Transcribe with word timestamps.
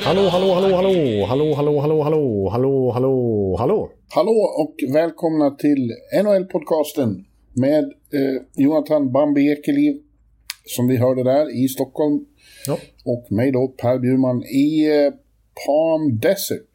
Hallå, 0.00 0.28
hallå, 0.28 0.54
hallå, 0.54 0.76
hallå, 0.76 1.24
hallå, 1.26 1.54
hallå, 1.54 1.80
hallå, 1.80 2.02
hallå, 2.02 2.50
hallå, 2.50 2.90
hallå, 2.92 3.56
hallå. 3.58 3.90
Hallå 4.08 4.54
och 4.58 4.74
välkomna 4.94 5.50
till 5.50 5.92
NHL-podcasten 6.22 7.24
med 7.52 7.84
eh, 7.84 8.42
Jonathan 8.56 9.12
Bambi 9.12 9.52
Ekeliv 9.52 9.96
som 10.64 10.88
vi 10.88 10.96
hörde 10.96 11.24
där 11.24 11.64
i 11.64 11.68
Stockholm. 11.68 12.24
Ja. 12.66 12.78
Och 13.04 13.32
mig 13.32 13.52
då, 13.52 13.68
Per 13.68 13.98
Bjurman 13.98 14.42
i 14.42 14.86
eh, 14.86 15.12
Palm 15.66 16.18
Desert 16.18 16.70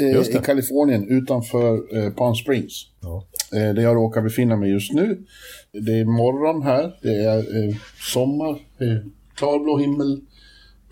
eh, 0.00 0.36
i 0.36 0.44
Kalifornien 0.44 1.08
utanför 1.08 1.96
eh, 1.96 2.10
Palm 2.10 2.34
Springs. 2.34 2.86
Ja. 3.02 3.26
Eh, 3.52 3.74
där 3.74 3.82
jag 3.82 3.96
råkar 3.96 4.22
befinna 4.22 4.56
mig 4.56 4.70
just 4.70 4.92
nu. 4.92 5.18
Det 5.72 5.92
är 6.00 6.04
morgon 6.04 6.62
här, 6.62 6.98
det 7.02 7.24
är 7.24 7.38
eh, 7.38 7.74
sommar, 8.12 8.50
eh, 8.50 9.06
klarblå 9.34 9.78
himmel, 9.78 10.20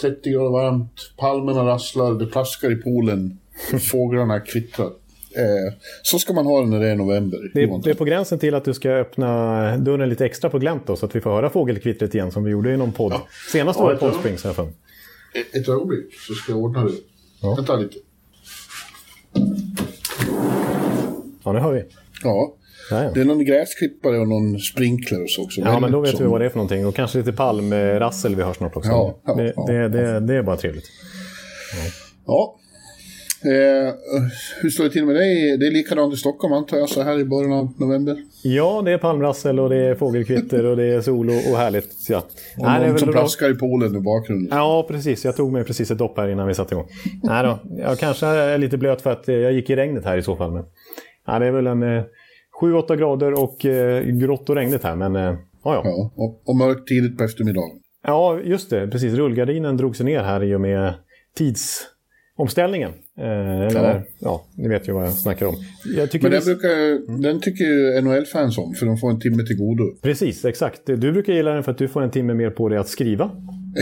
30 0.01 0.31
grader 0.31 0.51
varmt, 0.51 1.13
palmerna 1.17 1.67
rasslar, 1.67 2.15
det 2.15 2.27
plaskar 2.27 2.73
i 2.73 2.77
poolen, 2.77 3.39
fåglarna 3.91 4.41
kvittrar. 4.41 4.87
Eh, 5.37 5.75
så 6.03 6.19
ska 6.19 6.33
man 6.33 6.47
ha 6.47 6.61
det 6.61 6.67
när 6.67 6.81
det 6.81 6.89
är 6.89 6.97
november. 6.97 7.51
Det 7.55 7.62
är, 7.62 7.83
det 7.83 7.91
är 7.91 7.95
på 7.95 8.05
gränsen 8.05 8.39
till 8.39 8.55
att 8.55 8.65
du 8.65 8.75
ska 8.75 8.91
öppna 8.91 9.77
dörren 9.77 10.09
lite 10.09 10.27
extra 10.27 10.51
på 10.51 10.59
glänt 10.59 10.87
då, 10.87 10.97
så 10.97 11.07
att 11.07 11.17
vi 11.17 11.21
får 11.21 11.31
höra 11.31 11.51
fågelkvittret 11.51 12.15
igen 12.15 12.33
som 12.33 12.45
vi 12.45 12.51
gjorde 12.51 12.73
i 12.73 12.77
någon 12.77 12.93
podd. 12.93 13.12
Senast 13.53 13.79
Ja, 13.79 13.84
var 13.84 13.93
det 13.93 13.99
Podd. 13.99 14.15
Springs 14.15 14.45
i 14.45 14.49
alla 14.49 14.55
fall. 14.55 14.69
Ett, 15.34 15.55
ett 15.55 15.69
ögonblick 15.69 16.15
så 16.15 16.34
ska 16.34 16.53
jag 16.53 16.61
ordna 16.61 16.84
det. 16.84 16.93
Ja. 17.43 17.55
Vänta 17.55 17.77
lite. 17.77 17.97
Ja, 21.45 21.53
nu 21.53 21.59
hör 21.59 21.73
vi. 21.73 21.84
Ja, 22.23 22.55
Ja, 22.93 23.05
ja. 23.05 23.11
det 23.15 23.21
är 23.21 23.25
någon 23.25 23.45
gräsklippare 23.45 24.19
och 24.19 24.29
någon 24.29 24.59
sprinkler 24.59 25.23
och 25.23 25.31
så 25.31 25.43
också. 25.45 25.61
ja, 25.61 25.81
men 25.81 25.93
då 25.93 26.01
vet 26.01 26.11
Som- 26.17 26.25
vi 26.27 26.31
vad 26.31 26.41
det 26.41 26.45
är 26.45 26.48
för 26.51 26.57
någonting. 26.57 26.87
Och 26.87 26.95
kanske 26.95 27.19
lite 27.19 27.33
palmrassel 27.33 28.34
vi 28.37 28.43
har 28.43 28.53
snart 28.55 28.77
också. 28.77 28.91
Ja, 28.91 29.21
ja, 29.27 29.34
det, 29.34 29.53
ja, 29.57 29.65
det, 29.67 29.89
det, 29.89 30.21
det 30.21 30.34
är 30.34 30.43
bara 30.43 30.57
trevligt. 30.57 30.84
Ja. 32.27 32.59
Eh, 33.45 33.95
hur 34.62 34.71
står 34.71 34.84
det 34.84 34.91
till 34.91 35.07
med 35.07 35.15
dig? 35.17 35.57
Det 35.59 35.67
är 35.67 35.71
likadant 35.71 36.15
i 36.15 36.17
Stockholm 36.17 36.53
antar 36.53 36.77
jag, 36.77 36.89
så 36.89 37.03
här 37.03 37.19
i 37.19 37.25
början 37.25 37.53
av 37.53 37.69
november. 37.79 38.17
Ja, 38.43 38.83
det 38.84 38.93
är 38.93 38.99
palmrassel 38.99 39.61
och 39.61 39.71
det 39.71 39.77
är 39.77 39.95
fågelkvitter 39.95 40.65
och 40.65 40.77
det 40.77 40.84
är 40.84 41.01
sol 41.01 41.29
och, 41.31 41.34
och 41.34 41.59
härligt. 41.59 41.89
Ja. 42.09 42.19
Och 42.19 42.25
Nej, 42.56 42.81
det 42.81 42.87
är 42.87 42.89
någon 42.91 42.99
som 42.99 43.11
bra. 43.11 43.21
plaskar 43.21 43.51
i 43.51 43.55
poolen 43.55 43.97
i 43.97 44.01
bakgrunden. 44.01 44.59
Ja, 44.59 44.87
precis. 44.89 45.25
Jag 45.25 45.37
tog 45.37 45.53
mig 45.53 45.65
precis 45.65 45.91
ett 45.91 45.99
dopp 45.99 46.17
här 46.19 46.29
innan 46.29 46.49
vi 46.49 46.55
satte 46.55 46.75
igång. 46.75 46.87
Nej 47.23 47.43
då, 47.45 47.59
jag 47.79 47.99
kanske 47.99 48.27
är 48.27 48.59
lite 48.59 48.79
blöt 48.79 49.03
för 49.03 49.11
att 49.11 49.29
jag 49.29 49.53
gick 49.53 49.71
i 49.71 49.77
regnet 49.77 50.05
här 50.05 50.19
i 50.19 50.23
så 50.23 50.37
fall. 50.37 50.53
Men, 50.53 50.65
nej, 51.29 51.41
det 51.41 51.47
är 51.47 51.51
väl 51.53 51.67
en 51.67 51.83
eh, 51.83 52.03
7-8 52.61 52.97
grader 52.97 53.33
och 53.42 53.67
eh, 53.67 54.05
grått 54.05 54.50
och 54.50 54.56
regnigt 54.56 54.84
här. 54.84 54.97
Men 54.97 55.17
eh, 55.17 55.22
ja, 55.64 55.83
ja. 55.84 56.11
Och, 56.17 56.42
och 56.48 56.56
mörkt 56.56 56.86
tidigt 56.89 57.19
på 57.19 57.25
eftermiddagen. 57.25 57.70
ja, 58.06 58.41
just 58.44 58.70
det. 58.70 58.89
Precis. 58.89 59.14
Rullgardinen 59.14 59.77
drog 59.77 59.97
sig 59.97 60.06
ner 60.06 60.22
här 60.22 60.42
i 60.44 60.55
och 60.55 60.61
med 60.61 60.94
tidsomställningen. 62.36 62.91
Eh, 63.19 63.27
eller, 63.67 63.94
Ja. 63.94 64.03
ja. 64.20 64.42
ni 64.56 64.69
vet 64.69 64.89
ju 64.89 64.92
vad 64.92 65.05
jag 65.05 65.12
snackar 65.12 65.47
om. 65.47 65.55
Jag 65.97 66.11
tycker 66.11 66.22
Men 66.25 66.33
den, 66.33 66.41
vi- 66.47 66.55
brukar, 66.55 67.22
den 67.22 67.41
tycker 67.41 67.65
ju 67.65 68.00
NHL-fans 68.00 68.59
om, 68.59 68.75
för 68.75 68.87
de 68.87 68.97
får 68.97 69.10
en 69.10 69.21
timme 69.21 69.43
till 69.43 69.56
godo. 69.59 69.84
Precis, 70.03 70.44
exakt. 70.44 70.81
Du 70.87 70.97
brukar 71.12 71.32
gilla 71.32 71.50
den 71.53 71.62
för 71.62 71.72
att 71.72 71.78
du 71.78 71.88
får 71.88 72.03
en 72.03 72.10
timme 72.10 72.34
mer 72.34 72.50
på 72.50 72.69
dig 72.69 72.78
att 72.78 72.88
skriva. 72.88 73.31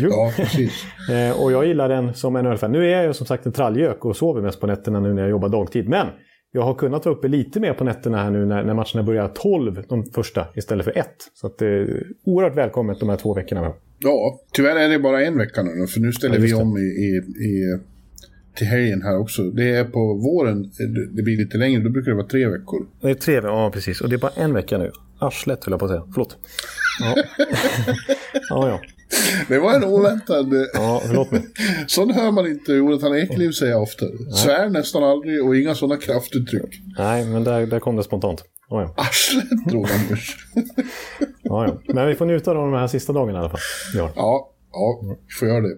Jo. 0.02 0.08
Ja, 0.10 0.32
precis. 0.36 0.72
Eh, 1.10 1.42
och 1.42 1.52
jag 1.52 1.66
gillar 1.66 1.88
den 1.88 2.14
som 2.14 2.32
NHL-fan. 2.34 2.72
Nu 2.72 2.84
är 2.86 2.96
jag 2.96 3.04
ju 3.06 3.12
som 3.12 3.26
sagt 3.26 3.46
en 3.46 3.52
trallgök 3.52 4.04
och 4.04 4.16
sover 4.16 4.42
mest 4.42 4.60
på 4.60 4.66
nätterna 4.66 5.00
nu 5.00 5.14
när 5.14 5.22
jag 5.22 5.30
jobbar 5.30 5.48
dagtid. 5.48 5.88
Men 5.88 6.06
jag 6.52 6.62
har 6.62 6.74
kunnat 6.74 7.04
vara 7.06 7.14
uppe 7.16 7.28
lite 7.28 7.60
mer 7.60 7.72
på 7.72 7.84
nätterna 7.84 8.22
här 8.22 8.30
nu 8.30 8.46
när, 8.46 8.64
när 8.64 8.74
matcherna 8.74 9.02
börjar 9.02 9.28
12, 9.28 9.82
de 9.88 10.04
första, 10.04 10.46
istället 10.54 10.84
för 10.84 10.98
ett. 10.98 11.16
Så 11.34 11.46
att 11.46 11.58
det 11.58 11.66
är 11.66 12.06
oerhört 12.24 12.56
välkommet 12.56 13.00
de 13.00 13.08
här 13.08 13.16
två 13.16 13.34
veckorna. 13.34 13.72
Ja, 13.98 14.40
tyvärr 14.52 14.76
är 14.76 14.88
det 14.88 14.98
bara 14.98 15.22
en 15.22 15.38
vecka 15.38 15.62
nu, 15.62 15.86
för 15.86 16.00
nu 16.00 16.12
ställer 16.12 16.34
Ja, 16.34 16.40
vi 16.42 16.54
om 16.54 16.78
i, 16.78 16.80
i, 16.80 17.16
i, 17.46 17.78
till 18.56 18.66
helgen 18.66 19.02
här 19.02 19.18
också. 19.18 19.42
Det 19.42 19.70
är 19.74 19.84
på 19.84 20.14
våren, 20.14 20.62
det- 20.62 21.06
det 21.16 21.22
blir 21.22 21.36
lite 21.36 21.58
längre, 21.58 21.82
då 21.82 21.90
brukar 21.90 22.10
det 22.10 22.16
vara 22.16 22.26
tre 22.26 22.46
veckor. 22.48 22.86
Det 23.00 23.10
är 23.10 23.14
tre, 23.14 23.34
ja 23.34 23.70
precis. 23.74 24.00
Och 24.00 24.08
det 24.08 24.16
är 24.16 24.18
bara 24.18 24.32
en 24.36 24.54
vecka 24.54 24.78
nu. 24.78 24.90
Arslet 25.18 25.64
höll 25.64 25.72
jag 25.72 25.78
på 25.80 25.84
att 25.84 25.90
säga. 25.90 26.02
Förlåt. 26.14 26.36
Ja, 27.00 27.14
ja. 28.48 28.68
ja. 28.68 28.80
Det 29.48 29.58
var 29.58 29.74
en 29.74 29.84
oväntad... 29.84 30.54
ja 30.74 31.02
förlåt 31.06 31.30
mig. 31.30 31.42
Sån 31.86 32.10
hör 32.10 32.30
man 32.30 32.46
inte 32.46 32.72
Jonathan 32.72 33.16
Ekliv 33.16 33.50
säga 33.52 33.78
ofta. 33.78 34.06
Svär 34.36 34.68
nästan 34.68 35.04
aldrig 35.04 35.44
och 35.44 35.56
inga 35.56 35.74
sådana 35.74 35.96
kraftuttryck. 36.00 36.80
Nej, 36.98 37.24
men 37.24 37.44
där, 37.44 37.66
där 37.66 37.80
kom 37.80 37.96
det 37.96 38.02
spontant. 38.02 38.44
Ja, 38.70 38.82
ja. 38.82 38.94
Arslet 38.96 39.64
drog 39.66 39.86
han 39.86 40.00
först. 40.08 40.38
Ja, 41.42 41.66
ja. 41.66 41.94
Men 41.94 42.08
vi 42.08 42.14
får 42.14 42.26
njuta 42.26 42.50
av 42.50 42.56
de 42.56 42.72
här 42.72 42.86
sista 42.86 43.12
dagarna 43.12 43.38
i 43.38 43.40
alla 43.40 43.50
fall. 43.50 43.60
Ja. 43.94 44.12
Ja, 44.16 44.50
ja, 44.72 45.00
vi 45.02 45.34
får 45.38 45.48
göra 45.48 45.60
det. 45.60 45.76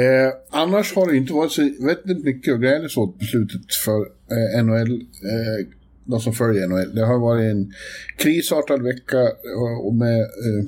Eh, 0.00 0.32
annars 0.50 0.94
har 0.94 1.10
det 1.10 1.16
inte 1.16 1.32
varit 1.32 1.52
så 1.52 1.62
väldigt 1.80 2.24
mycket 2.24 2.54
att 2.54 2.60
glädjas 2.60 2.96
åt 2.96 3.18
på 3.18 3.24
slutet 3.24 3.74
för 3.84 4.00
eh, 4.00 4.64
NHL, 4.64 4.92
eh, 4.92 5.66
de 6.04 6.20
som 6.20 6.32
följer 6.32 6.68
NHL. 6.68 6.94
Det 6.94 7.06
har 7.06 7.18
varit 7.18 7.50
en 7.50 7.72
krisartad 8.16 8.82
vecka 8.82 9.22
och, 9.56 9.86
och 9.86 9.94
med 9.94 10.20
eh, 10.20 10.64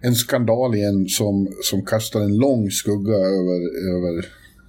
en 0.00 0.14
skandal 0.14 0.74
igen 0.74 1.08
som, 1.08 1.48
som 1.62 1.84
kastar 1.84 2.20
en 2.20 2.36
lång 2.36 2.70
skugga 2.70 3.14
över, 3.14 3.60
över 3.96 4.24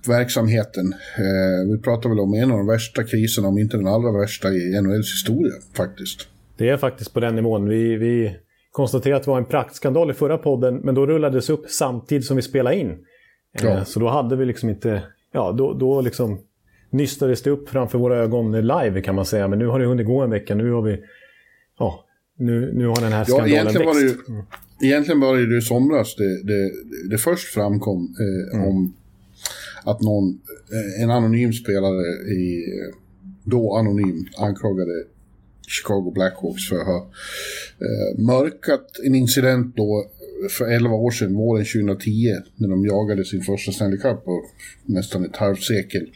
verksamheten. 0.08 0.94
Eh, 1.18 1.72
vi 1.72 1.82
pratar 1.82 2.10
väl 2.10 2.20
om 2.20 2.34
en 2.34 2.52
av 2.52 2.58
de 2.58 2.68
värsta 2.68 3.04
kriserna, 3.04 3.48
om 3.48 3.58
inte 3.58 3.78
den 3.78 3.88
allra 3.88 4.12
värsta 4.20 4.50
i 4.50 4.82
NHLs 4.82 5.14
historia 5.14 5.54
faktiskt. 5.78 6.28
Det 6.58 6.70
är 6.70 6.78
faktiskt 6.78 7.14
på 7.14 7.20
den 7.20 7.36
nivån. 7.36 7.70
Vi, 7.70 7.96
vi 7.96 8.36
konstaterade 8.72 9.18
att 9.18 9.24
det 9.24 9.30
var 9.32 9.38
en 9.38 9.46
praktskandal 9.46 10.12
i 10.12 10.14
förra 10.14 10.38
podden, 10.38 10.76
men 10.76 10.96
då 10.96 11.06
rullades 11.06 11.48
det 11.48 11.54
upp 11.54 11.70
samtidigt 11.70 12.26
som 12.26 12.36
vi 12.36 12.42
spelade 12.42 12.76
in. 12.76 12.90
Eh, 12.90 12.96
Ja. 13.66 13.86
Så 13.86 14.00
då 14.00 14.08
hade 14.08 14.36
vi 14.36 14.46
liksom 14.46 14.70
inte... 14.70 15.04
Ja, 15.34 15.52
då, 15.52 15.74
då 15.74 16.02
liksom 16.02 16.40
nystades 16.90 17.42
det 17.42 17.50
upp 17.50 17.70
framför 17.70 17.98
våra 17.98 18.18
ögon 18.18 18.52
live 18.52 19.02
kan 19.02 19.16
man 19.16 19.26
säga. 19.26 19.48
Men 19.48 19.60
nu 19.60 19.68
har 19.68 19.80
det 19.80 19.86
hunnit 19.86 20.06
gå 20.08 20.22
en 20.22 20.30
vecka. 20.30 20.56
Nu 20.56 20.72
har 20.72 20.82
vi... 20.82 21.00
Ja, 21.80 22.06
nu, 22.38 22.72
nu 22.74 22.88
har 22.88 22.96
den 23.02 23.12
här 23.12 23.26
Ja, 23.28 23.36
skandalen 23.36 23.66
var, 23.66 23.74
det 23.74 23.86
växt. 23.86 24.02
ju, 24.30 24.34
egentligen 24.82 25.20
var 25.20 25.36
det 25.36 25.42
ju 25.42 25.58
i 25.58 25.62
somras 25.62 26.16
det, 26.16 26.44
det, 26.44 26.72
det 27.10 27.18
först 27.18 27.54
framkom 27.54 28.16
eh, 28.20 28.68
om 28.68 28.94
att 29.84 30.02
någon, 30.02 30.40
eh, 30.72 31.04
en 31.04 31.10
anonym 31.10 31.54
spelare 31.54 32.32
i, 32.32 32.66
då 33.44 33.76
anonym, 33.76 34.26
anklagade 34.38 35.04
Chicago 35.68 36.12
Blackhawks 36.16 36.70
för 36.70 36.76
att 36.76 36.86
ha 36.86 37.10
eh, 37.80 38.20
mörkat 38.20 39.00
en 39.06 39.16
incident 39.16 39.76
då 39.76 40.10
för 40.50 40.66
11 40.66 40.96
år 40.96 41.12
sedan, 41.12 41.36
våren 41.36 41.66
2010, 41.66 42.36
när 42.56 42.68
de 42.68 42.86
jagade 42.86 43.26
sin 43.26 43.42
första 43.42 43.72
Stanley 43.72 44.00
Cup 44.00 44.26
på 44.26 44.46
nästan 44.86 45.26
ett 45.26 45.36
halvt 45.36 45.64
sekel. 45.64 46.10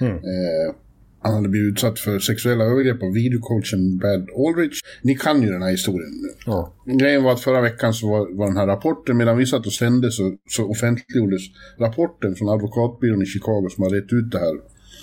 Eh, 0.00 0.74
han 1.24 1.34
hade 1.34 1.48
blivit 1.48 1.72
utsatt 1.72 1.98
för 1.98 2.18
sexuella 2.18 2.64
övergrepp 2.64 3.02
av 3.02 3.12
videocoachen 3.12 3.96
Brad 3.98 4.28
Aldrich. 4.46 4.80
Ni 5.02 5.14
kan 5.14 5.42
ju 5.42 5.48
den 5.48 5.62
här 5.62 5.70
historien. 5.70 6.12
Ja. 6.46 6.74
Grejen 6.86 7.22
var 7.22 7.32
att 7.32 7.40
förra 7.40 7.60
veckan 7.60 7.94
så 7.94 8.10
var, 8.10 8.36
var 8.38 8.46
den 8.46 8.56
här 8.56 8.66
rapporten, 8.66 9.16
medan 9.16 9.36
vi 9.36 9.46
satt 9.46 9.66
och 9.66 9.72
sände 9.72 10.10
så, 10.10 10.36
så 10.48 10.70
offentliggjordes 10.70 11.42
rapporten 11.78 12.34
från 12.34 12.48
advokatbyrån 12.48 13.22
i 13.22 13.26
Chicago 13.26 13.68
som 13.70 13.84
har 13.84 13.90
rätt 13.90 14.12
ut 14.12 14.30
det 14.30 14.38
här. 14.38 14.54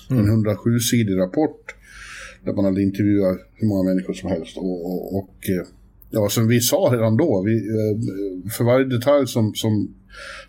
En 0.10 0.46
107-sidig 0.46 1.18
rapport 1.18 1.76
där 2.46 2.54
man 2.54 2.66
hade 2.66 2.82
intervjuat 2.82 3.38
hur 3.56 3.68
många 3.68 3.90
människor 3.90 4.14
som 4.14 4.30
helst. 4.30 4.58
Och, 4.58 4.86
och, 4.86 5.18
och 5.18 5.50
eh, 5.50 5.68
ja, 6.10 6.30
som 6.30 6.48
vi 6.48 6.60
sa 6.60 6.90
redan 6.94 7.18
då, 7.18 7.44
vi, 7.46 7.56
eh, 7.56 8.52
för 8.52 8.64
varje 8.64 8.86
detalj 8.86 9.28
som, 9.28 9.54
som 9.54 9.94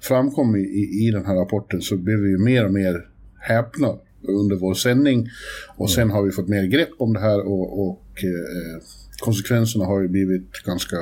framkom 0.00 0.56
i, 0.56 0.61
i, 0.61 1.06
i 1.06 1.11
den 1.11 1.26
här 1.26 1.35
rapporten 1.35 1.81
så 1.81 1.97
blev 1.97 2.19
vi 2.19 2.29
ju 2.29 2.38
mer 2.38 2.64
och 2.64 2.73
mer 2.73 3.08
häpna 3.41 3.99
under 4.29 4.57
vår 4.57 4.75
sändning. 4.75 5.29
Och 5.77 5.91
sen 5.91 6.11
har 6.11 6.23
vi 6.23 6.31
fått 6.31 6.49
mer 6.49 6.65
grepp 6.65 6.91
om 6.99 7.13
det 7.13 7.21
här 7.21 7.47
och, 7.47 7.89
och 7.89 8.03
eh, 8.25 8.83
konsekvenserna 9.21 9.85
har 9.85 10.01
ju 10.03 10.09
blivit 10.09 10.51
ganska 10.67 10.97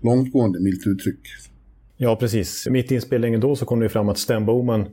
långtgående, 0.00 0.60
milt 0.60 0.86
uttryck. 0.86 1.20
Ja, 1.96 2.16
precis. 2.16 2.66
Mitt 2.70 2.92
i 2.92 2.94
inspelningen 2.94 3.40
då 3.40 3.56
så 3.56 3.64
kom 3.66 3.80
det 3.80 3.88
fram 3.88 4.08
att 4.08 4.18
Stan 4.18 4.46
Bowman 4.46 4.86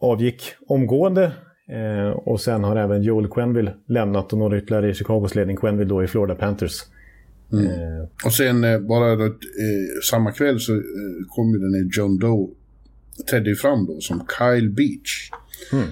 avgick 0.00 0.42
omgående. 0.66 1.32
Eh, 1.68 2.10
och 2.10 2.40
sen 2.40 2.64
har 2.64 2.76
även 2.76 3.02
Joel 3.02 3.28
Quenville 3.28 3.74
lämnat 3.88 4.32
och 4.32 4.38
några 4.38 4.58
ytterligare 4.58 4.90
i 4.90 4.94
Chicagos 4.94 5.34
ledning. 5.34 5.56
Quenville 5.56 5.88
då 5.88 6.04
i 6.04 6.06
Florida 6.06 6.34
Panthers. 6.34 6.82
Eh, 7.52 8.08
Och 8.24 8.32
sen 8.32 8.64
eh, 8.64 8.78
bara 8.78 9.16
då, 9.16 9.24
eh, 9.24 9.30
samma 10.10 10.32
kväll 10.32 10.60
så 10.60 10.72
eh, 10.72 10.80
kom 11.28 11.50
ju 11.52 11.58
den 11.58 11.74
här 11.74 11.88
John 11.98 12.18
Doe 12.18 12.48
trädde 13.30 13.50
ju 13.50 13.56
fram 13.56 13.86
då 13.86 14.00
som 14.00 14.26
Kyle 14.38 14.70
Beach. 14.70 15.30
Mm. 15.72 15.84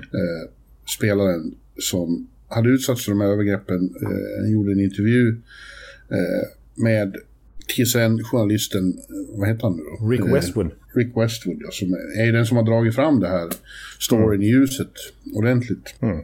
Spelaren 0.97 1.55
som 1.79 2.29
hade 2.49 2.69
utsatts 2.69 3.05
för 3.05 3.13
de 3.13 3.21
här 3.21 3.29
övergreppen. 3.29 3.95
Eh, 4.03 4.53
gjorde 4.53 4.73
en 4.73 4.81
intervju 4.81 5.29
eh, 6.11 6.49
med 6.75 7.17
TSN-journalisten, 7.69 8.89
eh, 8.89 9.39
vad 9.39 9.49
heter 9.49 9.63
han 9.63 9.77
nu 9.77 9.83
då? 9.83 10.09
Rick 10.09 10.21
Eh, 10.21 10.33
Westwood. 10.33 10.71
Rick 10.95 11.17
Westwood, 11.17 11.57
ja, 11.61 11.71
som 11.71 11.93
är 12.19 12.33
den 12.33 12.47
som 12.47 12.57
har 12.57 12.65
dragit 12.65 12.95
fram 12.95 13.21
det 13.21 13.29
här 13.29 13.49
storyn 13.99 14.43
i 14.43 14.47
ljuset 14.47 14.93
ordentligt. 15.35 15.95
Mm. 16.01 16.19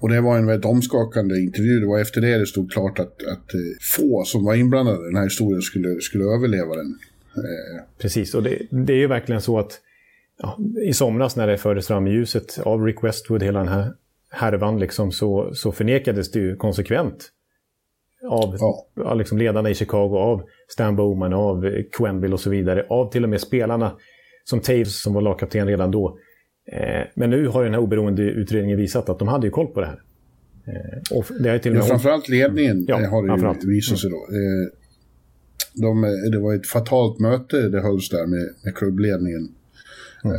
Och 0.00 0.08
det 0.08 0.20
var 0.20 0.38
en 0.38 0.46
väldigt 0.46 0.64
omskakande 0.64 1.38
intervju. 1.38 1.80
Det 1.80 1.86
var 1.86 2.00
efter 2.00 2.20
det 2.20 2.38
det 2.38 2.46
stod 2.46 2.72
klart 2.72 2.98
att, 2.98 3.22
att 3.22 3.54
eh, 3.54 3.60
få 3.80 4.24
som 4.24 4.44
var 4.44 4.54
inblandade 4.54 5.02
i 5.02 5.06
den 5.06 5.16
här 5.16 5.24
historien 5.24 5.62
skulle, 5.62 6.00
skulle 6.00 6.24
överleva 6.24 6.76
den. 6.76 6.98
Precis, 7.98 8.34
och 8.34 8.42
det, 8.42 8.58
det 8.70 8.92
är 8.92 8.96
ju 8.96 9.06
verkligen 9.06 9.40
så 9.40 9.58
att 9.58 9.80
ja, 10.44 10.58
i 10.88 10.92
somras 10.92 11.36
när 11.36 11.46
det 11.46 11.58
fördes 11.58 11.86
fram 11.86 12.06
i 12.06 12.10
ljuset 12.10 12.58
av 12.64 12.84
Rick 12.84 13.04
Westwood, 13.04 13.42
hela 13.42 13.58
den 13.58 13.68
här 13.68 13.92
härvan, 14.30 14.80
liksom, 14.80 15.12
så, 15.12 15.50
så 15.54 15.72
förnekades 15.72 16.30
det 16.30 16.38
ju 16.38 16.56
konsekvent 16.56 17.30
av 18.30 18.56
Ja. 18.58 18.86
ja. 18.94 19.14
liksom 19.14 19.38
ledarna 19.38 19.70
i 19.70 19.74
Chicago, 19.74 20.16
av 20.16 20.42
Stan 20.68 20.96
Bowman, 20.96 21.32
av 21.32 21.70
Quenville 21.92 22.34
och 22.34 22.40
så 22.40 22.50
vidare, 22.50 22.86
av 22.88 23.10
till 23.10 23.24
och 23.24 23.30
med 23.30 23.40
spelarna 23.40 23.92
som 24.44 24.60
Taves 24.60 25.02
som 25.02 25.14
var 25.14 25.20
lagkapten 25.22 25.66
redan 25.66 25.90
då. 25.90 26.18
Eh, 26.72 27.06
men 27.14 27.30
nu 27.30 27.48
har 27.48 27.64
den 27.64 27.72
här 27.74 27.80
oberoende 27.80 28.22
utredningen 28.22 28.78
visat 28.78 29.08
att 29.08 29.18
de 29.18 29.28
hade 29.28 29.46
ju 29.46 29.50
koll 29.50 29.66
på 29.66 29.80
det 29.80 29.86
här. 29.86 30.00
Eh, 30.66 31.16
och 31.18 31.24
det 31.40 31.52
ju 31.52 31.58
till 31.58 31.72
och 31.72 31.76
Ja, 31.76 31.80
med... 31.80 31.88
framförallt 31.88 32.28
ledningen 32.28 32.84
Ja, 32.88 33.00
eh, 33.02 33.10
har 33.10 33.22
det 33.22 33.28
framförallt. 33.28 33.64
ju 33.64 33.68
visat 33.68 33.98
sig 33.98 34.10
då. 34.10 34.16
Eh, 34.16 34.70
de, 35.82 36.02
det 36.32 36.38
var 36.38 36.54
ett 36.54 36.66
fatalt 36.66 37.18
möte 37.20 37.68
det 37.68 37.80
hölls 37.80 38.08
där 38.08 38.26
med, 38.26 38.48
med 38.64 38.74
klubbledningen. 38.74 39.48
Eh, 40.24 40.30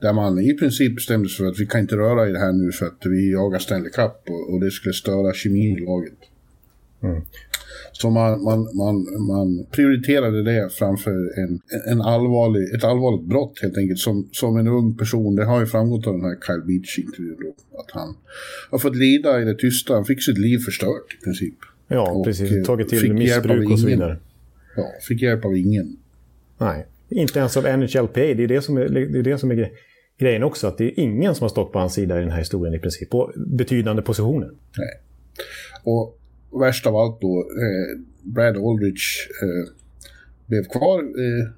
där 0.00 0.12
man 0.12 0.38
i 0.38 0.54
princip 0.54 0.94
bestämde 0.94 1.28
sig 1.28 1.36
för 1.36 1.46
att 1.46 1.60
vi 1.60 1.66
kan 1.66 1.80
inte 1.80 1.96
röra 1.96 2.28
i 2.28 2.32
det 2.32 2.38
här 2.38 2.52
nu 2.52 2.72
för 2.72 2.86
att 2.86 2.98
vi 3.04 3.32
jagar 3.32 3.58
Stanley 3.58 3.90
Cup 3.90 4.12
och, 4.28 4.52
och 4.52 4.60
det 4.60 4.70
skulle 4.70 4.92
störa 4.92 5.34
kemin 5.34 5.78
i 5.78 5.80
laget. 5.80 6.18
Mm. 7.02 7.22
Så 7.92 8.10
man, 8.10 8.42
man, 8.42 8.76
man, 8.76 9.26
man 9.26 9.66
prioriterade 9.70 10.42
det 10.42 10.72
framför 10.72 11.38
en, 11.38 11.60
en 11.86 12.00
allvarlig, 12.00 12.74
ett 12.74 12.84
allvarligt 12.84 13.28
brott 13.28 13.58
helt 13.62 13.78
enkelt. 13.78 13.98
Som, 13.98 14.28
som 14.32 14.56
en 14.56 14.68
ung 14.68 14.96
person, 14.96 15.36
det 15.36 15.44
har 15.44 15.60
ju 15.60 15.66
framgått 15.66 16.06
av 16.06 16.12
den 16.12 16.24
här 16.24 16.36
Kyle 16.46 16.62
Beach-intervjun 16.66 17.52
att 17.78 17.90
han 17.90 18.16
har 18.70 18.78
fått 18.78 18.96
lida 18.96 19.42
i 19.42 19.44
det 19.44 19.54
tysta. 19.54 19.94
Han 19.94 20.04
fick 20.04 20.22
sitt 20.22 20.38
liv 20.38 20.58
förstört 20.58 21.16
i 21.20 21.24
princip. 21.24 21.54
Ja, 21.88 22.10
och, 22.10 22.24
precis. 22.24 22.52
eh, 22.52 22.64
Tagit 22.64 22.88
till 22.88 23.14
missbruk 23.14 23.70
och 23.70 23.78
så 23.78 23.86
vidare. 23.86 24.18
Ja, 24.76 24.92
fick 25.08 25.22
hjälp 25.22 25.44
av 25.44 25.56
ingen. 25.56 25.96
Nej, 26.58 26.86
inte 27.08 27.38
ens 27.38 27.56
av 27.56 27.64
NHLPA. 27.78 28.20
Det 28.20 28.42
är 28.42 28.48
det 28.48 28.62
som 28.62 28.76
är, 28.76 28.88
det 28.88 29.00
är, 29.18 29.22
det 29.22 29.38
som 29.38 29.50
är 29.50 29.54
gre- 29.54 29.70
grejen 30.18 30.42
också. 30.42 30.66
Att 30.66 30.78
det 30.78 30.84
är 30.84 31.00
ingen 31.00 31.34
som 31.34 31.44
har 31.44 31.48
stått 31.48 31.72
på 31.72 31.78
hans 31.78 31.94
sida 31.94 32.16
i 32.18 32.20
den 32.20 32.30
här 32.30 32.38
historien 32.38 32.74
i 32.74 32.78
princip. 32.78 33.10
På 33.10 33.32
betydande 33.36 34.02
positioner. 34.02 34.50
Nej. 34.78 35.00
Och 35.82 36.18
värst 36.60 36.86
av 36.86 36.96
allt 36.96 37.20
då, 37.20 37.38
eh, 37.38 38.00
Brad 38.22 38.56
Aldrich 38.56 39.28
eh, 39.42 39.72
blev 40.46 40.64
kvar, 40.64 40.98
eh, 40.98 41.48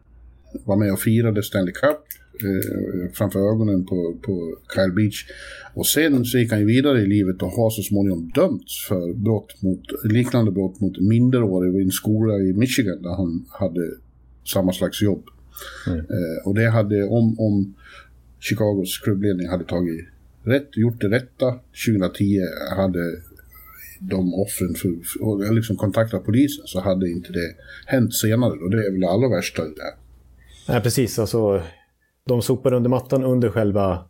var 0.65 0.77
med 0.77 0.93
och 0.93 1.01
firade 1.01 1.43
Stanley 1.43 1.73
Cup 1.73 1.99
eh, 2.43 3.13
framför 3.13 3.39
ögonen 3.39 3.87
på, 3.87 4.17
på 4.23 4.57
Kyle 4.75 4.93
Beach. 4.93 5.25
Och 5.75 5.87
sen 5.87 6.25
så 6.25 6.39
gick 6.39 6.51
han 6.51 6.61
ju 6.61 6.67
vidare 6.67 7.01
i 7.01 7.07
livet 7.07 7.43
och 7.43 7.49
har 7.49 7.71
så 7.71 7.83
småningom 7.83 8.31
dömts 8.35 8.87
för 8.89 9.15
brott 9.15 9.63
mot, 9.63 9.81
liknande 10.05 10.51
brott 10.51 10.81
mot 10.81 11.01
minderåriga 11.01 11.73
vid 11.73 11.83
en 11.85 11.91
skola 11.91 12.35
i 12.39 12.53
Michigan 12.53 13.03
där 13.03 13.11
han 13.17 13.45
hade 13.49 13.91
samma 14.53 14.73
slags 14.73 15.03
jobb. 15.03 15.25
Eh, 15.87 16.47
och 16.47 16.55
det 16.55 16.71
hade, 16.71 17.05
om, 17.05 17.41
om 17.41 17.75
Chicagos 18.41 18.99
klubbledning 18.99 19.49
hade 19.49 19.65
tagit 19.65 20.07
rätt, 20.45 20.77
gjort 20.77 21.01
det 21.01 21.09
rätta 21.09 21.59
2010 21.87 22.41
hade 22.77 23.01
de 24.01 24.35
offren 24.35 24.75
för, 24.75 24.89
och 25.21 25.55
liksom 25.55 25.77
kontaktat 25.77 26.25
polisen 26.25 26.63
så 26.67 26.81
hade 26.81 27.11
inte 27.11 27.33
det 27.33 27.55
hänt 27.87 28.15
senare. 28.15 28.53
Och 28.53 28.71
det 28.71 28.87
är 28.87 28.91
väl 28.91 29.01
det 29.01 29.11
allra 29.11 29.29
värsta 29.29 29.63
i 29.63 29.73
det 29.77 29.83
här. 29.83 29.95
Nej, 30.69 30.83
precis. 30.83 31.19
Alltså, 31.19 31.63
de 32.27 32.43
sopade 32.43 32.77
under 32.77 32.91
mattan 32.91 33.25
under 33.25 33.49
själva 33.49 34.05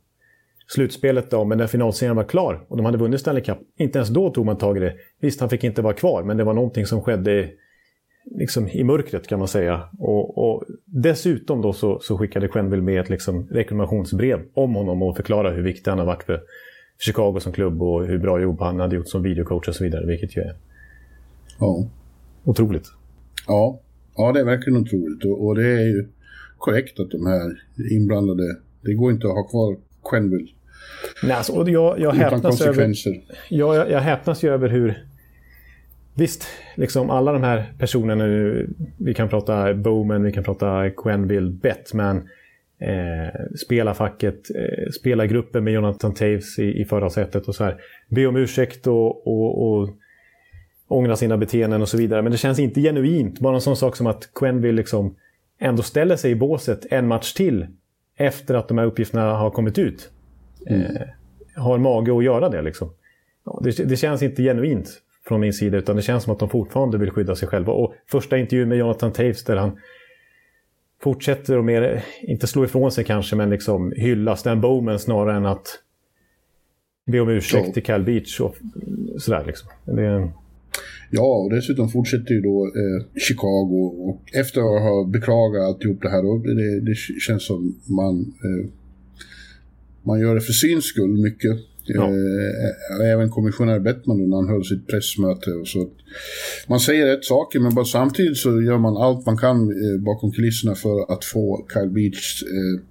slutspelet 0.67 1.31
då, 1.31 1.45
men 1.45 1.59
när 1.59 1.67
finalserien 1.67 2.17
var 2.17 2.25
klar 2.25 2.67
och 2.69 2.77
de 2.77 2.87
hade 2.87 2.99
vunnit 2.99 3.21
Stanley 3.21 3.45
Cup, 3.45 3.59
inte 3.79 3.99
ens 3.99 4.09
då 4.09 4.31
tog 4.31 4.47
man 4.47 4.59
tag 4.59 4.77
i 4.77 4.81
det. 4.81 4.95
Visst, 5.21 5.41
han 5.41 5.51
fick 5.51 5.65
inte 5.65 5.83
vara 5.83 5.95
kvar, 5.95 6.23
men 6.23 6.37
det 6.37 6.45
var 6.45 6.55
någonting 6.55 6.87
som 6.87 7.03
skedde 7.03 7.51
liksom, 8.31 8.69
i 8.69 8.85
mörkret 8.85 9.27
kan 9.27 9.39
man 9.39 9.49
säga. 9.49 9.89
Och, 9.99 10.39
och 10.39 10.65
dessutom 10.85 11.63
då 11.63 11.73
så, 11.73 12.01
så 12.01 12.19
skickade 12.19 12.49
Quenneville 12.49 12.83
med 12.83 13.01
ett 13.01 13.11
liksom, 13.11 13.47
reklamationsbrev 13.51 14.41
om 14.55 14.75
honom 14.75 15.03
och 15.03 15.17
förklara 15.17 15.51
hur 15.51 15.63
viktig 15.63 15.91
han 15.91 15.99
har 15.99 16.07
varit 16.07 16.23
för 16.23 16.43
Chicago 16.99 17.39
som 17.41 17.53
klubb 17.53 17.83
och 17.83 18.07
hur 18.07 18.19
bra 18.19 18.41
jobb 18.41 18.61
han 18.61 18.81
hade 18.81 18.97
gjort 18.97 19.09
som 19.09 19.23
videocoach 19.23 19.69
och 19.69 19.75
så 19.75 19.85
vidare, 19.85 20.07
vilket 20.07 20.37
ju 20.37 20.41
är 20.41 20.57
Ja. 21.59 21.89
otroligt. 22.45 22.87
Ja, 23.47 23.81
ja 24.17 24.33
det 24.33 24.41
är 24.41 24.45
verkligen 24.45 24.79
otroligt. 24.81 25.25
Och, 25.25 25.47
och 25.47 25.55
det 25.55 25.69
är 25.69 25.87
ju 25.87 26.09
korrekt 26.59 27.01
att 27.01 27.11
de 27.11 27.27
här 27.27 27.63
inblandade, 27.93 28.43
det 28.81 28.95
går 28.95 29.13
inte 29.13 29.27
att 29.27 29.35
ha 29.35 29.49
kvar 29.49 29.77
Quenville 30.11 30.49
Nej, 31.23 31.33
alltså, 31.33 31.53
och 31.53 31.71
jag, 31.71 32.01
jag 32.01 32.13
häpnas 32.13 32.61
över... 32.61 32.95
jag, 33.49 33.91
jag 33.91 34.01
häpnas 34.01 34.45
ju 34.45 34.49
över 34.49 34.69
hur... 34.69 35.07
Visst, 36.19 36.47
liksom 36.75 37.11
alla 37.11 37.33
de 37.33 37.43
här 37.43 37.73
personerna 37.79 38.27
nu, 38.27 38.69
vi 38.99 39.15
kan 39.15 39.29
prata 39.29 39.75
Bowman, 39.75 40.23
vi 40.23 40.33
kan 40.33 40.45
prata 40.45 40.91
Quenville, 40.91 41.51
Bettman, 41.51 42.29
eh, 42.79 43.57
spelarfacket, 43.67 44.51
eh, 44.55 44.91
spelargruppen 45.01 45.65
med 45.65 45.73
Jonathan 45.73 46.15
Taves 46.15 46.59
i, 46.59 46.81
i 46.81 46.85
förarsätet 46.85 47.49
och 47.49 47.55
så 47.55 47.65
här. 47.65 47.77
Be 48.09 48.27
om 48.27 48.37
ursäkt 48.37 48.87
och, 48.87 49.27
och, 49.27 49.69
och 49.69 49.89
ångra 50.89 51.17
sina 51.17 51.37
beteenden 51.39 51.83
och 51.83 51.89
så 51.89 51.97
vidare. 51.97 52.23
Men 52.23 52.33
det 52.33 52.39
känns 52.39 52.59
inte 52.59 52.81
genuint. 52.81 53.41
Bara 53.41 53.55
en 53.55 53.61
sån 53.61 53.77
sak 53.77 53.97
som 53.97 54.07
att 54.07 54.31
Quenville 54.35 54.77
liksom 54.77 55.17
ändå 55.59 55.83
ställer 55.83 56.17
sig 56.17 56.31
i 56.31 56.35
båset 56.35 56.87
en 56.91 57.07
match 57.07 57.33
till 57.33 57.67
efter 58.17 58.55
att 58.55 58.69
de 58.69 58.79
här 58.79 58.87
uppgifterna 58.87 59.33
har 59.33 59.51
kommit 59.51 59.79
ut. 59.79 60.11
Eh, 60.67 61.63
har 61.63 61.79
mage 61.79 62.19
att 62.19 62.25
göra 62.25 62.49
det 62.49 62.63
liksom. 62.63 62.91
Det, 63.63 63.89
det 63.89 63.97
känns 63.97 64.23
inte 64.23 64.43
genuint 64.43 65.03
från 65.29 65.41
min 65.41 65.53
sida 65.53 65.79
utan 65.79 65.97
det 65.97 66.03
känns 66.03 66.25
som 66.25 66.33
att 66.33 66.39
de 66.39 66.49
fortfarande 66.49 66.99
vill 66.99 67.11
skydda 67.11 67.37
sig 67.37 67.49
själva. 67.49 67.73
Och 67.73 67.95
första 68.11 68.39
intervjun 68.39 68.69
med 68.69 68.79
Jonathan 68.79 69.13
Taves 69.13 69.45
där 69.45 69.57
han 69.57 69.79
fortsätter 71.03 71.59
att 71.59 71.65
mer, 71.65 72.05
inte 72.23 72.47
slå 72.47 72.65
ifrån 72.65 72.93
sig 72.93 73.05
kanske, 73.05 73.37
men 73.37 73.51
liksom 73.51 73.93
hylla 73.97 74.37
Stan 74.37 74.61
Bowman 74.61 74.99
snarare 74.99 75.37
än 75.37 75.47
att 75.47 75.67
be 77.07 77.21
om 77.21 77.29
ursäkt 77.29 77.67
Ja. 77.67 77.73
till 77.73 77.83
Cal 77.83 78.05
Beach 78.05 78.41
och 78.41 78.57
sådär 79.19 79.45
liksom. 79.47 79.69
Det, 79.85 80.33
Ja, 81.11 81.37
och 81.45 81.51
dessutom 81.51 81.89
fortsätter 81.89 82.35
ju 82.35 82.41
då 82.41 82.65
eh, 82.67 83.21
Chicago 83.29 84.09
och 84.09 84.23
efter 84.35 84.61
att 84.61 84.83
ha 84.83 85.05
beklagat 85.05 85.63
alltihop 85.63 86.03
det 86.03 86.09
här 86.09 86.23
då, 86.23 86.39
det, 86.39 86.81
det 86.81 86.95
känns 87.21 87.47
som 87.47 87.81
man 87.85 88.21
eh, 88.21 88.71
man 90.03 90.21
gör 90.21 90.35
det 90.35 90.41
för 90.41 90.53
syns 90.53 90.85
skull 90.85 91.23
mycket. 91.23 91.57
Ja. 91.95 92.09
Eh, 92.09 93.11
även 93.13 93.31
kommissionär 93.31 93.81
Bettman 93.81 94.31
när 94.31 94.37
han 94.37 94.49
höll 94.49 94.65
sitt 94.65 94.87
pressmöte 94.87 95.51
och 95.51 95.69
så. 95.69 95.91
Man 96.69 96.81
säger 96.81 97.07
rätt 97.07 97.25
saker 97.25 97.61
men 97.61 97.75
bara 97.75 97.85
samtidigt 97.85 98.37
så 98.37 98.63
gör 98.63 98.79
man 98.79 98.97
allt 98.97 99.27
man 99.27 99.37
kan 99.37 99.57
eh, 99.57 100.01
bakom 100.01 100.33
kulisserna 100.33 100.75
för 100.75 101.13
att 101.13 101.25
få 101.25 101.67
Kyle 101.73 101.91
Beach 101.91 102.43
eh, 102.43 102.83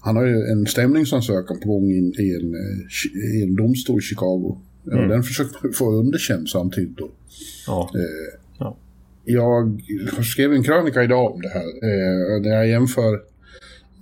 han 0.00 0.16
har 0.16 0.26
ju 0.26 0.36
en 0.52 0.66
stämningsansökan 0.66 1.60
på 1.60 1.68
gång 1.68 1.90
in, 1.90 2.14
i, 2.18 2.34
en, 2.34 2.54
eh, 2.54 3.38
i 3.38 3.42
en 3.42 3.56
domstol 3.56 3.98
i 3.98 4.02
Chicago. 4.02 4.58
Mm. 4.92 5.08
Den 5.08 5.22
försöker 5.22 5.72
få 5.72 5.92
underkänd 5.92 6.48
samtidigt 6.48 6.96
då. 6.96 7.10
ja. 7.66 7.90
Eh, 7.94 8.40
Ja. 8.58 8.76
Jag 9.24 9.80
skrev 10.24 10.52
en 10.52 10.62
krönika 10.62 11.04
idag 11.04 11.34
om 11.34 11.40
det 11.40 11.48
här. 11.48 11.66
Eh, 11.66 12.42
där 12.42 12.50
jag 12.50 12.68
jämför, 12.68 13.20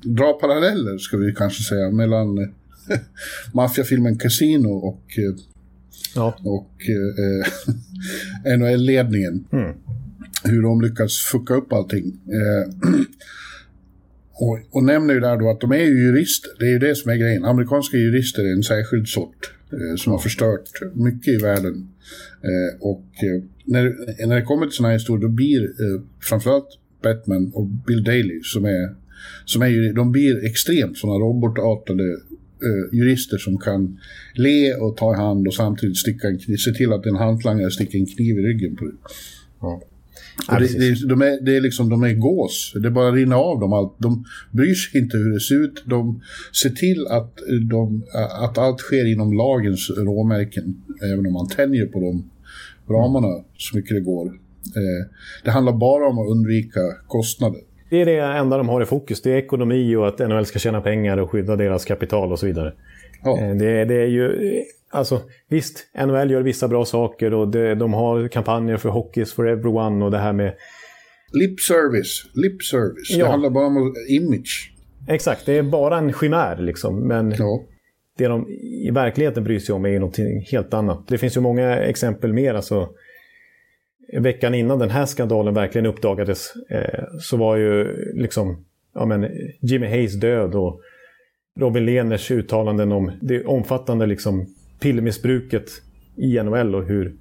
drar 0.02 0.40
paralleller 0.40 0.98
ska 0.98 1.16
vi 1.16 1.34
kanske 1.34 1.62
säga, 1.62 1.90
mellan 1.90 2.54
maffiafilmen 3.54 4.18
Casino 4.18 4.68
och, 4.68 5.02
ja. 6.14 6.34
och 6.44 6.76
eh, 8.44 8.56
NHL-ledningen. 8.58 9.44
Mm. 9.52 9.74
Hur 10.44 10.62
de 10.62 10.80
lyckas 10.80 11.16
fucka 11.16 11.54
upp 11.54 11.72
allting. 11.72 12.04
Eh, 12.06 12.90
och, 14.32 14.58
och 14.70 14.84
nämner 14.84 15.14
ju 15.14 15.20
där 15.20 15.36
då 15.36 15.50
att 15.50 15.60
de 15.60 15.72
är 15.72 15.84
ju 15.84 16.06
jurister. 16.06 16.50
Det 16.58 16.64
är 16.64 16.70
ju 16.70 16.78
det 16.78 16.94
som 16.94 17.10
är 17.10 17.16
grejen. 17.16 17.44
Amerikanska 17.44 17.96
jurister 17.96 18.42
är 18.42 18.52
en 18.52 18.62
särskild 18.62 19.08
sort 19.08 19.52
eh, 19.72 19.96
som 19.96 20.12
har 20.12 20.18
förstört 20.18 20.70
mycket 20.94 21.34
i 21.34 21.36
världen. 21.36 21.88
Eh, 22.42 22.80
och 22.80 23.06
eh, 23.22 23.42
när, 23.64 23.94
när 24.26 24.36
det 24.36 24.42
kommer 24.42 24.66
till 24.66 24.76
sådana 24.76 24.88
här 24.88 24.98
historier 24.98 25.22
då 25.22 25.28
blir 25.28 25.62
eh, 25.62 26.02
framförallt 26.20 26.78
Batman 27.02 27.50
och 27.54 27.66
Bill 27.66 28.04
Daley 28.04 28.40
som 28.42 28.64
är, 28.64 28.94
som 29.44 29.62
är 29.62 29.66
ju, 29.66 29.92
de 29.92 30.12
blir 30.12 30.44
extremt 30.44 30.98
sådana 30.98 31.18
robotartade 31.18 32.16
eh, 32.62 32.98
jurister 32.98 33.38
som 33.38 33.58
kan 33.58 33.98
le 34.34 34.74
och 34.74 34.96
ta 34.96 35.14
i 35.14 35.16
hand 35.16 35.46
och 35.46 35.54
samtidigt 35.54 35.96
sticka 35.96 36.28
en 36.28 36.38
kniv, 36.38 36.56
se 36.56 36.72
till 36.72 36.92
att 36.92 37.06
en 37.06 37.16
hantlangare 37.16 37.70
sticker 37.70 37.98
en 37.98 38.06
kniv 38.06 38.38
i 38.38 38.42
ryggen 38.42 38.76
på 38.76 38.84
dig. 38.84 38.94
Ja. 39.60 39.82
Ja, 40.48 40.58
det, 40.58 40.78
det, 40.78 41.08
de, 41.08 41.22
är, 41.22 41.40
det 41.40 41.56
är 41.56 41.60
liksom, 41.60 41.88
de 41.88 42.02
är 42.02 42.14
gås. 42.14 42.72
Det 42.82 42.90
bara 42.90 43.12
rinner 43.12 43.36
av 43.36 43.60
dem 43.60 43.72
allt. 43.72 43.94
De 43.98 44.24
bryr 44.50 44.74
sig 44.74 45.00
inte 45.00 45.16
hur 45.16 45.32
det 45.32 45.40
ser 45.40 45.64
ut. 45.64 45.82
De 45.86 46.20
ser 46.62 46.70
till 46.70 47.06
att, 47.06 47.38
de, 47.70 48.02
att 48.40 48.58
allt 48.58 48.78
sker 48.78 49.12
inom 49.12 49.32
lagens 49.32 49.90
råmärken. 49.90 50.82
Även 51.02 51.26
om 51.26 51.32
man 51.32 51.48
tänjer 51.48 51.86
på 51.86 52.00
de 52.00 52.30
ramarna 52.94 53.44
så 53.58 53.76
mycket 53.76 53.96
det 53.96 54.00
går. 54.00 54.26
Eh, 54.76 55.06
det 55.44 55.50
handlar 55.50 55.72
bara 55.72 56.08
om 56.08 56.18
att 56.18 56.30
undvika 56.30 56.80
kostnader. 57.06 57.60
Det 57.92 58.00
är 58.00 58.06
det 58.06 58.18
enda 58.18 58.56
de 58.56 58.68
har 58.68 58.82
i 58.82 58.84
fokus. 58.84 59.22
Det 59.22 59.32
är 59.32 59.36
ekonomi 59.36 59.96
och 59.96 60.08
att 60.08 60.18
NHL 60.18 60.46
ska 60.46 60.58
tjäna 60.58 60.80
pengar 60.80 61.16
och 61.16 61.30
skydda 61.30 61.56
deras 61.56 61.84
kapital 61.84 62.32
och 62.32 62.38
så 62.38 62.46
vidare. 62.46 62.72
Ja. 63.24 63.40
Eh, 63.40 63.56
det, 63.56 63.84
det, 63.84 63.94
är 63.94 64.06
ju... 64.06 64.52
Alltså, 64.90 65.20
visst, 65.48 65.86
NHL 66.06 66.30
gör 66.30 66.42
vissa 66.42 66.68
bra 66.68 66.84
saker 66.84 67.34
och 67.34 67.48
det, 67.48 67.74
de 67.74 67.92
har 67.92 68.28
kampanjer 68.28 68.76
för 68.76 68.88
Hockeys 68.88 69.32
for 69.32 69.48
Everyone 69.48 70.04
och 70.04 70.10
det 70.10 70.18
här 70.18 70.32
med... 70.32 70.54
Lip 71.32 71.60
service. 71.60 72.24
Lip 72.34 72.62
service. 72.62 73.10
Ja. 73.10 73.24
Det 73.24 73.30
handlar 73.30 73.50
bara 73.50 73.66
om 73.66 73.94
image. 74.08 74.72
Exakt, 75.08 75.46
det 75.46 75.58
är 75.58 75.62
bara 75.62 75.98
en 75.98 76.12
chimär 76.12 76.56
liksom. 76.56 77.08
Men 77.08 77.34
ja. 77.38 77.62
det 78.18 78.26
de 78.26 78.48
i 78.86 78.90
verkligheten 78.90 79.44
bryr 79.44 79.58
sig 79.58 79.74
om 79.74 79.86
är 79.86 79.98
någonting 79.98 80.40
helt 80.40 80.74
annat. 80.74 81.08
Det 81.08 81.18
finns 81.18 81.36
ju 81.36 81.40
många 81.40 81.76
exempel 81.76 82.32
mer. 82.32 82.54
Alltså, 82.54 82.88
veckan 84.18 84.54
innan 84.54 84.78
den 84.78 84.90
här 84.90 85.06
skandalen 85.06 85.54
verkligen 85.54 85.86
uppdagades 85.86 86.52
eh, 86.70 87.04
så 87.20 87.36
var 87.36 87.56
ju 87.56 87.96
liksom 88.14 88.64
ja, 88.94 89.06
men, 89.06 89.28
Jimmy 89.60 89.86
Hayes 89.86 90.14
död 90.20 90.54
och 90.54 90.80
Robin 91.60 91.84
Lehners 91.84 92.30
uttalanden 92.30 92.92
om 92.92 93.12
det 93.20 93.44
omfattande 93.44 94.06
liksom, 94.06 94.46
pillmissbruket 94.80 95.70
i 96.16 96.42
NHL 96.42 96.74
och 96.74 96.84
hur, 96.84 97.16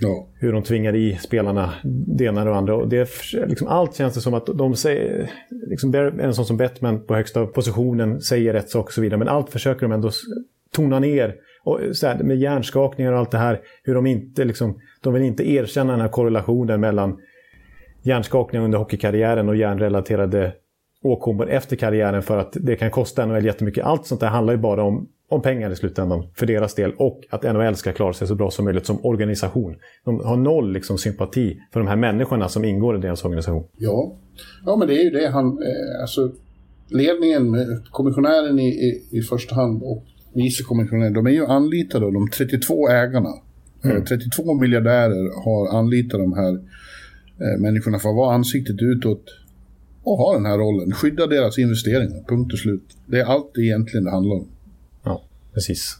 ja. 0.00 0.28
hur 0.34 0.52
de 0.52 0.62
tvingar 0.62 0.96
i 0.96 1.16
spelarna 1.16 1.74
det 1.84 2.24
ena 2.24 2.40
och 2.40 2.46
det 2.46 2.56
andra. 2.56 2.74
Och 2.76 2.88
det, 2.88 3.08
liksom, 3.46 3.68
allt 3.68 3.96
känns 3.96 4.14
det 4.14 4.20
som 4.20 4.34
att 4.34 4.46
de 4.46 4.76
säger, 4.76 5.30
liksom, 5.50 5.94
en 5.94 6.34
sån 6.34 6.46
som 6.46 6.56
Bettman 6.56 7.06
på 7.06 7.14
högsta 7.14 7.46
positionen 7.46 8.20
säger 8.20 8.52
rätt 8.52 8.70
sak 8.70 8.86
och 8.86 8.92
så 8.92 9.00
vidare, 9.00 9.18
men 9.18 9.28
allt 9.28 9.50
försöker 9.50 9.82
de 9.82 9.92
ändå 9.92 10.10
tona 10.72 10.98
ner. 10.98 11.34
Och 11.64 11.80
så 11.92 12.06
här, 12.06 12.22
med 12.22 12.36
hjärnskakningar 12.36 13.12
och 13.12 13.18
allt 13.18 13.30
det 13.30 13.38
här, 13.38 13.60
hur 13.82 13.94
de 13.94 14.06
inte 14.06 14.44
liksom, 14.44 14.80
de 15.00 15.14
vill 15.14 15.22
inte 15.22 15.50
erkänna 15.50 15.92
den 15.92 16.00
här 16.00 16.08
korrelationen 16.08 16.80
mellan 16.80 17.18
hjärnskakningar 18.02 18.64
under 18.64 18.78
hockeykarriären 18.78 19.48
och 19.48 19.56
hjärnrelaterade 19.56 20.52
åkommor 21.02 21.50
efter 21.50 21.76
karriären 21.76 22.22
för 22.22 22.38
att 22.38 22.56
det 22.60 22.76
kan 22.76 22.90
kosta 22.90 23.26
NHL 23.26 23.44
jättemycket. 23.44 23.84
Allt 23.84 24.06
sånt 24.06 24.20
där 24.20 24.28
handlar 24.28 24.54
ju 24.54 24.58
bara 24.58 24.82
om, 24.82 25.08
om 25.28 25.42
pengar 25.42 25.70
i 25.70 25.76
slutändan 25.76 26.26
för 26.34 26.46
deras 26.46 26.74
del 26.74 26.92
och 26.92 27.20
att 27.30 27.42
NHL 27.42 27.76
ska 27.76 27.92
klara 27.92 28.12
sig 28.12 28.28
så 28.28 28.34
bra 28.34 28.50
som 28.50 28.64
möjligt 28.64 28.86
som 28.86 29.04
organisation. 29.04 29.76
De 30.04 30.20
har 30.20 30.36
noll 30.36 30.72
liksom, 30.72 30.98
sympati 30.98 31.58
för 31.72 31.80
de 31.80 31.86
här 31.86 31.96
människorna 31.96 32.48
som 32.48 32.64
ingår 32.64 32.96
i 32.96 33.00
deras 33.00 33.24
organisation. 33.24 33.64
Ja, 33.76 34.16
ja 34.66 34.76
men 34.76 34.88
det 34.88 34.94
är 34.94 35.04
ju 35.04 35.10
det 35.10 35.28
han... 35.28 35.46
Eh, 35.46 36.00
alltså, 36.00 36.32
ledningen, 36.92 37.56
kommissionären 37.90 38.58
i, 38.58 38.68
i, 38.68 39.18
i 39.18 39.22
första 39.22 39.54
hand 39.54 39.82
och 39.82 40.04
vicekommissionären, 40.34 41.12
de 41.12 41.26
är 41.26 41.30
ju 41.30 41.46
anlitade 41.46 42.06
av 42.06 42.12
de 42.12 42.28
32 42.28 42.88
ägarna. 42.88 43.30
Mm. 43.84 44.04
32 44.04 44.42
eh, 44.42 44.60
miljardärer 44.60 45.44
har 45.44 45.78
anlitat 45.78 46.20
de 46.20 46.32
här 46.32 46.52
eh, 47.40 47.60
människorna 47.60 47.98
för 47.98 48.08
att 48.08 48.16
vara 48.16 48.34
ansiktet 48.34 48.76
utåt 48.82 49.24
och 50.02 50.16
ha 50.16 50.34
den 50.34 50.46
här 50.46 50.58
rollen. 50.58 50.92
Skydda 50.92 51.26
deras 51.26 51.58
investeringar, 51.58 52.24
punkt 52.28 52.52
och 52.52 52.58
slut. 52.58 52.96
Det 53.06 53.20
är 53.20 53.24
allt 53.24 53.58
egentligen 53.58 54.04
det 54.04 54.10
handlar 54.10 54.36
om. 54.36 54.48
Ja, 55.04 55.24
precis. 55.54 55.96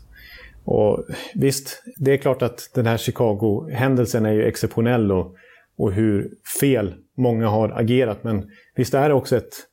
Och 0.64 1.04
visst, 1.34 1.82
det 1.96 2.12
är 2.12 2.16
klart 2.16 2.42
att 2.42 2.70
den 2.74 2.86
här 2.86 2.96
Chicago-händelsen 2.96 4.26
är 4.26 4.32
ju 4.32 4.42
exceptionell 4.42 5.12
och, 5.12 5.34
och 5.76 5.92
hur 5.92 6.30
fel 6.60 6.94
många 7.16 7.48
har 7.48 7.80
agerat. 7.80 8.24
Men 8.24 8.50
visst 8.76 8.94
är 8.94 9.08
det 9.08 9.14
också 9.14 9.36
ett... 9.36 9.66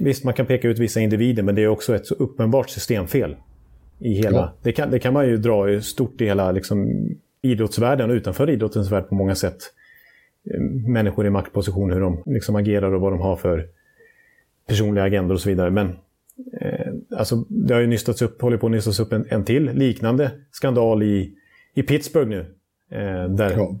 Visst, 0.00 0.24
man 0.24 0.34
kan 0.34 0.46
peka 0.46 0.68
ut 0.68 0.78
vissa 0.78 1.00
individer, 1.00 1.42
men 1.42 1.54
det 1.54 1.62
är 1.62 1.68
också 1.68 1.94
ett 1.94 2.06
så 2.06 2.14
uppenbart 2.14 2.70
systemfel. 2.70 3.36
I 3.98 4.14
hela, 4.14 4.38
ja. 4.38 4.52
det, 4.62 4.72
kan, 4.72 4.90
det 4.90 4.98
kan 4.98 5.12
man 5.12 5.28
ju 5.28 5.36
dra 5.36 5.80
stort 5.80 6.20
i 6.20 6.24
hela 6.24 6.52
liksom, 6.52 7.08
idrottsvärlden 7.42 8.10
och 8.10 8.14
utanför 8.14 8.50
idrottens 8.50 8.92
värld 8.92 9.08
på 9.08 9.14
många 9.14 9.34
sätt 9.34 9.58
människor 10.86 11.26
i 11.26 11.30
maktposition, 11.30 11.92
hur 11.92 12.00
de 12.00 12.22
liksom 12.26 12.56
agerar 12.56 12.94
och 12.94 13.00
vad 13.00 13.12
de 13.12 13.20
har 13.20 13.36
för 13.36 13.66
personliga 14.68 15.04
agendor 15.04 15.34
och 15.34 15.40
så 15.40 15.48
vidare. 15.48 15.70
Men 15.70 15.88
eh, 16.60 16.92
alltså, 17.16 17.36
det 17.48 17.74
har 17.74 17.80
ju 17.80 17.86
nystats 17.86 18.22
upp, 18.22 18.42
håller 18.42 18.56
på 18.56 18.66
att 18.66 18.72
nystas 18.72 19.00
upp 19.00 19.12
en, 19.12 19.26
en 19.28 19.44
till 19.44 19.64
liknande 19.64 20.30
skandal 20.50 21.02
i, 21.02 21.34
i 21.74 21.82
Pittsburgh 21.82 22.28
nu. 22.28 22.40
Eh, 22.90 23.28
där 23.28 23.50
ja. 23.50 23.76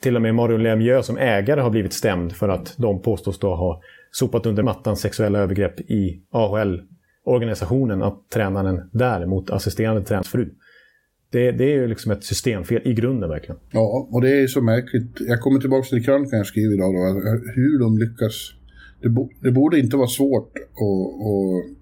till 0.00 0.16
och 0.16 0.22
med 0.22 0.34
Mario 0.34 0.56
Lemieux 0.56 1.06
som 1.06 1.18
ägare 1.18 1.60
har 1.60 1.70
blivit 1.70 1.92
stämd 1.92 2.32
för 2.32 2.48
att 2.48 2.74
de 2.76 3.02
påstås 3.02 3.38
då 3.38 3.54
ha 3.54 3.82
sopat 4.10 4.46
under 4.46 4.62
mattan 4.62 4.96
sexuella 4.96 5.38
övergrepp 5.38 5.80
i 5.80 6.22
AHL-organisationen, 6.30 8.02
att 8.02 8.30
tränaren 8.30 8.90
där 8.92 9.26
mot 9.26 9.50
assisterande 9.50 10.02
tränarens 10.02 10.28
fru. 10.28 10.50
Det, 11.30 11.50
det, 11.52 11.64
är 11.64 11.76
ju 11.76 11.86
liksom 11.88 12.12
ett 12.12 12.24
systemfel 12.24 12.82
i 12.84 12.94
grunden 12.94 13.28
verkligen. 13.28 13.60
Ja, 13.70 14.08
och 14.12 14.20
det 14.22 14.40
är 14.40 14.46
så 14.46 14.60
märkligt. 14.60 15.20
Jag 15.20 15.40
kommer 15.40 15.60
tillbaka 15.60 15.88
till 15.88 16.04
krönikan 16.04 16.38
jag 16.38 16.46
skrev 16.46 16.72
idag 16.72 16.94
då, 16.94 17.00
hur 17.54 17.78
de 17.78 17.98
lyckas. 17.98 18.52
Det, 19.02 19.08
bo, 19.08 19.30
det 19.42 19.50
borde 19.50 19.78
inte 19.78 19.96
vara 19.96 20.08
svårt 20.08 20.52
att, 20.56 20.62
att 21.28 21.76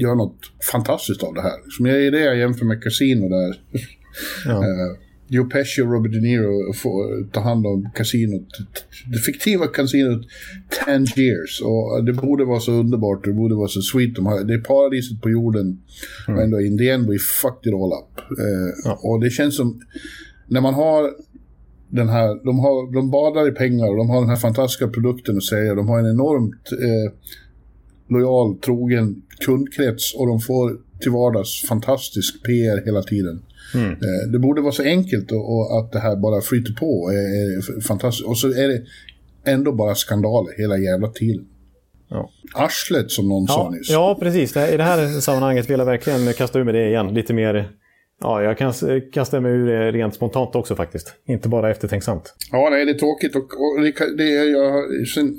göra 0.00 0.14
något 0.14 0.38
fantastiskt 0.72 1.22
av 1.22 1.34
det 1.34 1.42
här. 1.42 1.58
Som 1.76 1.86
jag 1.86 2.06
är 2.06 2.10
det 2.10 2.20
jag 2.20 2.38
jämför 2.38 2.64
med 2.64 2.82
Casino 2.82 3.28
där. 3.28 3.62
Ja. 4.46 4.64
Eh, 5.30 5.36
Joe 5.36 5.44
Pesci 5.44 5.82
och 5.82 5.92
Robert 5.92 6.12
De 6.12 6.20
Niro 6.20 6.72
får 6.72 7.30
ta 7.30 7.40
hand 7.40 7.66
om 7.66 7.90
kasinot, 7.94 8.48
det 9.12 9.18
fiktiva 9.18 9.66
kasinot 9.66 10.26
Tangiers. 10.84 11.62
Och 11.64 12.04
det 12.04 12.12
borde 12.12 12.44
vara 12.44 12.60
så 12.60 12.72
underbart, 12.72 13.24
det 13.24 13.32
borde 13.32 13.54
vara 13.54 13.68
så 13.68 13.82
sweet. 13.82 14.16
De 14.16 14.26
har, 14.26 14.44
det 14.44 14.54
är 14.54 14.58
paradiset 14.58 15.22
på 15.22 15.30
jorden. 15.30 15.82
Mm. 16.28 16.38
Och 16.38 16.44
ändå 16.44 16.60
in 16.60 16.78
the 16.78 16.88
end 16.88 17.06
we 17.06 17.18
fucked 17.18 17.72
it 17.72 17.74
all 17.74 17.92
up. 17.92 18.38
Eh, 18.38 18.80
ja. 18.84 19.00
Och 19.02 19.20
det 19.20 19.30
känns 19.30 19.56
som, 19.56 19.80
när 20.48 20.60
man 20.60 20.74
har 20.74 21.10
den 21.88 22.08
här, 22.08 22.44
de, 22.44 22.58
har, 22.58 22.94
de 22.94 23.10
badar 23.10 23.48
i 23.48 23.52
pengar 23.52 23.88
och 23.88 23.96
de 23.96 24.10
har 24.10 24.20
den 24.20 24.28
här 24.28 24.36
fantastiska 24.36 24.88
produkten 24.88 25.36
att 25.36 25.44
säga. 25.44 25.74
De 25.74 25.88
har 25.88 25.98
en 25.98 26.10
enormt 26.10 26.72
eh, 26.72 27.12
lojal, 28.08 28.58
trogen 28.58 29.22
kundkrets 29.40 30.14
och 30.14 30.26
de 30.26 30.40
får 30.40 30.76
till 31.00 31.10
vardags 31.10 31.68
fantastisk 31.68 32.44
PR 32.46 32.84
hela 32.84 33.02
tiden. 33.02 33.42
Mm. 33.74 33.90
Eh, 33.90 34.30
det 34.32 34.38
borde 34.38 34.60
vara 34.60 34.72
så 34.72 34.82
enkelt 34.82 35.32
och, 35.32 35.56
och, 35.56 35.78
att 35.78 35.92
det 35.92 35.98
här 35.98 36.16
bara 36.16 36.40
flyter 36.40 36.72
på. 36.72 37.10
Är 37.10 37.80
fantastiskt. 37.80 38.28
Och 38.28 38.38
så 38.38 38.48
är 38.48 38.68
det 38.68 38.82
ändå 39.44 39.72
bara 39.72 39.94
skandaler 39.94 40.52
hela 40.58 40.78
jävla 40.78 41.08
tiden. 41.08 41.44
Ja. 42.08 42.30
Arslet 42.54 43.10
som 43.10 43.28
någon 43.28 43.44
ja, 43.48 43.54
sa 43.54 43.70
nyss. 43.70 43.90
Ja, 43.90 44.16
precis. 44.20 44.56
I 44.56 44.76
det 44.76 44.82
här 44.82 45.20
sammanhanget 45.20 45.70
vill 45.70 45.78
jag 45.78 45.86
verkligen 45.86 46.32
kasta 46.32 46.58
ur 46.58 46.64
mig 46.64 46.74
det 46.74 46.88
igen. 46.88 47.14
Lite 47.14 47.34
mer... 47.34 47.70
Ja, 48.22 48.42
jag 48.42 48.58
kan 48.58 48.72
kasta 49.12 49.40
mig 49.40 49.52
ur 49.52 49.66
det 49.66 49.92
rent 49.92 50.14
spontant 50.14 50.54
också 50.54 50.76
faktiskt. 50.76 51.14
Inte 51.28 51.48
bara 51.48 51.70
eftertänksamt. 51.70 52.34
Ja, 52.52 52.68
nej, 52.70 52.84
det 52.84 52.92
är 52.92 52.98
tråkigt. 52.98 53.36
Och, 53.36 53.42
och 53.42 53.80
det, 53.82 54.16
det, 54.16 54.30
jag, 54.30 54.84
sen, 55.08 55.34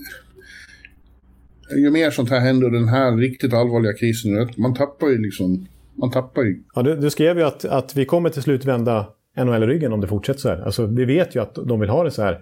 ju 1.78 1.90
mer 1.92 2.12
sånt 2.12 2.30
här 2.30 2.40
händer, 2.40 2.70
den 2.70 2.88
här 2.88 3.18
riktigt 3.18 3.54
allvarliga 3.54 3.94
krisen, 3.94 4.50
man 4.58 4.74
tappar 4.74 5.08
ju 5.08 5.18
liksom 5.18 5.68
man 6.02 6.12
tappar 6.12 6.42
ju. 6.42 6.64
Ja, 6.76 6.82
du, 6.82 6.96
du 6.96 7.10
skrev 7.10 7.38
ju 7.38 7.44
att, 7.44 7.66
att 7.66 7.96
vi 7.96 8.06
kommer 8.06 8.30
till 8.30 8.42
slut 8.42 8.66
vända 8.66 9.08
NHL-ryggen 9.38 9.94
om 9.94 10.02
det 10.02 10.08
fortsätter 10.08 10.40
så 10.40 10.50
här. 10.50 10.62
Alltså, 10.62 10.86
vi 10.86 11.06
vet 11.06 11.36
ju 11.36 11.42
att 11.42 11.56
de 11.56 11.80
vill 11.80 11.90
ha 11.90 12.04
det 12.04 12.12
så 12.12 12.22
här 12.22 12.40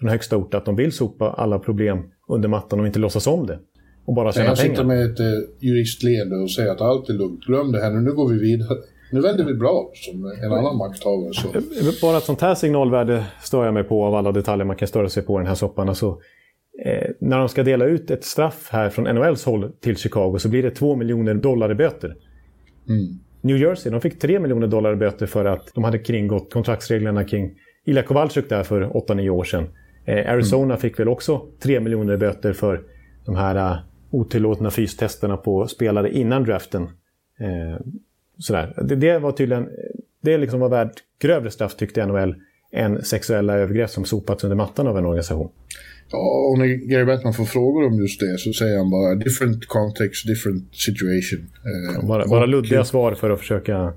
från 0.00 0.10
högsta 0.10 0.36
ort, 0.36 0.54
att 0.54 0.64
de 0.64 0.76
vill 0.76 0.92
sopa 0.92 1.30
alla 1.30 1.58
problem 1.58 1.98
under 2.28 2.48
mattan 2.48 2.80
och 2.80 2.86
inte 2.86 2.98
låtsas 2.98 3.26
om 3.26 3.46
det. 3.46 3.58
Och 4.04 4.14
bara 4.14 4.32
tjäna 4.32 4.44
pengar. 4.44 4.50
Jag 4.50 4.58
sitter 4.58 4.84
med 4.84 5.04
ett 5.04 5.20
eh, 5.20 5.26
juristleende 5.60 6.36
och 6.36 6.50
säger 6.50 6.70
att 6.70 6.80
allt 6.80 7.08
är 7.08 7.14
lugnt. 7.14 7.44
Glöm 7.44 7.72
det 7.72 7.80
här 7.80 7.90
nu, 7.90 8.00
nu 8.00 8.12
går 8.12 8.28
vi 8.28 8.38
vidare. 8.38 8.78
Nu 9.12 9.20
vänder 9.20 9.44
vi 9.44 9.54
bra 9.54 9.90
som 9.94 10.24
en 10.24 10.52
annan 10.52 10.76
makthavare. 10.76 11.32
Så. 11.32 11.48
Bara 12.06 12.16
ett 12.16 12.24
sånt 12.24 12.40
här 12.40 12.54
signalvärde 12.54 13.24
stör 13.42 13.64
jag 13.64 13.74
mig 13.74 13.84
på 13.84 14.04
av 14.04 14.14
alla 14.14 14.32
detaljer 14.32 14.64
man 14.64 14.76
kan 14.76 14.88
störa 14.88 15.08
sig 15.08 15.22
på 15.22 15.38
i 15.38 15.40
den 15.40 15.46
här 15.46 15.54
soppan. 15.54 15.88
Alltså, 15.88 16.18
eh, 16.86 17.10
när 17.20 17.38
de 17.38 17.48
ska 17.48 17.62
dela 17.62 17.84
ut 17.84 18.10
ett 18.10 18.24
straff 18.24 18.68
här 18.70 18.90
från 18.90 19.04
NHLs 19.04 19.44
håll 19.44 19.72
till 19.80 19.96
Chicago 19.96 20.38
så 20.38 20.48
blir 20.48 20.62
det 20.62 20.70
2 20.70 20.96
miljoner 20.96 21.34
dollar 21.34 21.70
i 21.70 21.74
böter. 21.74 22.16
Mm. 22.88 23.18
New 23.40 23.56
Jersey 23.56 23.92
de 23.92 24.00
fick 24.00 24.18
3 24.18 24.38
miljoner 24.38 24.66
dollar 24.66 24.92
i 24.92 24.96
böter 24.96 25.26
för 25.26 25.44
att 25.44 25.74
de 25.74 25.84
hade 25.84 25.98
kringgått 25.98 26.52
kontraktsreglerna 26.52 27.24
kring 27.24 27.54
Ilja 27.84 28.02
Kowalczyk 28.02 28.48
där 28.48 28.62
för 28.62 28.82
8-9 28.82 29.28
år 29.28 29.44
sedan. 29.44 29.68
Eh, 30.04 30.32
Arizona 30.32 30.64
mm. 30.64 30.78
fick 30.78 31.00
väl 31.00 31.08
också 31.08 31.46
3 31.62 31.80
miljoner 31.80 32.14
i 32.14 32.16
böter 32.16 32.52
för 32.52 32.82
de 33.24 33.36
här 33.36 33.56
uh, 33.56 33.78
otillåtna 34.10 34.70
fystesterna 34.70 35.36
på 35.36 35.66
spelare 35.66 36.12
innan 36.12 36.44
draften. 36.44 36.82
Eh, 37.40 37.80
sådär. 38.38 38.74
Det, 38.82 38.96
det, 38.96 39.18
var 39.18 39.32
tydligen, 39.32 39.62
eh, 39.62 39.68
det 40.20 40.38
liksom 40.38 40.60
var 40.60 40.68
värt 40.68 40.94
grövre 41.18 41.50
straff 41.50 41.76
tyckte 41.76 42.06
NHL 42.06 42.34
än 42.72 43.04
sexuella 43.04 43.54
övergrepp 43.54 43.90
som 43.90 44.04
sopats 44.04 44.44
under 44.44 44.56
mattan 44.56 44.86
av 44.86 44.98
en 44.98 45.06
organisation. 45.06 45.50
Och 46.16 46.58
när 46.58 46.66
Gary 46.66 47.04
Bettman 47.04 47.34
får 47.34 47.44
frågor 47.44 47.86
om 47.86 47.98
just 47.98 48.20
det 48.20 48.38
så 48.38 48.52
säger 48.52 48.78
han 48.78 48.90
bara 48.90 49.14
different 49.14 49.66
context, 49.66 50.26
different 50.26 50.74
situation. 50.74 51.50
Eh, 51.98 52.06
bara, 52.06 52.26
bara 52.26 52.46
luddiga 52.46 52.84
svar 52.84 53.14
för 53.14 53.30
att 53.30 53.40
försöka... 53.40 53.92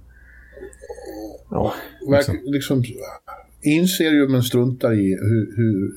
Ja, 1.49 1.73
liksom. 2.11 2.39
liksom 2.43 2.83
inser 3.61 4.11
ju 4.11 4.27
men 4.27 4.43
struntar 4.43 4.93
i 4.93 5.17
hur, 5.21 5.57
hur, 5.57 5.91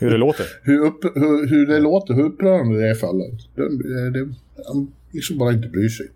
hur 0.00 0.10
det 0.10 0.16
låter. 0.16 0.46
hur, 0.62 0.78
upp, 0.78 1.04
hur, 1.14 1.48
hur 1.48 1.66
det 1.66 1.78
låter, 1.78 2.14
hur 2.14 2.24
upprörande 2.24 2.80
det 2.80 2.88
är 2.88 2.94
för 2.94 3.06
alla. 3.06 3.24
Det, 3.54 4.10
det, 4.10 4.34
han 4.66 4.92
liksom 5.12 5.38
bara 5.38 5.52
inte 5.52 5.68
bryr 5.68 5.88
sig. 5.88 6.06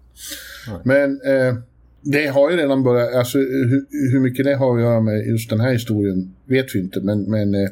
Nej. 0.69 0.81
Men 0.85 1.11
eh, 1.11 1.57
det 2.03 2.26
har 2.26 2.50
ju 2.50 2.57
redan 2.57 2.83
börjat, 2.83 3.15
alltså 3.15 3.38
hur, 3.38 4.11
hur, 4.12 4.21
mycket 4.21 4.45
det 4.45 4.55
har 4.55 4.76
att 4.76 4.83
göra 4.83 5.00
med 5.00 5.26
just 5.26 5.50
den 5.50 5.61
här 5.61 5.73
historien 5.73 6.35
vet 6.45 6.75
vi 6.75 6.79
inte. 6.79 7.00
Men, 7.00 7.23
men 7.23 7.55
eh, 7.55 7.71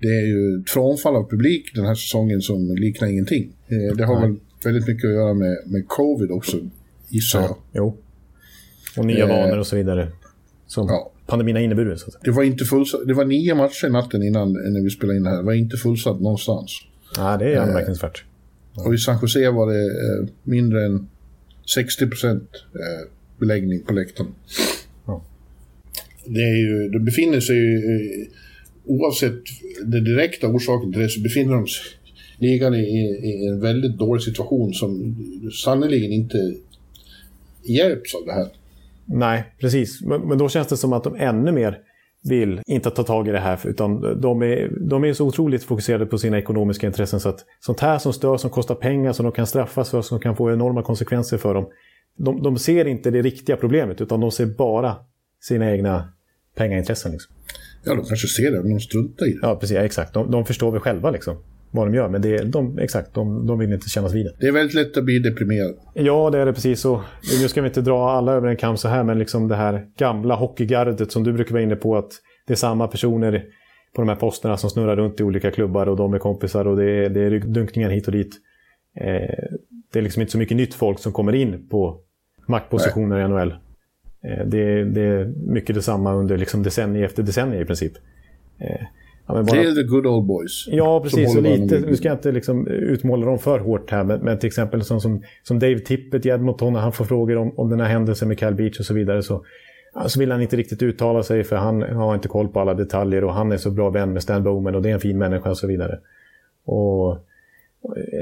det 0.00 0.08
är 0.08 0.26
ju 0.26 0.60
ett 0.60 0.70
frånfall 0.70 1.16
av 1.16 1.30
publik 1.30 1.74
den 1.74 1.84
här 1.84 1.94
säsongen 1.94 2.40
som 2.40 2.74
liknar 2.74 3.08
ingenting. 3.08 3.52
Eh, 3.68 3.96
det 3.96 4.04
har 4.04 4.20
Nej. 4.20 4.28
väl 4.28 4.38
väldigt 4.64 4.88
mycket 4.88 5.04
att 5.04 5.14
göra 5.14 5.34
med, 5.34 5.56
med 5.66 5.88
covid 5.88 6.30
också, 6.30 6.56
gissar 7.08 7.40
jag. 7.40 7.56
jo. 7.72 7.96
Och 8.96 9.04
nya 9.04 9.24
eh, 9.24 9.28
vanor 9.28 9.58
och 9.58 9.66
så 9.66 9.76
vidare. 9.76 10.08
Som 10.66 10.86
ja. 10.88 11.12
pandemin 11.26 11.56
har 11.56 11.62
inneburit. 11.62 12.00
Så 12.00 12.10
det, 12.24 12.30
var 12.30 12.42
inte 12.42 12.64
fullsatt, 12.64 13.00
det 13.06 13.14
var 13.14 13.24
nio 13.24 13.54
matcher 13.54 13.88
natten 13.88 14.22
innan 14.22 14.52
när 14.52 14.82
vi 14.82 14.90
spelade 14.90 15.16
in 15.16 15.24
det 15.24 15.30
här. 15.30 15.36
Det 15.36 15.42
var 15.42 15.52
inte 15.52 15.76
fullsatt 15.76 16.20
någonstans. 16.20 16.70
Ja, 17.16 17.36
det 17.36 17.54
är 17.54 17.60
anmärkningsvärt. 17.60 18.24
Eh, 18.76 18.86
och 18.86 18.94
i 18.94 18.98
San 18.98 19.18
Jose 19.22 19.50
var 19.50 19.72
det 19.72 19.84
eh, 19.84 20.28
mindre 20.42 20.84
än 20.84 21.08
60 21.74 22.06
procent 22.06 22.50
eh, 22.74 23.10
beläggning 23.38 23.82
på 23.82 23.92
läktaren. 23.92 24.30
Ja. 25.06 25.24
Det, 26.26 26.40
är 26.40 26.56
ju, 26.56 26.88
det 26.88 27.00
befinner 27.00 27.40
sig 27.40 27.56
ju, 27.56 27.80
oavsett 28.86 29.42
den 29.84 30.04
direkta 30.04 30.48
orsaken 30.48 30.92
till 30.92 31.02
det, 31.02 31.08
så 31.08 31.20
befinner 31.20 31.54
de 31.54 31.66
sig 31.66 31.84
ligan 32.38 32.74
i, 32.74 32.78
i 33.22 33.46
en 33.46 33.60
väldigt 33.60 33.98
dålig 33.98 34.22
situation 34.22 34.74
som 34.74 35.16
sannerligen 35.64 36.12
inte 36.12 36.36
hjälps 37.62 38.14
av 38.14 38.26
det 38.26 38.32
här. 38.32 38.48
Nej, 39.04 39.44
precis. 39.60 40.02
Men, 40.02 40.20
men, 40.20 40.38
då 40.38 40.48
känns 40.48 40.68
det 40.68 40.76
som 40.76 40.92
att 40.92 41.04
de 41.04 41.14
ännu 41.16 41.52
mer 41.52 41.78
vill 42.22 42.60
inte 42.66 42.90
ta 42.90 43.02
tag 43.02 43.28
i 43.28 43.30
det 43.30 43.38
här. 43.38 43.60
Utan 43.64 44.20
de 44.20 44.42
är, 44.42 44.72
de 44.80 45.04
är 45.04 45.12
så 45.12 45.26
otroligt 45.26 45.64
fokuserade 45.64 46.06
på 46.06 46.18
sina 46.18 46.38
ekonomiska 46.38 46.86
intressen 46.86 47.20
så 47.20 47.28
att 47.28 47.44
sånt 47.60 47.80
här 47.80 47.98
som 47.98 48.12
stör, 48.12 48.36
som 48.36 48.50
kostar 48.50 48.74
pengar, 48.74 49.12
som 49.12 49.24
de 49.24 49.32
kan 49.32 49.46
straffas 49.46 49.90
för, 49.90 50.02
som 50.02 50.20
kan 50.20 50.36
få 50.36 50.52
enorma 50.52 50.82
konsekvenser 50.82 51.38
för 51.38 51.54
dem. 51.54 51.66
De, 52.16 52.42
de 52.42 52.58
ser 52.58 52.84
inte 52.84 53.10
det 53.10 53.22
riktiga 53.22 53.56
problemet 53.56 54.00
utan 54.00 54.20
de 54.20 54.30
ser 54.30 54.46
bara 54.46 54.96
sina 55.40 55.72
egna 55.72 56.12
pengaintressen. 56.54 57.12
Liksom. 57.12 57.35
Ja, 57.86 57.94
de 57.94 58.04
kanske 58.04 58.28
ser 58.28 58.50
det, 58.50 58.62
men 58.62 58.70
de 58.70 58.80
struntar 58.80 59.26
i 59.26 59.32
det. 59.32 59.38
Ja, 59.42 59.56
precis. 59.56 59.76
Ja, 59.76 59.82
exakt. 59.82 60.14
De, 60.14 60.30
de 60.30 60.44
förstår 60.44 60.72
väl 60.72 60.80
själva 60.80 61.10
liksom 61.10 61.36
vad 61.70 61.86
de 61.86 61.94
gör. 61.94 62.08
Men 62.08 62.22
det, 62.22 62.42
de, 62.42 62.78
exakt, 62.78 63.14
de, 63.14 63.46
de 63.46 63.58
vill 63.58 63.72
inte 63.72 63.88
kännas 63.88 64.14
vid 64.14 64.26
det. 64.26 64.32
Det 64.40 64.46
är 64.46 64.52
väldigt 64.52 64.74
lätt 64.74 64.96
att 64.96 65.04
bli 65.04 65.18
deprimerad. 65.18 65.74
Ja, 65.94 66.30
det 66.30 66.38
är 66.38 66.46
det 66.46 66.52
precis. 66.52 66.84
Och 66.84 67.00
nu 67.40 67.48
ska 67.48 67.62
vi 67.62 67.68
inte 67.68 67.80
dra 67.80 68.10
alla 68.10 68.32
över 68.32 68.48
en 68.48 68.56
kam 68.56 68.76
så 68.76 68.88
här, 68.88 69.04
men 69.04 69.18
liksom 69.18 69.48
det 69.48 69.56
här 69.56 69.86
gamla 69.98 70.34
hockeygardet 70.34 71.12
som 71.12 71.24
du 71.24 71.32
brukar 71.32 71.52
vara 71.52 71.62
inne 71.62 71.76
på. 71.76 71.96
att 71.96 72.10
Det 72.46 72.52
är 72.52 72.56
samma 72.56 72.88
personer 72.88 73.44
på 73.94 74.02
de 74.02 74.08
här 74.08 74.16
posterna 74.16 74.56
som 74.56 74.70
snurrar 74.70 74.96
runt 74.96 75.20
i 75.20 75.22
olika 75.22 75.50
klubbar 75.50 75.86
och 75.86 75.96
de 75.96 76.14
är 76.14 76.18
kompisar 76.18 76.66
och 76.66 76.76
det 76.76 76.90
är, 76.90 77.10
det 77.10 77.20
är 77.20 77.30
dunkningar 77.40 77.90
hit 77.90 78.06
och 78.06 78.12
dit. 78.12 78.34
Eh, 79.00 79.56
det 79.92 79.98
är 79.98 80.02
liksom 80.02 80.20
inte 80.20 80.32
så 80.32 80.38
mycket 80.38 80.56
nytt 80.56 80.74
folk 80.74 80.98
som 80.98 81.12
kommer 81.12 81.34
in 81.34 81.68
på 81.68 82.00
maktpositioner 82.48 83.16
Nej. 83.16 83.24
i 83.24 83.28
NHL. 83.28 83.54
Eh, 84.26 84.46
det, 84.46 84.84
det, 84.84 85.00
är 85.00 85.32
mycket 85.46 85.74
detsamma 85.74 86.14
under 86.14 86.36
liksom 86.36 86.62
decennier 86.62 87.04
efter 87.04 87.22
decennier 87.22 87.62
i 87.62 87.64
princip. 87.64 87.92
Eh, 88.58 88.86
Ja, 89.28 89.34
bara... 89.34 89.42
Det 89.42 89.68
är 89.68 89.74
the 89.74 89.82
good 89.82 90.06
old 90.06 90.26
boys. 90.26 90.66
Ja, 90.70 91.00
precis. 91.00 91.36
Och 91.36 91.42
lite, 91.42 91.80
nu 91.80 91.96
ska 91.96 92.08
jag 92.08 92.16
inte 92.16 92.32
liksom 92.32 92.66
utmåla 92.66 93.26
dem 93.26 93.38
för 93.38 93.58
hårt 93.58 93.90
här, 93.90 94.04
men, 94.04 94.20
men 94.20 94.38
till 94.38 94.46
exempel 94.46 94.84
som, 94.84 95.00
som, 95.00 95.22
som 95.42 95.58
Dave 95.58 95.78
Tippett 95.78 96.26
i 96.26 96.28
Edmonton, 96.28 96.72
när 96.72 96.80
han 96.80 96.92
får 96.92 97.04
frågor 97.04 97.36
om, 97.36 97.52
om 97.56 97.70
den 97.70 97.80
här 97.80 97.88
händelsen 97.88 98.28
med 98.28 98.38
Cal 98.38 98.54
Beach 98.54 98.78
och 98.80 98.86
så 98.86 98.94
vidare, 98.94 99.22
så, 99.22 99.44
så 100.06 100.20
vill 100.20 100.32
han 100.32 100.42
inte 100.42 100.56
riktigt 100.56 100.82
uttala 100.82 101.22
sig 101.22 101.44
för 101.44 101.56
han 101.56 101.82
har 101.82 102.14
inte 102.14 102.28
koll 102.28 102.48
på 102.48 102.60
alla 102.60 102.74
detaljer 102.74 103.24
och 103.24 103.34
han 103.34 103.52
är 103.52 103.56
så 103.56 103.70
bra 103.70 103.90
vän 103.90 104.12
med 104.12 104.22
Stan 104.22 104.42
Bowman 104.42 104.74
och 104.74 104.82
det 104.82 104.88
är 104.88 104.94
en 104.94 105.00
fin 105.00 105.18
människa 105.18 105.50
och 105.50 105.58
så 105.58 105.66
vidare. 105.66 105.98
Och 106.64 107.18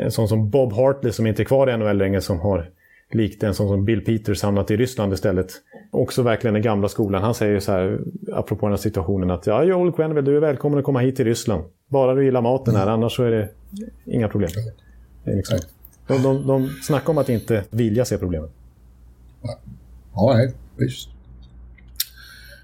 en 0.01 0.11
sån 0.11 0.29
som 0.29 0.51
Bob 0.51 0.73
Hartley 0.73 1.13
som 1.13 1.27
inte 1.27 1.43
är 1.43 1.45
kvar 1.45 1.71
i 1.71 1.77
NHL 1.77 1.99
längre, 1.99 2.21
som 2.21 2.41
har 2.41 2.71
likt 3.13 3.43
en 3.43 3.55
sån 3.55 3.69
som 3.69 3.85
Bill 3.85 4.05
Peters 4.05 4.43
hamnat 4.43 4.71
i 4.71 4.77
Ryssland 4.77 5.13
istället. 5.13 5.53
Också 5.91 6.23
verkligen 6.23 6.55
den 6.55 6.63
gamla 6.63 6.89
skolan. 6.89 7.23
Han 7.23 7.35
säger 7.35 7.61
så 7.61 7.73
här, 7.73 8.01
apropå 8.33 8.67
den 8.67 8.73
här 8.73 8.77
situationen, 8.77 9.31
att 9.31 9.47
ja, 9.47 9.65
Joel 9.65 9.93
Quenneville, 9.93 10.31
du 10.31 10.37
är 10.37 10.41
välkommen 10.41 10.79
att 10.79 10.85
komma 10.85 11.01
hit 11.01 11.17
till 11.17 11.25
Ryssland. 11.25 11.65
Bara 11.89 12.15
du 12.15 12.25
gillar 12.25 12.43
maten 12.43 12.75
här, 12.75 12.83
mm. 12.83 12.95
annars 12.95 13.17
så 13.17 13.23
är 13.23 13.31
det 13.31 13.49
inga 14.05 14.29
problem. 14.29 14.51
Det 15.25 15.31
är 15.31 15.37
liksom, 15.37 15.59
de, 16.07 16.23
de, 16.23 16.47
de 16.47 16.69
snackar 16.83 17.11
om 17.11 17.19
att 17.19 17.29
inte 17.29 17.65
vilja 17.71 18.05
se 18.05 18.19
problemen. 18.19 18.51
Ja, 20.15 20.35
nej, 20.37 20.53
visst. 20.77 21.09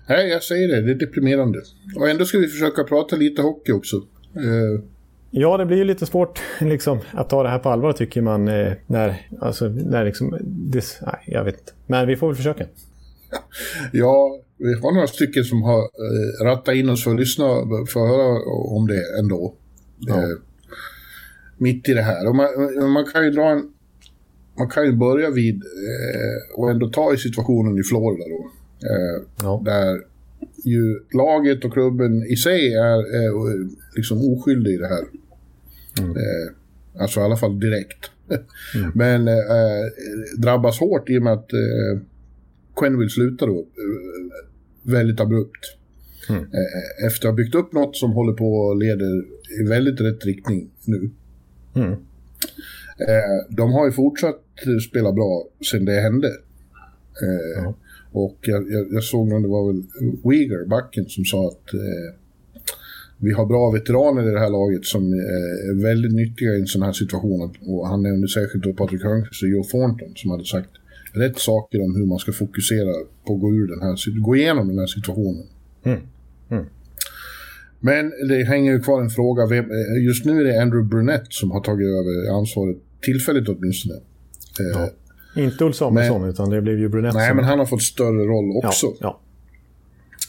Nej, 0.09 0.29
jag 0.29 0.43
säger 0.43 0.69
det, 0.69 0.83
det 0.83 0.91
är 0.91 0.95
deprimerande. 0.95 1.59
Och 1.97 2.09
ändå 2.09 2.25
ska 2.25 2.39
vi 2.39 2.47
försöka 2.47 2.85
prata 2.85 3.17
lite 3.17 3.43
hockey 3.43 3.73
också. 3.73 3.97
Eh, 4.35 4.83
Ja, 5.31 5.57
det 5.57 5.67
blir 5.67 5.77
ju 5.77 5.85
lite 5.85 6.07
svårt 6.07 6.41
liksom, 6.61 6.99
att 7.13 7.31
ta 7.31 7.43
det 7.43 7.49
här 7.49 7.59
på 7.59 7.69
allvar 7.69 7.93
tycker 7.93 8.23
man. 8.23 8.49
Eh, 8.49 8.73
när, 8.87 9.27
alltså, 9.41 9.69
när 9.69 10.05
liksom, 10.05 10.39
det, 10.43 10.85
nej, 11.03 11.23
jag 11.27 11.45
vet 11.45 11.59
inte. 11.59 11.73
Men 11.87 12.07
vi 12.07 12.17
får 12.17 12.27
väl 12.27 12.37
försöka. 12.37 12.65
Ja, 13.93 14.41
vi 14.57 14.75
har 14.75 14.95
några 14.95 15.07
stycken 15.07 15.45
som 15.45 15.63
har 15.63 15.79
eh, 15.79 16.45
rattat 16.45 16.75
in 16.75 16.89
oss 16.89 17.05
för 17.05 17.11
att 17.11 17.21
lyssna, 17.21 17.45
för 17.93 18.03
att 18.03 18.09
höra 18.09 18.39
om 18.77 18.87
det 18.87 19.19
ändå. 19.19 19.55
Ja. 19.99 20.15
Eh, 20.15 20.29
mitt 21.59 21.89
i 21.89 21.95
det 21.95 22.03
här. 22.03 22.29
Och 22.29 22.37
man, 22.37 22.47
man, 22.93 23.05
kan 23.05 23.25
ju 23.25 23.31
dra 23.31 23.45
en... 23.45 23.73
Man 24.59 24.69
kan 24.69 24.85
ju 24.85 24.93
börja 24.93 25.31
vid 25.31 25.55
eh, 25.55 26.59
och 26.59 26.71
ändå 26.71 26.89
ta 26.89 27.15
i 27.15 27.17
situationen 27.17 27.79
i 27.79 27.83
Florida 27.83 28.25
då. 28.29 28.51
Eh, 28.89 29.23
ja. 29.43 29.63
Där 29.65 30.01
ju 30.65 31.01
laget 31.13 31.65
och 31.65 31.73
klubben 31.73 32.27
i 32.27 32.37
sig 32.37 32.75
är, 32.75 32.99
är 32.99 33.31
liksom 33.97 34.33
oskyldig 34.33 34.75
i 34.75 34.77
det 34.77 34.89
här. 34.89 35.05
Mm. 35.99 36.17
Eh, 36.17 37.03
alltså 37.03 37.21
i 37.21 37.23
alla 37.23 37.37
fall 37.37 37.61
direkt. 37.61 38.11
Mm. 38.75 38.91
Men 38.95 39.29
eh, 39.29 39.85
drabbas 40.39 40.81
hårt 40.81 41.11
i 41.11 41.19
och 41.19 41.23
med 41.23 41.33
att 41.33 41.53
eh, 41.53 42.03
Quenneville 42.77 43.11
slutar 43.11 43.47
då 43.47 43.59
eh, 43.59 44.43
väldigt 44.83 45.21
abrupt. 45.21 45.77
Mm. 46.29 46.43
Eh, 46.43 47.07
efter 47.07 47.29
att 47.29 47.33
ha 47.33 47.37
byggt 47.37 47.55
upp 47.55 47.73
något 47.73 47.97
som 47.97 48.13
håller 48.13 48.33
på 48.33 48.71
att 48.71 48.79
leda 48.79 49.05
i 49.61 49.69
väldigt 49.69 50.01
rätt 50.01 50.25
riktning 50.25 50.71
nu. 50.85 51.11
Mm. 51.75 51.93
Eh, 53.09 53.57
de 53.57 53.73
har 53.73 53.87
ju 53.87 53.93
fortsatt 53.93 54.45
spela 54.89 55.13
bra 55.13 55.49
sen 55.71 55.85
det 55.85 56.01
hände. 56.01 56.31
Mm. 57.59 57.73
Och 58.13 58.39
jag, 58.41 58.73
jag, 58.73 58.93
jag 58.93 59.05
såg 59.05 59.29
någon, 59.29 59.43
det 59.43 59.49
var 59.49 59.73
väl 59.73 59.83
Uyghur, 60.25 60.67
backen, 60.67 61.09
som 61.09 61.25
sa 61.25 61.49
att 61.49 61.75
eh, 61.75 62.20
vi 63.21 63.33
har 63.33 63.47
bra 63.47 63.71
veteraner 63.71 64.29
i 64.29 64.33
det 64.33 64.41
här 64.41 64.51
laget 64.51 64.85
som 64.85 65.03
eh, 65.03 65.71
är 65.71 65.83
väldigt 65.83 66.13
nyttiga 66.13 66.51
i 66.55 66.61
en 66.61 66.67
sån 66.67 66.83
här 66.83 66.93
situation. 66.93 67.55
Och 67.61 67.89
han 67.89 68.03
nämnde 68.03 68.29
särskilt 68.29 68.65
då 68.65 68.73
Patrik 68.73 69.03
Hörnqvist 69.03 69.43
och 69.43 69.49
Joe 69.49 69.65
Thornton 69.65 70.13
som 70.17 70.31
hade 70.31 70.45
sagt 70.45 70.71
rätt 71.13 71.39
saker 71.39 71.83
om 71.85 71.97
hur 71.97 72.07
man 72.07 72.19
ska 72.19 72.33
fokusera 72.33 72.93
på 73.27 73.35
att 73.35 73.41
gå, 73.41 73.55
ur 73.55 73.69
den 73.69 73.83
här, 73.83 74.21
gå 74.21 74.37
igenom 74.37 74.69
den 74.69 74.79
här 74.79 74.87
situationen. 74.87 75.47
Mm. 75.85 76.01
Mm. 76.51 76.65
Men 77.81 78.13
det 78.29 78.45
hänger 78.45 78.73
ju 78.73 78.81
kvar 78.81 79.03
en 79.03 79.11
fråga. 79.11 79.43
Eh, 79.57 80.05
just 80.07 80.25
nu 80.25 80.41
är 80.41 80.45
det 80.45 80.63
Andrew 80.63 80.89
Brunette 80.89 81.27
som 81.29 81.51
har 81.51 81.61
tagit 81.61 81.87
över 81.87 82.39
ansvaret, 82.39 82.77
tillfälligt 83.03 83.49
åtminstone. 83.49 83.95
Eh, 84.61 84.81
ja. 84.81 84.91
Inte 85.43 85.65
Ulf 85.65 85.77
Samuelsson, 85.77 86.29
utan 86.29 86.51
det 86.51 86.63
blev 86.63 86.79
ju 86.79 86.89
Brunette. 86.89 87.19
Nej, 87.19 87.29
som... 87.29 87.37
men 87.37 87.45
han 87.45 87.59
har 87.59 87.67
fått 87.67 87.83
större 87.83 88.25
roll 88.25 88.57
också. 88.65 88.87
Ja, 88.87 89.21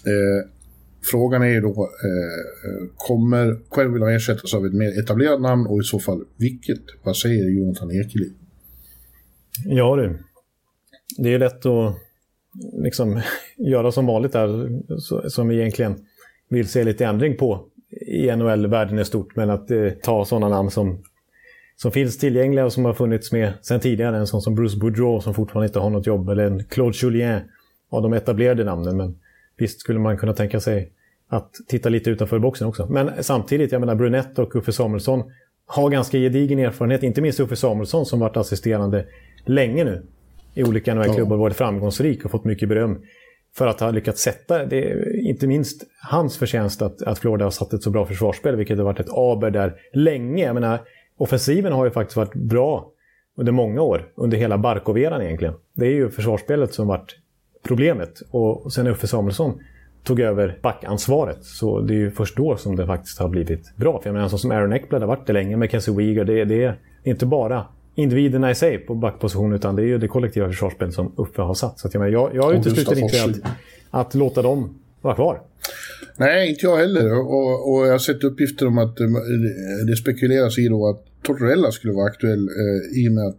ja. 0.04 0.12
Eh, 0.12 0.48
frågan 1.12 1.42
är 1.42 1.48
ju 1.48 1.62
då, 1.62 1.70
eh, 1.70 2.72
eh 2.72 2.88
kommer 2.96 3.60
Quenneville 3.72 4.06
att 4.06 4.12
ersättas 4.12 4.54
av 4.54 4.66
ett 4.66 4.74
mer 4.74 5.00
etablerat 5.00 5.42
namn 5.42 5.68
och 5.68 5.80
i 5.80 5.84
så 5.84 6.00
fall 6.00 6.24
vilket? 6.38 6.82
Vad 7.04 7.18
säger 7.18 7.50
Jonathan 7.50 7.92
Ekeliv? 7.92 8.34
Ja 9.66 9.96
du, 9.96 10.20
det 11.18 11.34
är 11.34 11.40
lätt 11.40 11.66
att 11.66 11.96
liksom 12.84 13.22
göra 13.58 13.92
som 13.92 14.06
vanligt 14.06 14.34
där, 14.34 14.70
som 15.30 15.48
vi 15.48 15.60
egentligen 15.60 15.96
vill 16.50 16.68
se 16.68 16.84
lite 16.84 17.06
ändring 17.06 17.38
på 17.38 17.66
i 18.08 18.36
NHL-världen 18.36 19.00
i 19.00 19.06
stort, 19.06 19.36
men 19.36 19.50
att 19.50 19.72
eh, 19.72 19.90
ta 19.90 20.26
sådana 20.26 20.50
namn 20.50 20.72
som 20.72 21.04
som 21.82 21.92
finns 21.92 22.18
tillgängliga 22.18 22.66
och 22.66 22.74
som 22.74 22.86
har 22.86 22.94
funnits 22.94 23.32
med 23.32 23.54
sedan 23.62 23.80
tidigare. 23.80 24.18
En 24.18 24.28
sån 24.28 24.42
som 24.42 24.56
Bruce 24.56 24.78
Boudreau 24.78 25.22
som 25.22 25.34
fortfarande 25.34 25.68
inte 25.68 25.80
har 25.80 25.90
något 25.90 26.08
jobb. 26.08 26.30
Eller 26.30 26.46
en 26.46 26.64
Claude 26.64 26.98
Julien 27.02 27.42
av 27.90 28.02
de 28.02 28.14
etablerade 28.14 28.64
namnen. 28.64 28.98
Men 28.98 29.16
visst 29.62 29.80
skulle 29.80 30.00
man 30.00 30.18
kunna 30.18 30.34
tänka 30.34 30.60
sig 30.60 30.92
att 31.30 31.52
titta 31.68 31.90
lite 31.90 32.10
utanför 32.10 32.40
boxen 32.40 32.68
också. 32.68 32.88
Men 32.90 33.12
samtidigt, 33.24 33.72
jag 33.72 33.80
menar 33.80 33.96
Brunette 33.96 34.42
och 34.42 34.56
Uffe 34.56 34.72
Samuelsson 34.72 35.24
har 35.66 35.90
ganska 35.90 36.18
gedigen 36.18 36.60
erfarenhet. 36.60 37.04
Inte 37.04 37.22
minst 37.22 37.40
Uffe 37.40 37.56
Samuelsson 37.56 38.06
som 38.06 38.20
varit 38.20 38.38
assisterande 38.38 39.06
länge 39.46 39.84
nu 39.84 40.06
i 40.54 40.64
olika 40.64 40.96
NHL-klubbar 40.96 41.38
varit 41.38 41.56
framgångsrik 41.56 42.26
och 42.26 42.32
fått 42.32 42.46
mycket 42.46 42.70
beröm 42.70 43.02
för 43.56 43.68
att 43.68 43.80
ha 43.80 43.92
lyckats 43.92 44.22
sätta, 44.22 44.66
det 44.66 44.92
är 44.92 45.20
inte 45.30 45.48
minst 45.48 45.84
hans 46.10 46.38
förtjänst 46.38 46.82
att, 46.82 47.02
att 47.02 47.20
Florida 47.20 47.46
har 47.46 47.52
satt 47.52 47.74
ett 47.74 47.84
så 47.84 47.90
bra 47.90 48.06
försvarsspel, 48.06 48.56
vilket 48.56 48.78
har 48.78 48.86
varit 48.86 49.00
ett 49.00 49.14
aber 49.14 49.52
där 49.52 49.76
länge. 49.94 50.46
Jag 50.46 50.54
menar, 50.54 50.80
offensiven 51.18 51.74
har 51.74 51.86
ju 51.86 51.92
faktiskt 51.92 52.18
varit 52.18 52.34
bra 52.34 52.92
under 53.38 53.52
många 53.52 53.82
år, 53.82 54.12
under 54.16 54.38
hela 54.38 54.58
Barkov-eran 54.58 55.22
egentligen. 55.22 55.54
Det 55.76 55.86
är 55.86 55.92
ju 55.92 56.10
försvarsspelet 56.10 56.74
som 56.74 56.88
varit 56.88 57.16
problemet. 57.64 58.22
Och 58.32 58.74
sen 58.74 58.88
Uffe 58.88 59.08
Samuelsson 59.08 59.60
tog 60.04 60.20
över 60.20 60.58
backansvaret. 60.62 61.38
Så 61.42 61.82
det 61.82 61.94
är 61.94 61.98
ju 61.98 62.12
först 62.12 62.38
då 62.38 62.58
som 62.58 62.76
det 62.76 62.86
faktiskt 62.86 63.20
har 63.20 63.30
blivit 63.30 63.76
bra. 63.76 64.02
För 64.02 64.10
jag 64.10 64.14
menar, 64.14 64.28
som 64.28 64.52
Aaron 64.52 64.74
Eckblad 64.74 65.02
har 65.02 65.08
varit 65.08 65.28
det 65.28 65.34
länge 65.34 65.58
med 65.58 65.72
Kenzie 65.72 65.94
Weegar. 65.94 66.26
Det, 66.26 66.46
det 66.46 66.64
är 66.64 66.78
inte 67.04 67.26
bara 67.26 67.66
individerna 67.96 68.52
i 68.52 68.56
sig 68.56 68.78
på 68.78 68.96
backposition 68.96 69.54
utan 69.54 69.76
det 69.76 69.82
är 69.82 69.86
ju 69.86 69.98
det 69.98 70.08
kollektiva 70.08 70.48
försvarsspelet 70.48 70.94
som 70.94 71.14
Uffe 71.18 71.42
har 71.42 71.54
satt. 71.54 71.80
Så 71.80 71.88
att 71.88 71.94
jag, 71.94 72.02
menar, 72.02 72.14
jag, 72.14 72.36
jag 72.36 72.56
utesluter 72.56 73.00
inte 73.00 73.24
att, 73.24 73.52
att 73.90 74.16
låta 74.16 74.42
dem 74.42 74.80
vara 75.02 75.16
kvar. 75.16 75.42
Nej, 76.18 76.50
inte 76.50 76.66
jag 76.66 76.78
heller. 76.78 77.14
Och, 77.20 77.74
och 77.74 77.88
jag 77.88 77.92
har 77.92 77.98
sett 77.98 78.24
uppgifter 78.24 78.68
om 78.68 78.78
att 78.78 78.98
det 79.88 79.96
spekuleras 79.96 80.58
i 80.58 80.68
då 80.68 80.90
att 80.90 81.06
Tortorella 81.24 81.72
skulle 81.72 81.94
vara 81.94 82.06
aktuell 82.06 82.48
eh, 82.48 83.04
i 83.04 83.10
och 83.10 83.12
med 83.12 83.28
att, 83.28 83.38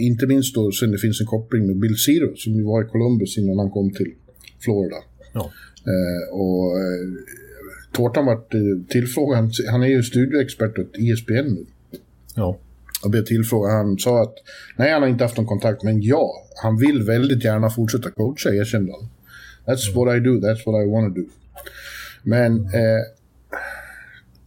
inte 0.00 0.26
minst 0.26 0.54
då 0.54 0.72
sen 0.72 0.90
det 0.90 0.98
finns 0.98 1.20
en 1.20 1.26
koppling 1.26 1.66
med 1.66 1.76
Bill 1.76 1.96
Zero 1.96 2.36
som 2.36 2.52
ju 2.52 2.62
var 2.62 2.84
i 2.84 2.86
Columbus 2.86 3.38
innan 3.38 3.58
han 3.58 3.70
kom 3.70 3.90
till 3.90 4.12
Florida. 4.60 4.96
Ja. 5.32 5.50
Eh, 5.86 6.38
och 6.38 6.78
eh, 6.80 7.08
Tårtan 7.92 8.26
vart 8.26 8.54
eh, 8.54 8.60
tillfrågad, 8.88 9.52
han 9.70 9.82
är 9.82 9.86
ju 9.86 10.02
studioexpert 10.02 10.78
åt 10.78 10.96
ESPN 10.98 11.54
nu. 11.54 11.66
Ja. 12.34 12.58
Och 13.04 13.10
blev 13.10 13.24
tillfrågad, 13.24 13.72
han 13.72 13.98
sa 13.98 14.22
att 14.22 14.34
nej 14.76 14.92
han 14.92 15.02
har 15.02 15.08
inte 15.08 15.24
haft 15.24 15.36
någon 15.36 15.46
kontakt, 15.46 15.82
men 15.82 16.02
ja, 16.02 16.32
han 16.62 16.78
vill 16.78 17.02
väldigt 17.02 17.44
gärna 17.44 17.70
fortsätta 17.70 18.10
coacha, 18.10 18.54
erkände 18.54 18.92
han. 18.92 19.08
That's 19.66 19.94
what 19.94 20.16
I 20.16 20.20
do, 20.20 20.30
that's 20.30 20.66
what 20.66 20.86
I 20.86 20.90
want 20.90 21.14
to 21.14 21.20
do. 21.20 21.26
Men 22.22 22.56
eh, 22.56 23.02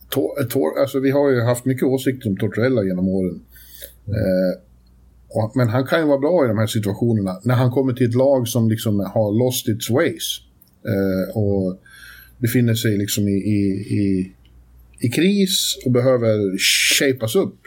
tor, 0.09 0.43
tor, 0.43 0.79
alltså, 0.79 0.99
vi 0.99 1.11
har 1.11 1.31
ju 1.31 1.41
haft 1.41 1.65
mycket 1.65 1.83
åsikter 1.83 2.29
om 2.29 2.37
Tortorella 2.37 2.83
genom 2.83 3.07
åren. 3.07 3.41
Eh, 4.07 4.59
och, 5.33 5.51
men 5.55 5.69
han 5.69 5.85
kan 5.85 5.99
ju 5.99 6.05
vara 6.05 6.19
bra 6.19 6.45
i 6.45 6.47
de 6.47 6.57
här 6.57 6.67
situationerna 6.67 7.39
när 7.43 7.55
han 7.55 7.71
kommer 7.71 7.93
till 7.93 8.09
ett 8.09 8.15
lag 8.15 8.47
som 8.47 8.69
liksom 8.69 8.99
har 8.99 9.45
lost 9.45 9.67
its 9.67 9.89
ways. 9.89 10.39
Eh, 10.85 11.37
och 11.37 11.79
befinner 12.37 12.73
sig 12.73 12.97
liksom 12.97 13.27
i, 13.27 13.31
i, 13.31 13.59
i, 13.99 14.31
i 14.99 15.09
kris 15.09 15.77
och 15.85 15.91
behöver 15.91 16.57
shapas 16.99 17.35
upp. 17.35 17.59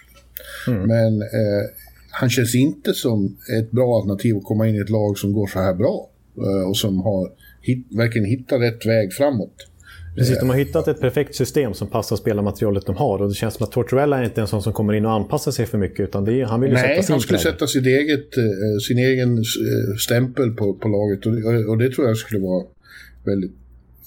Mm. 0.69 0.89
Men 0.89 1.23
eh, 1.23 1.65
han 2.11 2.31
känns 2.31 2.55
inte 2.55 2.95
som 2.95 3.37
ett 3.59 3.71
bra 3.71 3.97
alternativ 3.97 4.37
att 4.37 4.45
komma 4.45 4.69
in 4.69 4.75
i 4.75 4.79
ett 4.79 4.91
lag 4.91 5.19
som 5.19 5.33
går 5.33 5.47
så 5.47 5.59
här 5.59 5.75
bra. 5.75 6.11
Eh, 6.37 6.69
och 6.69 6.77
som 6.77 7.01
har 7.01 7.33
hit, 7.61 7.87
verkligen 7.91 8.29
hittat 8.29 8.61
rätt 8.61 8.87
väg 8.87 9.13
framåt. 9.13 9.55
Precis, 10.17 10.39
de 10.41 10.49
har 10.49 10.57
hittat 10.57 10.89
ett 10.89 11.01
perfekt 11.01 11.35
system 11.35 11.75
som 11.75 11.89
passar 11.89 12.17
spelarmaterialet 12.17 12.87
de 12.87 12.97
har. 12.97 13.23
Och 13.23 13.29
det 13.29 13.35
känns 13.35 13.55
som 13.55 13.65
att 13.65 13.73
Tortorella 13.73 14.19
är 14.19 14.25
inte 14.25 14.41
en 14.41 14.47
sån 14.47 14.63
som 14.63 14.73
kommer 14.73 14.93
in 14.93 15.07
och 15.07 15.13
anpassar 15.13 15.53
sig 15.53 15.67
för 15.67 15.79
mycket. 15.79 16.01
Utan 16.01 16.29
är, 16.29 16.45
han 16.45 16.61
vill 16.61 16.73
Nej, 16.73 16.83
sätta 16.83 17.03
sin 17.03 17.13
han 17.13 17.21
skulle 17.21 17.39
sätta 17.39 17.67
sitt 17.67 17.87
eget, 17.87 18.37
eh, 18.37 18.79
sin 18.89 18.99
egen 18.99 19.39
eh, 19.39 19.97
stämpel 19.99 20.51
på, 20.51 20.75
på 20.75 20.89
laget. 20.89 21.27
Och, 21.27 21.71
och 21.71 21.79
det 21.79 21.91
tror 21.91 22.07
jag 22.09 22.17
skulle 22.17 22.41
vara 22.41 22.65
väldigt 23.25 23.53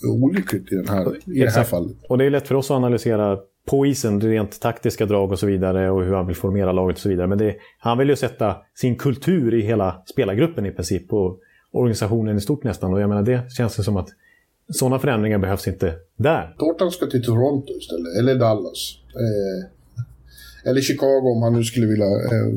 olyckligt 0.04 0.72
i, 0.72 0.76
den 0.76 0.88
här, 0.88 1.08
i 1.26 1.39
det 1.39 1.50
här 1.50 1.63
fallet. 1.63 1.98
Och 2.10 2.17
det 2.17 2.26
är 2.26 2.30
lätt 2.30 2.48
för 2.48 2.56
oss 2.56 2.72
att 2.72 2.76
analysera 2.76 3.38
på 3.69 3.86
isen, 3.86 4.22
rent 4.22 4.60
taktiska 4.60 5.06
drag 5.06 5.32
och 5.32 5.39
så 5.39 5.45
vidare 5.45 5.91
och 5.91 6.04
hur 6.04 6.13
han 6.13 6.28
vill 6.28 6.36
formera 6.36 6.72
laget 6.72 6.98
och 6.98 7.02
så 7.02 7.10
vidare. 7.10 7.28
Men 7.28 7.38
det, 7.38 7.56
han 7.80 7.98
vill 7.98 8.10
ju 8.10 8.15
sätta 8.15 8.56
sin 8.76 8.95
kultur 8.95 9.54
i 9.54 9.62
hela 9.62 10.04
spelargruppen 10.06 10.65
i 10.65 10.72
princip 10.72 11.13
och 11.13 11.39
organisationen 11.72 12.38
i 12.38 12.41
stort 12.41 12.63
nästan. 12.63 12.93
Och 12.93 13.02
jag 13.02 13.10
menar, 13.10 13.24
det 13.24 13.52
känns 13.52 13.76
det 13.76 13.84
som 13.84 13.98
att 13.98 14.10
sådana 14.69 14.99
förändringar 14.99 15.38
behövs 15.38 15.67
inte 15.67 15.95
där. 16.17 16.55
Tårtan 16.60 16.91
ska 16.91 17.05
till 17.05 17.23
Toronto 17.23 17.73
istället, 17.79 18.17
eller 18.19 18.36
Dallas. 18.36 18.97
Eh, 19.15 20.69
eller 20.69 20.82
Chicago 20.82 21.32
om 21.36 21.43
han 21.43 21.53
nu 21.53 21.63
skulle 21.63 21.88
vilja 21.88 22.05
eh, 22.05 22.47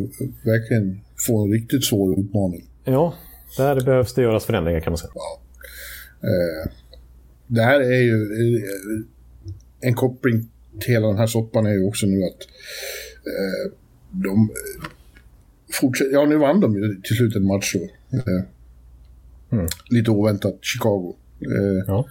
verkligen 0.44 1.00
få 1.26 1.44
en 1.44 1.52
riktigt 1.52 1.84
svår 1.84 2.20
utmaning. 2.20 2.64
Ja, 2.84 3.14
där 3.56 3.80
behövs 3.84 4.14
det 4.14 4.22
göras 4.22 4.44
förändringar 4.44 4.80
kan 4.80 4.90
man 4.90 4.98
säga. 4.98 5.10
Eh, 6.22 6.70
det 7.46 7.62
här 7.62 7.80
är 7.80 8.00
ju... 8.00 8.22
Eh, 8.22 9.04
en 9.80 9.94
koppling 9.94 10.48
till 10.80 10.92
hela 10.92 11.06
den 11.06 11.16
här 11.18 11.26
soppan 11.26 11.66
är 11.66 11.72
ju 11.72 11.84
också 11.84 12.06
nu 12.06 12.24
att 12.24 12.42
eh, 13.26 13.72
de 14.10 14.50
fortsätter... 15.72 16.12
Ja, 16.12 16.26
nu 16.26 16.36
vann 16.36 16.60
de 16.60 16.74
ju 16.74 17.00
till 17.02 17.16
slut 17.16 17.36
en 17.36 17.46
match 17.46 17.74
då. 17.74 17.82
Eh, 18.16 18.44
Mm. 19.52 19.66
Lite 19.90 20.10
oväntat, 20.10 20.58
Chicago. 20.60 21.14
Eh, 21.46 21.84
Ja. 21.86 22.06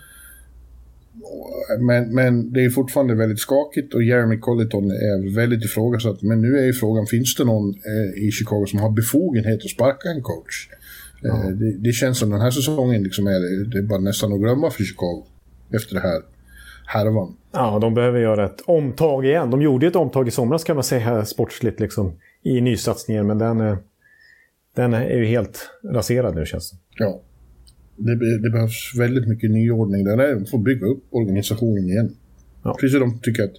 men, 1.79 2.15
men 2.15 2.53
det 2.53 2.65
är 2.65 2.69
fortfarande 2.69 3.15
väldigt 3.15 3.39
skakigt 3.39 3.93
och 3.93 4.03
Jeremy 4.03 4.37
Colleton 4.37 4.91
är 4.91 5.35
väldigt 5.35 5.65
ifrågasatt. 5.65 6.21
Men 6.21 6.41
nu 6.41 6.57
är 6.57 6.63
ju 6.63 6.73
frågan, 6.73 7.05
finns 7.05 7.35
det 7.35 7.43
någon 7.45 7.69
eh, 7.69 8.23
i 8.23 8.31
Chicago 8.31 8.65
som 8.67 8.79
har 8.79 8.89
befogenhet 8.89 9.63
att 9.63 9.69
sparka 9.69 10.09
en 10.09 10.21
coach? 10.21 10.69
Eh, 11.25 11.49
det, 11.49 11.77
det 11.77 11.91
känns 11.91 12.17
som 12.19 12.29
den 12.29 12.41
här 12.41 12.51
säsongen 12.51 13.03
liksom 13.03 13.27
är, 13.27 13.69
det 13.71 13.77
är 13.77 13.83
bara 13.83 13.99
nästan 13.99 14.33
att 14.33 14.39
glömma 14.39 14.69
för 14.69 14.83
Chicago. 14.83 15.25
Efter 15.75 15.95
det 15.95 16.01
här 16.01 16.21
härvan. 16.85 17.35
Ja, 17.51 17.79
de 17.81 17.93
behöver 17.93 18.19
göra 18.19 18.45
ett 18.45 18.61
omtag 18.65 19.25
igen. 19.25 19.49
De 19.49 19.61
gjorde 19.61 19.87
ett 19.87 19.95
omtag 19.95 20.27
i 20.27 20.31
somras 20.31 20.63
kan 20.63 20.75
man 20.75 20.83
säga 20.83 21.25
sportsligt 21.25 21.79
liksom, 21.79 22.13
i 22.43 22.61
nysatsningen. 22.61 23.27
Men 23.27 23.37
den, 23.37 23.77
den 24.75 24.93
är 24.93 25.17
ju 25.17 25.25
helt 25.25 25.69
raserad 25.93 26.35
nu 26.35 26.45
känns 26.45 26.71
det 26.71 26.77
Ja. 26.97 27.21
Det, 27.95 28.39
det 28.39 28.49
behövs 28.49 28.93
väldigt 28.99 29.27
mycket 29.27 29.51
nyordning 29.51 30.03
där. 30.03 30.35
De 30.35 30.45
får 30.45 30.59
bygga 30.59 30.85
upp 30.85 31.03
organisationen 31.09 31.89
igen. 31.89 32.15
Ja. 32.63 32.77
Precis 32.79 32.99
som 32.99 33.09
de 33.09 33.19
tycker 33.19 33.43
att 33.43 33.53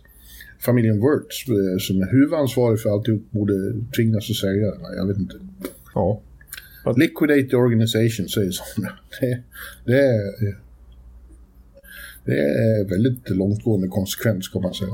familjen 0.61 0.97
Wirtz, 1.01 1.49
eh, 1.49 1.79
som 1.79 2.03
är 2.03 2.11
huvudansvarig 2.12 2.81
för 2.81 2.90
alltihop, 2.90 3.31
borde 3.31 3.55
tvingas 3.97 4.31
att. 4.31 4.79
Nej, 4.83 4.97
Jag 4.97 5.07
vet 5.07 5.16
inte. 5.18 5.35
Ja. 5.95 6.21
Liquidate 6.97 7.42
the 7.51 7.57
organization, 7.57 8.29
säger 8.29 8.51
som. 8.61 8.83
Det, 9.21 9.42
det, 9.85 9.99
är, 9.99 10.57
det 12.25 12.38
är 12.38 12.88
väldigt 12.88 13.31
långtgående 13.31 13.88
konsekvens, 13.88 14.49
kan 14.49 14.62
man 14.62 14.75
säga. 14.75 14.90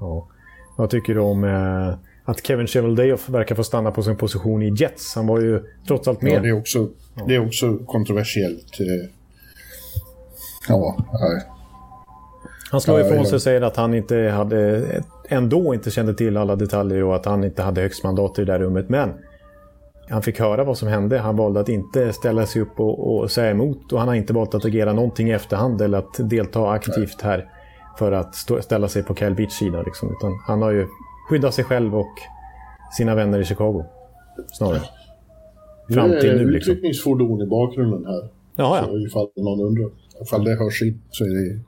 ja. 0.00 0.28
Vad 0.76 0.90
tycker 0.90 1.14
du 1.14 1.20
om 1.20 1.44
eh, 1.44 1.94
att 2.24 2.46
Kevin 2.46 2.66
Cheveldayoff 2.66 3.28
verkar 3.28 3.54
få 3.54 3.64
stanna 3.64 3.90
på 3.90 4.02
sin 4.02 4.16
position 4.16 4.62
i 4.62 4.74
Jets? 4.76 5.14
Han 5.14 5.26
var 5.26 5.40
ju 5.40 5.60
trots 5.88 6.08
allt 6.08 6.22
med. 6.22 6.32
Ja, 6.32 6.40
det, 6.40 6.48
är 6.48 6.52
också, 6.52 6.88
det 7.26 7.34
är 7.34 7.46
också 7.46 7.76
kontroversiellt. 7.76 8.80
eh. 8.80 9.08
Ja, 10.68 10.96
nej. 11.12 11.42
Han 12.70 12.80
slår 12.80 13.00
ifrån 13.00 13.16
ja. 13.16 13.24
sig 13.24 13.34
och 13.34 13.42
säger 13.42 13.62
att 13.62 13.76
han 13.76 13.94
inte 13.94 14.16
hade, 14.16 14.84
ändå 15.28 15.74
inte 15.74 15.90
kände 15.90 16.14
till 16.14 16.36
alla 16.36 16.56
detaljer 16.56 17.02
och 17.02 17.16
att 17.16 17.24
han 17.24 17.44
inte 17.44 17.62
hade 17.62 17.80
högst 17.80 18.04
mandat 18.04 18.38
i 18.38 18.44
det 18.44 18.52
där 18.52 18.58
rummet. 18.58 18.88
Men 18.88 19.14
han 20.08 20.22
fick 20.22 20.40
höra 20.40 20.64
vad 20.64 20.78
som 20.78 20.88
hände. 20.88 21.18
Han 21.18 21.36
valde 21.36 21.60
att 21.60 21.68
inte 21.68 22.12
ställa 22.12 22.46
sig 22.46 22.62
upp 22.62 22.80
och, 22.80 23.16
och 23.16 23.30
säga 23.30 23.50
emot 23.50 23.92
och 23.92 23.98
han 23.98 24.08
har 24.08 24.14
inte 24.14 24.32
valt 24.32 24.54
att 24.54 24.64
agera 24.64 24.92
någonting 24.92 25.28
i 25.28 25.32
efterhand 25.32 25.80
eller 25.80 25.98
att 25.98 26.30
delta 26.30 26.70
aktivt 26.70 27.22
här 27.22 27.48
för 27.98 28.12
att 28.12 28.34
stå, 28.34 28.62
ställa 28.62 28.88
sig 28.88 29.02
på 29.02 29.14
Kyle 29.14 29.34
Beach 29.34 29.52
sida. 29.52 29.82
Liksom. 29.82 30.10
Utan 30.10 30.38
han 30.46 30.62
har 30.62 30.70
ju 30.70 30.86
skyddat 31.28 31.54
sig 31.54 31.64
själv 31.64 31.96
och 31.96 32.12
sina 32.96 33.14
vänner 33.14 33.38
i 33.38 33.44
Chicago. 33.44 33.84
Snarare. 34.52 34.80
Fram 35.90 36.10
Nu 36.10 36.16
är 36.16 36.20
till 36.20 36.30
det 36.30 36.36
nu 36.44 36.50
liksom. 36.50 36.72
utryckningsfordon 36.72 37.42
i 37.42 37.46
bakgrunden 37.46 38.04
här. 38.06 38.28
Jaha, 38.56 38.84
Så 38.84 38.90
ja. 38.98 39.06
ifall 39.06 39.28
någon 39.36 39.60
undrar. 39.60 39.90
Ifall 40.22 40.44
det 40.44 40.54
hörs 40.54 40.82
in 40.82 41.02
så 41.10 41.24
är 41.24 41.28
det... 41.28 41.60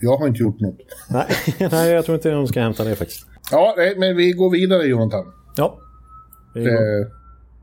Jag 0.00 0.16
har 0.16 0.26
inte 0.28 0.42
gjort 0.42 0.60
något. 0.60 0.78
Nej, 1.10 1.26
nej, 1.70 1.90
jag 1.92 2.04
tror 2.04 2.14
inte 2.14 2.30
de 2.30 2.46
ska 2.46 2.60
hämta 2.60 2.84
det 2.84 2.94
faktiskt. 2.96 3.26
Ja, 3.50 3.74
nej, 3.76 3.94
men 3.98 4.16
vi 4.16 4.32
går 4.32 4.50
vidare 4.50 4.82
Jonathan. 4.86 5.24
Ja. 5.56 5.78
Är 6.54 6.60
Eh, 6.68 7.06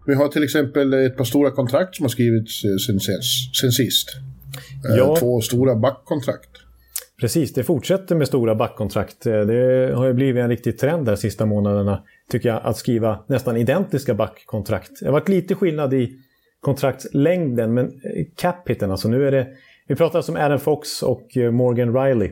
vi 0.06 0.14
har 0.16 0.28
till 0.28 0.44
exempel 0.44 0.94
ett 0.94 1.18
par 1.18 1.24
stora 1.24 1.52
kontrakt 1.52 1.96
som 1.96 2.04
har 2.04 2.10
skrivits 2.10 2.64
eh, 2.64 2.70
sen, 2.88 3.00
sen, 3.00 3.22
sen 3.62 3.72
sist. 3.72 4.10
Eh, 4.90 4.96
Ja. 4.98 5.16
Två 5.20 5.42
stora 5.42 5.76
backkontrakt. 5.76 6.50
Precis, 7.20 7.54
det 7.54 7.64
fortsätter 7.64 8.16
med 8.16 8.28
stora 8.28 8.56
backkontrakt. 8.56 9.26
Eh, 9.26 9.40
Det 9.42 9.92
har 9.96 10.06
ju 10.08 10.14
blivit 10.14 10.42
en 10.44 10.50
riktig 10.50 10.78
trend 10.80 11.06
de 11.06 11.18
sista 11.18 11.46
månaderna, 11.46 12.04
tycker 12.32 12.50
jag, 12.50 12.62
att 12.64 12.78
skriva 12.78 13.24
nästan 13.28 13.58
identiska 13.58 14.14
backkontrakt. 14.14 14.92
Det 15.00 15.06
har 15.06 15.14
varit 15.14 15.30
lite 15.30 15.56
skillnad 15.56 15.94
i 15.94 16.16
kontraktslängden, 16.60 17.74
men 17.74 17.92
cap-hiten, 18.36 18.92
alltså 18.92 19.08
nu 19.08 19.28
är 19.28 19.32
det... 19.32 19.48
Vi 19.88 19.96
pratar 19.96 20.30
om 20.30 20.36
Adam 20.36 20.60
Fox 20.60 21.04
och 21.04 21.38
eh, 21.38 21.52
Morgan 21.52 21.96
Riley. 21.96 22.32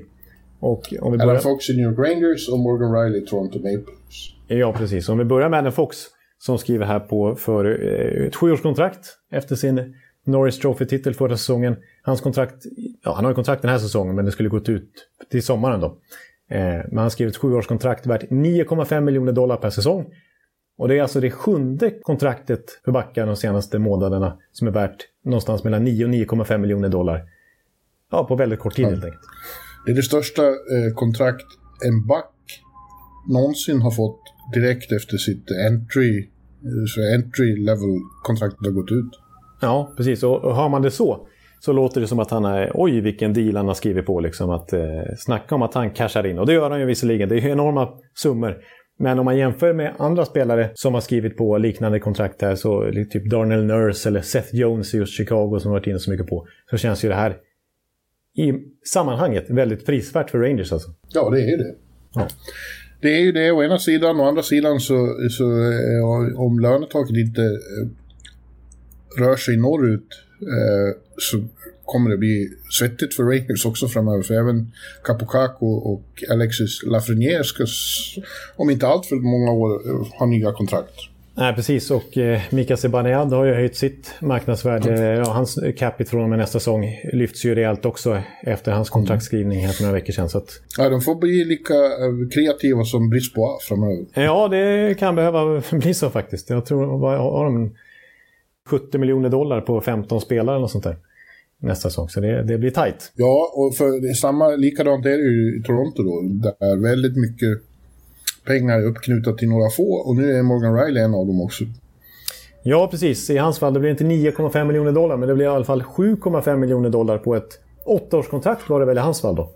Och 0.60 0.94
om 1.02 1.12
vi 1.12 1.18
börjar... 1.18 1.32
Alan 1.32 1.42
Fox 1.42 1.70
i 1.70 1.74
New 1.78 1.86
York 1.86 2.00
Rangers 2.00 2.50
och 2.50 2.60
Morgan 2.60 3.04
Riley 3.04 3.24
i 3.24 3.26
Toronto 3.26 3.58
Maple 3.58 3.72
Leafs. 3.72 4.36
Ja, 4.48 4.74
precis. 4.74 5.10
Om 5.10 5.18
vi 5.18 5.26
börjar 5.26 5.50
med 5.50 5.60
Adam 5.60 5.72
Fox 5.72 5.98
som 6.38 6.58
skriver 6.58 6.86
här 6.86 7.00
på 7.00 7.36
för 7.36 7.66
eh, 7.66 8.28
ett 8.28 8.36
sjuårskontrakt 8.36 9.08
efter 9.32 9.56
sin 9.56 9.96
Norris 10.26 10.60
Trophy-titel 10.60 11.14
förra 11.14 11.38
säsongen. 11.38 11.76
Hans 12.02 12.22
kontrakt, 12.22 12.64
ja 13.04 13.14
han 13.16 13.26
har 13.26 13.32
ju 13.32 13.36
kontrakt 13.36 13.62
den 13.62 13.72
här 13.72 13.78
säsongen 13.78 14.16
men 14.16 14.26
det 14.26 14.32
skulle 14.32 14.50
gått 14.50 14.70
ut 14.70 14.92
till 15.32 15.44
sommaren 15.44 15.80
då. 15.80 15.98
Eh, 16.50 16.82
men 16.88 16.98
han 16.98 17.12
skrev 17.12 17.28
ett 17.28 17.38
sjuårskontrakt 17.38 18.06
värt 18.06 18.24
9,5 18.24 19.02
miljoner 19.02 19.32
dollar 19.32 19.58
per 19.58 19.70
säsong. 19.70 20.06
Och 20.78 20.88
det 20.88 20.98
är 20.98 21.02
alltså 21.02 21.20
det 21.20 21.32
sjunde 21.32 21.92
kontraktet 22.02 22.66
för 22.86 22.92
backar 22.92 23.26
de 23.26 23.36
senaste 23.36 23.80
månaderna 23.80 24.38
som 24.52 24.68
är 24.68 24.72
värt 24.72 24.98
någonstans 25.26 25.64
mellan 25.64 25.84
9 25.84 26.06
och 26.06 26.12
9,5 26.12 26.58
miljoner 26.58 26.90
dollar. 26.90 27.24
Ja, 28.12 28.26
på 28.26 28.36
väldigt 28.36 28.60
kort 28.60 28.76
tid 28.76 28.86
helt 28.86 29.04
enkelt. 29.04 29.22
Det 29.86 29.92
är 29.92 29.96
det 29.96 30.04
största 30.04 30.44
eh, 30.48 30.94
kontrakt 30.96 31.46
en 31.86 32.08
back 32.08 32.34
någonsin 33.28 33.82
har 33.82 33.92
fått 33.92 34.22
direkt 34.54 34.92
efter 34.92 35.18
sitt 35.18 35.52
entry, 35.52 36.20
eh, 36.20 36.86
så 36.88 37.16
entry 37.16 37.56
level 37.66 38.00
kontraktet 38.24 38.66
har 38.66 38.72
gått 38.72 38.92
ut. 38.92 39.12
Ja, 39.62 39.94
precis. 39.98 40.24
Och 40.24 40.56
har 40.56 40.70
man 40.70 40.82
det 40.82 40.92
så, 40.92 41.28
så 41.60 41.72
låter 41.72 42.02
det 42.02 42.08
som 42.08 42.20
att 42.20 42.32
han 42.32 42.46
är, 42.46 42.72
oj 42.74 43.02
vilken 43.02 43.34
deal 43.34 43.56
han 43.56 43.68
har 43.68 43.74
skrivit 43.74 44.06
på. 44.06 44.20
Liksom, 44.20 44.50
att, 44.50 44.74
eh, 44.74 44.82
snacka 45.18 45.56
om 45.56 45.62
att 45.62 45.74
han 45.74 45.90
cashar 45.92 46.26
in. 46.26 46.40
Och 46.40 46.46
det 46.46 46.54
gör 46.54 46.70
han 46.70 46.80
ju 46.80 46.86
visserligen, 46.86 47.30
det 47.30 47.36
är 47.36 47.42
ju 47.42 47.50
enorma 47.50 47.90
summor. 48.16 48.58
Men 49.00 49.20
om 49.20 49.26
man 49.26 49.38
jämför 49.38 49.74
med 49.74 49.94
andra 49.98 50.26
spelare 50.26 50.72
som 50.74 50.94
har 50.94 51.02
skrivit 51.02 51.38
på 51.38 51.58
liknande 51.58 52.00
kontrakt 52.00 52.42
här, 52.42 52.56
så 52.56 52.92
typ 53.12 53.30
Darnell 53.30 53.66
Nurse 53.66 54.10
eller 54.10 54.22
Seth 54.22 54.56
Jones 54.56 54.94
i 54.94 54.98
just 54.98 55.18
Chicago 55.18 55.60
som 55.60 55.72
har 55.72 55.80
varit 55.80 55.88
inne 55.88 56.00
så 56.00 56.12
mycket 56.12 56.28
på, 56.28 56.48
så 56.70 56.78
känns 56.78 57.06
ju 57.06 57.10
det 57.10 57.16
här 57.16 57.38
i 58.38 58.54
sammanhanget 58.88 59.50
väldigt 59.50 59.86
prisvärt 59.86 60.30
för 60.30 60.38
Rangers 60.38 60.74
alltså. 60.74 60.90
Ja, 61.14 61.30
det 61.30 61.42
är 61.42 61.58
det. 61.58 61.76
Ja. 62.14 62.28
Det 63.02 63.08
är 63.08 63.20
ju 63.20 63.32
det 63.32 63.52
å 63.52 63.64
ena 63.64 63.80
sidan, 63.80 64.20
å 64.20 64.24
andra 64.24 64.44
sidan 64.44 64.80
så, 64.80 65.16
så 65.30 65.44
eh, 65.44 66.40
om 66.40 66.60
lönetaket 66.60 67.18
inte 67.18 67.42
eh, 67.42 67.88
rör 69.22 69.36
sig 69.36 69.58
norrut 69.58 70.08
eh, 70.42 71.09
så 71.20 71.44
kommer 71.86 72.10
det 72.10 72.18
bli 72.18 72.50
svettigt 72.80 73.16
för 73.16 73.24
Rangers 73.24 73.66
också 73.66 73.88
framöver. 73.88 74.24
För 74.24 74.34
även 74.34 74.72
Capocaco 75.04 75.66
och 75.66 76.24
Alexis 76.32 76.84
Lafreniere 76.84 77.44
ska 77.44 77.66
om 78.56 78.70
inte 78.70 78.88
allt 78.88 79.06
för 79.06 79.16
många 79.16 79.52
år 79.52 80.06
ha 80.20 80.26
nya 80.26 80.52
kontrakt. 80.52 80.96
Nej, 81.40 81.56
precis. 81.56 81.92
Och 81.92 82.18
eh, 82.18 82.42
Mika 82.50 82.78
Zibanejad 82.78 83.34
har 83.34 83.46
ju 83.46 83.54
höjt 83.54 83.76
sitt 83.76 84.14
marknadsvärde. 84.20 84.94
Mm. 84.94 85.18
Ja, 85.18 85.32
hans 85.32 85.60
capita 85.78 86.10
från 86.10 86.24
och 86.24 86.30
med 86.30 86.40
nästa 86.40 86.60
säsong 86.60 86.86
lyfts 87.14 87.46
ju 87.46 87.56
rejält 87.56 87.86
också 87.86 88.22
efter 88.44 88.72
hans 88.72 88.90
kontraktsskrivning 88.90 89.66
här 89.66 89.74
för 89.74 89.84
några 89.84 89.94
veckor 89.94 90.14
sedan. 90.14 90.30
Så 90.30 90.38
att... 90.38 90.62
Ja, 90.78 90.90
de 90.90 91.02
får 91.02 91.16
bli 91.16 91.46
lika 91.46 91.74
eh, 91.74 92.30
kreativa 92.34 92.84
som 92.84 93.10
Brisbois 93.10 93.64
framöver. 93.68 94.06
Ja, 94.14 94.48
det 94.48 95.00
kan 95.00 95.16
behöva 95.16 95.62
bli 95.72 95.94
så 95.94 96.10
faktiskt. 96.10 96.50
Jag 96.50 96.66
tror, 96.66 97.00
vad 97.00 97.20
har 97.20 97.46
de? 97.46 97.76
70 98.70 98.98
miljoner 98.98 99.30
dollar 99.30 99.62
på 99.62 99.82
15 99.82 100.22
spelare 100.22 100.56
eller 100.56 100.68
sånt 100.68 100.84
där 100.84 100.98
nästa 101.60 101.90
säsong. 101.90 102.10
Så 102.10 102.20
det, 102.20 102.44
det 102.44 102.58
blir 102.58 102.72
tajt. 102.72 103.12
Ja, 103.16 103.52
och 103.56 103.76
för 103.76 104.02
det 104.02 104.10
är 104.10 104.14
samma, 104.14 104.48
likadant 104.50 105.06
är 105.06 105.18
det 105.18 105.24
ju 105.24 105.60
i 105.60 105.64
Toronto 105.64 106.04
då. 106.04 106.22
Där 106.22 106.82
väldigt 106.82 107.16
mycket 107.18 107.62
pengar 108.46 108.86
uppknutet 108.86 109.38
till 109.38 109.50
några 109.50 109.70
få 109.70 109.94
och 109.94 110.16
nu 110.16 110.32
är 110.32 110.44
Morgan 110.44 110.76
Riley 110.80 111.04
en 111.04 111.14
av 111.14 111.28
dem 111.28 111.42
också. 111.42 111.64
Ja, 112.64 112.88
precis. 112.92 113.30
I 113.30 113.38
hans 113.38 113.60
fall 113.60 113.74
det 113.74 113.80
blir 113.80 113.90
inte 113.90 114.04
9,5 114.04 114.66
miljoner 114.66 114.92
dollar, 114.92 115.18
men 115.18 115.30
det 115.30 115.36
blir 115.36 115.46
i 115.46 115.50
alla 115.50 115.66
fall 115.66 115.82
7,5 115.82 116.58
miljoner 116.58 116.90
dollar 116.90 117.18
på 117.18 117.36
ett 117.36 117.60
åttaårskontrakt 117.86 118.70
var 118.70 118.80
det 118.80 118.86
väl 118.86 118.98
i 118.98 119.02
hans 119.02 119.22
fall 119.22 119.36
då. 119.36 119.50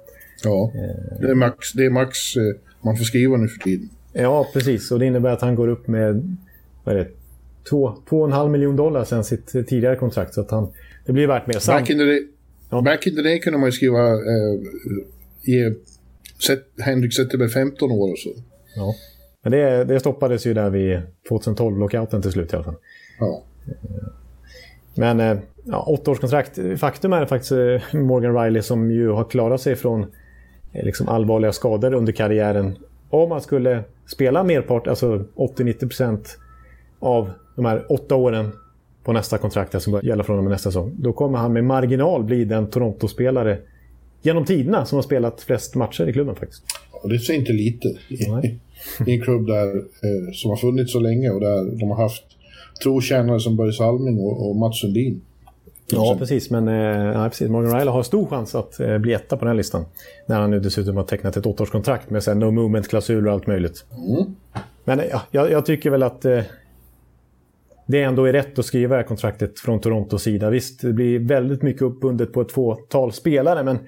Ja, 0.44 0.72
det 1.22 1.28
är 1.30 1.36
max, 1.36 1.74
det 1.74 1.86
är 1.86 1.90
max 1.90 2.36
eh, 2.36 2.42
man 2.82 2.98
får 2.98 3.04
skriva 3.04 3.38
nu 3.38 3.48
för 3.48 3.60
tiden. 3.60 3.90
Ja, 4.14 4.48
precis. 4.54 4.92
Och 4.92 5.00
det 5.00 5.06
innebär 5.06 5.30
att 5.30 5.42
han 5.42 5.56
går 5.56 5.68
upp 5.68 5.88
med 5.88 6.38
vad 6.84 6.96
är 6.96 7.00
det, 7.00 7.08
2,5 7.70 8.50
miljoner 8.50 8.78
dollar 8.78 9.04
sen 9.04 9.24
sitt 9.24 9.48
tidigare 9.48 9.96
kontrakt. 9.96 10.34
Så 10.34 10.42
att 10.42 10.52
han, 10.52 10.68
det 11.06 11.14
blir 11.14 11.28
värt 11.28 11.48
mer. 11.48 11.60
Sam 11.60 11.76
back, 11.76 11.90
in 11.90 11.98
the 11.98 12.04
day, 12.04 12.28
ja. 12.70 12.82
back 12.82 13.08
in 13.08 13.16
the 13.16 13.22
day 13.22 13.40
kunde 13.40 13.60
man 13.60 13.68
ju 13.68 13.72
skriva 13.72 14.12
eh, 14.12 14.60
ge 15.42 15.74
Henrik 16.80 17.14
Zetterberg 17.14 17.50
15 17.50 17.92
år 17.92 18.12
och 18.12 18.20
så. 18.20 18.30
Ja. 18.76 18.96
Men 19.42 19.52
det, 19.52 19.84
det 19.84 20.00
stoppades 20.00 20.46
ju 20.46 20.54
där 20.54 20.70
vid 20.70 21.02
2012-lockouten 21.30 22.22
till 22.22 22.32
slut 22.32 22.54
i 22.54 22.56
alla 22.56 22.66
fall. 22.66 22.76
Ja. 23.20 23.44
Men 24.96 25.20
eh, 25.20 25.38
ja, 25.64 25.84
åttaårskontrakt. 25.88 26.60
Faktum 26.78 27.14
är 27.14 27.26
faktiskt 27.26 27.52
eh, 27.52 28.00
Morgan 28.00 28.44
Riley 28.44 28.62
som 28.62 28.92
ju 28.92 29.10
har 29.10 29.24
klarat 29.24 29.62
sig 29.62 29.76
från 29.76 30.02
eh, 30.74 30.86
liksom 30.86 31.08
allvarliga 31.08 31.52
skador 31.52 31.94
under 31.94 32.14
karriären. 32.14 32.78
Om 33.10 33.30
man 33.30 33.42
skulle 33.42 33.84
spela 34.06 34.44
merpart, 34.44 34.88
alltså 34.88 35.26
80-90% 35.36 36.28
av 37.00 37.32
de 37.56 37.66
här 37.66 37.92
åtta 37.92 38.16
åren 38.16 38.52
på 39.04 39.14
nästa 39.14 39.38
kontrakt 39.38 39.82
som 39.82 39.92
börjar 39.92 40.06
gälla 40.06 40.24
från 40.24 40.38
och 40.38 40.44
med 40.44 40.52
nästa 40.52 40.70
säsong. 40.70 40.96
Då 40.98 41.14
kommer 41.14 41.38
han 41.38 41.54
med 41.54 41.64
marginal 41.64 42.24
bli 42.24 42.46
den 42.46 42.70
Toronto-spelare 42.70 43.58
genom 44.22 44.46
tiderna 44.46 44.86
som 44.86 44.96
har 44.96 45.04
spelat 45.04 45.42
flest 45.42 45.76
matcher 45.76 46.10
i 46.10 46.14
klubben 46.14 46.36
faktiskt. 46.36 46.64
Och 46.92 47.10
det 47.10 47.16
är 47.16 47.32
inte 47.32 47.54
lite. 47.54 47.88
I, 47.88 48.16
I 49.08 49.16
en 49.16 49.22
klubb 49.22 49.48
där, 49.48 49.76
eh, 49.78 50.32
som 50.34 50.50
har 50.50 50.58
funnits 50.58 50.92
så 50.92 51.00
länge 51.00 51.30
och 51.30 51.40
där 51.40 51.80
de 51.80 51.90
har 51.90 51.98
haft 51.98 52.24
trotjänare 52.84 53.40
som 53.40 53.56
Börje 53.56 53.74
Salming 53.74 54.20
och, 54.20 54.50
och 54.50 54.56
Mats 54.56 54.82
Sundin. 54.82 55.22
Ja, 55.92 56.16
precis. 56.20 56.50
Men 56.50 56.68
eh, 56.68 57.28
precis. 57.28 57.50
Morgan 57.50 57.80
Riley 57.80 57.94
har 57.94 58.04
stor 58.04 58.28
chans 58.28 58.56
att 58.56 58.80
eh, 58.80 58.98
bli 58.98 59.14
etta 59.14 59.38
på 59.38 59.46
den 59.46 59.48
här 59.48 59.58
listan. 59.58 59.86
När 60.26 60.40
han 60.40 60.52
nu 60.52 60.60
dessutom 60.60 60.98
har 60.98 61.04
tecknat 61.04 61.38
ett 61.38 61.46
åttaårskontrakt 61.46 62.10
med 62.10 62.24
sen 62.24 62.40
no 62.40 62.52
movement-klausuler 62.52 63.28
och 63.28 63.34
allt 63.34 63.48
möjligt. 63.48 63.86
Mm. 63.92 64.36
Men 64.84 65.02
ja, 65.12 65.22
jag, 65.32 65.52
jag, 65.52 65.66
tycker 65.66 65.90
väl 65.90 66.04
att 66.04 66.26
eh, 66.26 66.40
det 67.86 68.02
ändå 68.02 68.26
är 68.26 68.34
rätt 68.34 68.60
att 68.60 68.66
skriva 68.66 68.96
det 68.96 69.02
här 69.02 69.08
kontraktet 69.08 69.60
från 69.60 69.82
Torontos 69.82 70.24
sida. 70.24 70.50
Visst, 70.50 70.82
det 70.82 70.94
blir 70.94 71.20
väldigt 71.20 71.62
mycket 71.62 71.82
uppbundet 71.82 72.34
på 72.34 72.42
ett 72.42 72.52
fåtal 72.52 73.12
spelare, 73.12 73.64
men 73.64 73.80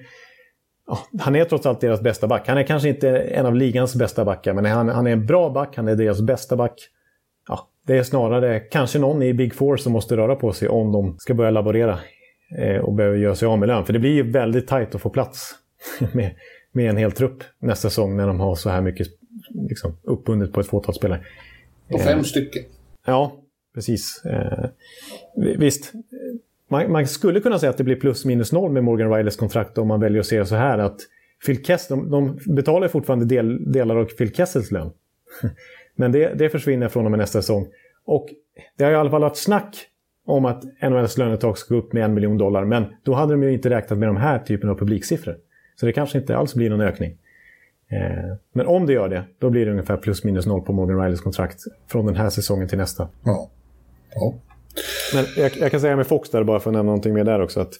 ja, 0.86 0.98
han 1.20 1.36
är 1.36 1.44
trots 1.44 1.66
allt 1.66 1.80
deras 1.80 2.00
bästa 2.00 2.26
back. 2.26 2.48
Han 2.48 2.58
är 2.58 2.62
kanske 2.62 2.88
inte 2.88 3.18
en 3.18 3.46
av 3.46 3.54
ligans 3.54 3.94
bästa 3.94 4.24
backar, 4.24 4.54
men 4.54 4.64
han, 4.64 4.88
han 4.88 5.06
är 5.06 5.10
en 5.10 5.26
bra 5.26 5.50
back, 5.50 5.76
han 5.76 5.88
är 5.88 5.94
deras 5.96 6.20
bästa 6.20 6.56
back. 6.56 6.88
Ja, 7.48 7.68
det 7.86 7.98
är 7.98 8.02
snarare 8.02 8.60
kanske 8.60 8.98
någon 8.98 9.22
i 9.22 9.34
Big 9.34 9.54
Four 9.54 9.76
som 9.76 9.92
måste 9.92 10.16
röra 10.16 10.36
på 10.36 10.52
sig 10.52 10.68
om 10.68 10.92
de 10.92 11.18
ska 11.18 11.34
börja 11.34 11.50
laborera 11.50 11.98
eh, 12.58 12.76
och 12.76 12.94
behöver 12.94 13.16
göra 13.16 13.34
sig 13.34 13.48
av 13.48 13.58
med 13.58 13.68
lön. 13.68 13.84
För 13.84 13.92
det 13.92 13.98
blir 13.98 14.12
ju 14.12 14.30
väldigt 14.30 14.68
tajt 14.68 14.94
att 14.94 15.00
få 15.00 15.10
plats 15.10 15.54
med, 16.12 16.34
med 16.72 16.90
en 16.90 16.96
hel 16.96 17.12
trupp 17.12 17.44
nästa 17.58 17.90
säsong 17.90 18.16
när 18.16 18.26
de 18.26 18.40
har 18.40 18.54
så 18.54 18.70
här 18.70 18.80
mycket 18.80 19.06
liksom, 19.68 19.96
uppbundet 20.02 20.52
på 20.52 20.60
ett 20.60 20.66
fåtal 20.66 20.94
spelare. 20.94 21.20
På 21.90 21.98
fem 21.98 22.18
eh, 22.18 22.24
stycken? 22.24 22.62
Ja, 23.06 23.32
precis. 23.76 24.24
Eh, 24.24 24.68
visst, 25.58 25.92
man, 26.68 26.92
man, 26.92 27.06
skulle 27.06 27.40
kunna 27.40 27.58
säga 27.58 27.70
att 27.70 27.76
det 27.76 27.84
blir 27.84 27.96
plus 27.96 28.24
minus 28.24 28.52
noll 28.52 28.72
med 28.72 28.84
Morgan 28.84 29.12
Rileys 29.12 29.36
kontrakt 29.36 29.78
om 29.78 29.88
man 29.88 30.00
väljer 30.00 30.20
att 30.20 30.26
se 30.26 30.38
det 30.38 30.46
så 30.46 30.54
här 30.54 30.78
att 30.78 31.00
Phil 31.46 31.64
Kessel, 31.64 31.98
de, 31.98 32.10
de 32.10 32.54
betalar 32.54 32.88
fortfarande 32.88 33.24
del, 33.24 33.72
delar 33.72 33.96
av 33.96 34.04
Phil 34.04 34.34
Kessels 34.34 34.70
lön. 34.70 34.90
Men 35.96 36.12
det, 36.12 36.34
det 36.34 36.48
försvinner 36.48 36.88
från 36.88 37.04
och 37.04 37.10
med 37.10 37.18
nästa 37.18 37.42
säsong. 37.42 37.66
Och 38.04 38.28
det 38.76 38.84
har 38.84 38.92
i 38.92 38.94
alla 38.94 39.10
fall 39.10 39.20
varit 39.20 39.36
snack 39.36 39.76
om 40.26 40.44
att 40.44 40.64
NHLs 40.82 41.18
lönetak 41.18 41.58
ska 41.58 41.74
gå 41.74 41.80
upp 41.80 41.92
med 41.92 42.04
en 42.04 42.14
miljon 42.14 42.38
dollar. 42.38 42.64
Men 42.64 42.84
då 43.02 43.14
hade 43.14 43.32
de 43.32 43.42
ju 43.42 43.52
inte 43.52 43.70
räknat 43.70 43.98
med 43.98 44.08
de 44.08 44.16
här 44.16 44.38
typen 44.38 44.70
av 44.70 44.74
publiksiffror. 44.74 45.36
Så 45.80 45.86
det 45.86 45.92
kanske 45.92 46.18
inte 46.18 46.36
alls 46.36 46.54
blir 46.54 46.70
någon 46.70 46.80
ökning. 46.80 47.18
Eh, 47.88 48.36
men 48.52 48.66
om 48.66 48.86
det 48.86 48.92
gör 48.92 49.08
det, 49.08 49.24
då 49.38 49.50
blir 49.50 49.66
det 49.66 49.72
ungefär 49.72 49.96
plus 49.96 50.24
minus 50.24 50.46
noll 50.46 50.62
på 50.62 50.72
Morgan 50.72 51.02
Rileys 51.02 51.20
kontrakt 51.20 51.60
från 51.86 52.06
den 52.06 52.16
här 52.16 52.30
säsongen 52.30 52.68
till 52.68 52.78
nästa. 52.78 53.08
Ja 53.24 53.50
ja. 54.20 54.34
Men 55.14 55.24
jag, 55.36 55.56
jag, 55.56 55.70
kan 55.70 55.80
säga 55.80 55.96
med 55.96 56.06
Fox 56.06 56.30
där, 56.30 56.44
bara 56.44 56.60
för 56.60 56.70
att 56.70 56.74
nämna 56.74 56.90
någonting 56.90 57.14
mer 57.14 57.24
där 57.24 57.40
också. 57.40 57.60
Att 57.60 57.72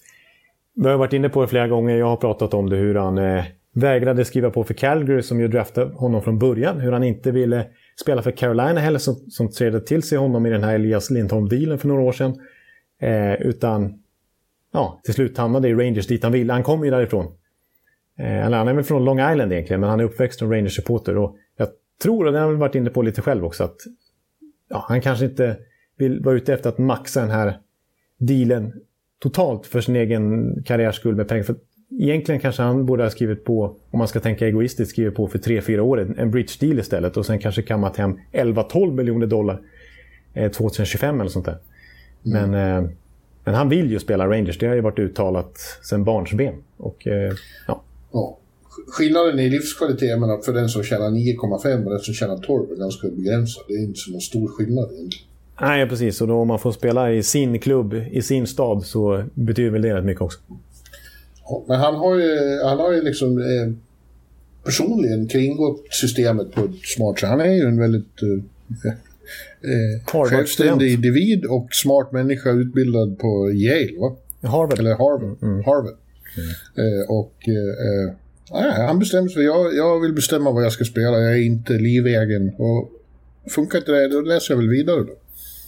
vi 0.74 0.88
har 0.88 0.96
varit 0.96 1.12
inne 1.12 1.28
på 1.28 1.42
det 1.42 1.48
flera 1.48 1.68
gånger. 1.68 1.96
Jag 1.96 2.06
har 2.06 2.16
pratat 2.16 2.54
om 2.54 2.70
det, 2.70 2.76
hur 2.76 2.94
han 2.94 3.18
eh, 3.18 3.44
vägrade 3.72 4.24
skriva 4.24 4.50
på 4.50 4.64
för 4.64 4.74
Calgary 4.74 5.22
som 5.22 5.40
ju 5.40 5.48
draftade 5.48 5.94
honom 5.94 6.22
från 6.22 6.38
början. 6.38 6.80
Hur 6.80 6.92
han 6.92 7.04
inte 7.04 7.30
ville 7.30 7.66
spela 8.00 8.22
för 8.22 8.30
Carolina 8.30 8.80
heller 8.80 8.98
som, 8.98 9.14
som 9.14 9.50
trädde 9.50 9.80
till 9.80 10.02
sig 10.02 10.18
honom 10.18 10.46
i 10.46 10.50
den 10.50 10.64
här 10.64 10.74
Elias 10.74 11.10
Lindholm-dealen 11.10 11.78
för 11.78 11.88
några 11.88 12.02
år 12.02 12.12
sedan. 12.12 12.34
Eh, 13.00 13.34
utan 13.34 14.02
ja, 14.72 15.00
till 15.04 15.14
slut 15.14 15.38
hamnade 15.38 15.68
i 15.68 15.74
Rangers 15.74 16.06
dit 16.06 16.22
han 16.22 16.32
ville. 16.32 16.52
Han 16.52 16.62
kom 16.62 16.84
ju 16.84 16.90
därifrån. 16.90 17.26
Eh, 18.18 18.40
han 18.40 18.68
är 18.68 18.74
väl 18.74 18.84
från 18.84 19.04
Long 19.04 19.30
Island 19.32 19.52
egentligen, 19.52 19.80
men 19.80 19.90
han 19.90 20.00
är 20.00 20.04
uppväxt 20.04 20.38
som 20.38 20.52
Rangers-supporter. 20.52 21.16
Och 21.16 21.36
jag 21.56 21.68
tror, 22.02 22.26
och 22.26 22.32
det 22.32 22.38
har 22.38 22.50
jag 22.50 22.56
varit 22.58 22.74
inne 22.74 22.90
på 22.90 23.02
lite 23.02 23.22
själv 23.22 23.44
också, 23.44 23.64
att 23.64 23.76
ja, 24.68 24.84
han 24.88 25.00
kanske 25.00 25.24
inte 25.24 25.56
vill 25.98 26.22
vara 26.22 26.36
ute 26.36 26.54
efter 26.54 26.68
att 26.68 26.78
maxa 26.78 27.20
den 27.20 27.30
här 27.30 27.58
dealen 28.18 28.72
totalt 29.18 29.66
för 29.66 29.80
sin 29.80 29.96
egen 29.96 30.54
karriärs 30.64 30.96
skull 30.96 31.16
med 31.16 31.28
pengar. 31.28 31.42
För 31.42 31.56
egentligen 31.98 32.40
kanske 32.40 32.62
han 32.62 32.86
borde 32.86 33.02
ha 33.02 33.10
skrivit 33.10 33.44
på, 33.44 33.76
om 33.90 33.98
man 33.98 34.08
ska 34.08 34.20
tänka 34.20 34.46
egoistiskt, 34.46 34.90
skrivit 34.90 35.14
på 35.14 35.28
för 35.28 35.38
3-4 35.38 35.78
år 35.78 36.14
en 36.18 36.30
bridge 36.30 36.52
deal 36.60 36.78
istället 36.78 37.16
och 37.16 37.26
sen 37.26 37.38
kanske 37.38 37.62
kammat 37.62 37.96
hem 37.96 38.18
11-12 38.32 38.92
miljoner 38.92 39.26
dollar 39.26 39.60
eh, 40.34 40.50
2025 40.50 41.20
eller 41.20 41.30
sånt 41.30 41.46
där. 41.46 41.58
Mm. 42.26 42.50
Men, 42.50 42.84
eh, 42.84 42.90
men 43.44 43.54
han 43.54 43.68
vill 43.68 43.90
ju 43.90 43.98
spela 43.98 44.26
Rangers, 44.26 44.58
det 44.58 44.66
har 44.66 44.74
ju 44.74 44.80
varit 44.80 44.98
uttalat 44.98 45.58
sedan 45.82 46.04
barnsben. 46.04 46.54
Och, 46.76 47.06
eh, 47.06 47.32
ja. 47.66 47.82
ja. 48.12 48.38
Skillnaden 48.88 49.38
i 49.38 49.50
livskvalitet 49.50 50.20
menar, 50.20 50.38
för 50.38 50.52
den 50.52 50.68
som 50.68 50.82
tjänar 50.82 51.10
9,5 51.10 51.84
och 51.84 51.90
den 51.90 52.00
som 52.00 52.14
tjänar 52.14 52.36
12 52.36 52.70
är 52.72 52.76
ganska 52.76 53.08
begränsad. 53.08 53.64
Det 53.68 53.74
är 53.74 53.84
inte 53.84 53.98
så 53.98 54.10
någon 54.10 54.20
stor 54.20 54.48
skillnad 54.48 54.92
egentligen. 54.92 55.26
Nej, 55.60 55.88
precis. 55.88 56.20
Och 56.20 56.28
då 56.28 56.34
om 56.34 56.48
man 56.48 56.58
får 56.58 56.72
spela 56.72 57.12
i 57.12 57.22
sin 57.22 57.58
klubb, 57.58 57.94
i 58.10 58.22
sin 58.22 58.46
stad, 58.46 58.84
så 58.84 59.24
betyder 59.34 59.70
väl 59.70 59.82
det 59.82 59.94
rätt 59.94 60.04
mycket 60.04 60.22
också. 60.22 60.38
Ja, 61.44 61.64
men 61.68 61.80
han 61.80 61.94
har 61.94 62.14
ju, 62.14 62.60
han 62.64 62.78
har 62.78 62.92
ju 62.92 63.02
liksom 63.02 63.38
eh, 63.38 63.72
personligen 64.64 65.28
kringgått 65.28 65.86
systemet 65.90 66.52
på 66.52 66.60
ett 66.60 66.84
smart 66.84 67.18
sätt. 67.18 67.28
Han 67.28 67.40
är 67.40 67.52
ju 67.52 67.62
en 67.62 67.80
väldigt 67.80 68.22
eh, 68.22 68.92
eh, 69.70 70.28
självständig 70.28 70.92
individ 70.92 71.44
och 71.44 71.68
smart 71.72 72.12
människa 72.12 72.50
utbildad 72.50 73.18
på 73.18 73.52
Yale, 73.52 73.98
va? 73.98 74.16
Harvard. 74.48 74.78
Eller 74.78 74.90
Harvard. 74.90 75.42
Mm. 75.42 75.64
Harvard. 75.64 75.96
Mm. 76.36 77.00
Eh, 77.00 77.10
och 77.10 77.34
eh, 77.48 78.66
eh, 78.66 78.86
han 78.86 78.98
bestämmer 78.98 79.28
sig. 79.28 79.44
Jag, 79.44 79.74
jag 79.74 80.00
vill 80.00 80.12
bestämma 80.12 80.50
vad 80.50 80.64
jag 80.64 80.72
ska 80.72 80.84
spela. 80.84 81.20
Jag 81.20 81.32
är 81.32 81.42
inte 81.42 81.72
livegen. 81.72 82.54
Och 82.58 82.90
funkar 83.50 83.78
inte 83.78 83.92
det, 83.92 84.08
då 84.08 84.20
läser 84.20 84.54
jag 84.54 84.58
väl 84.58 84.68
vidare 84.68 85.00
då. 85.00 85.14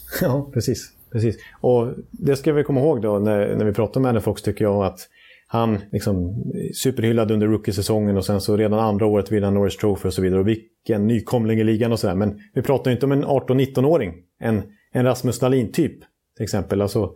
Ja, 0.22 0.50
precis. 0.52 0.92
precis. 1.12 1.36
Och 1.60 1.88
det 2.10 2.36
ska 2.36 2.52
vi 2.52 2.64
komma 2.64 2.80
ihåg 2.80 3.02
då 3.02 3.18
när, 3.18 3.56
när 3.56 3.64
vi 3.64 3.72
pratar 3.72 4.00
med 4.00 4.22
Fox 4.22 4.42
tycker 4.42 4.64
jag 4.64 4.84
att 4.84 5.08
han 5.50 5.78
liksom 5.92 6.44
superhyllad 6.74 7.30
under 7.30 7.46
rookie-säsongen 7.46 8.16
och 8.16 8.24
sen 8.24 8.40
så 8.40 8.56
redan 8.56 8.78
andra 8.78 9.06
året 9.06 9.32
vinner 9.32 9.50
Norris 9.50 9.76
Trophy 9.76 10.08
och 10.08 10.14
så 10.14 10.22
vidare. 10.22 10.40
Och 10.40 10.48
vilken 10.48 11.06
nykomling 11.06 11.60
i 11.60 11.64
ligan 11.64 11.92
och 11.92 11.98
sådär. 11.98 12.14
Men 12.14 12.40
vi 12.54 12.62
pratar 12.62 12.90
ju 12.90 12.94
inte 12.94 13.06
om 13.06 13.12
en 13.12 13.24
18-19-åring. 13.24 14.14
En, 14.40 14.62
en 14.92 15.04
Rasmus 15.04 15.38
Dahlin-typ 15.38 15.98
till 16.36 16.44
exempel. 16.44 16.82
Alltså, 16.82 17.12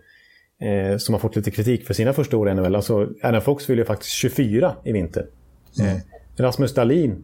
eh, 0.61 0.97
som 0.97 1.15
har 1.15 1.19
fått 1.21 1.37
lite 1.37 1.51
kritik 1.51 1.87
för 1.87 1.95
sina 1.95 2.13
första 2.13 2.37
år 2.37 2.51
i 2.51 2.55
NHL. 2.55 2.77
Alltså, 2.77 3.09
Adam 3.23 3.43
Fox 3.43 3.67
fyller 3.67 3.83
ju 3.83 3.87
faktiskt 3.87 4.13
24 4.13 4.77
i 4.85 4.93
vinter. 4.93 5.27
Mm. 5.81 5.97
Eh, 5.97 6.03
Rasmus 6.37 6.75
Dahlin 6.75 7.23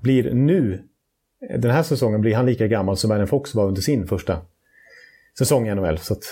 blir 0.00 0.34
nu, 0.34 0.82
den 1.58 1.70
här 1.70 1.82
säsongen, 1.82 2.20
blir 2.20 2.34
han 2.34 2.46
lika 2.46 2.66
gammal 2.66 2.96
som 2.96 3.10
Adam 3.10 3.26
Fox 3.26 3.54
var 3.54 3.66
under 3.66 3.82
sin 3.82 4.06
första 4.06 4.38
säsong 5.38 5.68
i 5.68 5.74
NHL. 5.74 5.98
Så 5.98 6.12
att, 6.12 6.24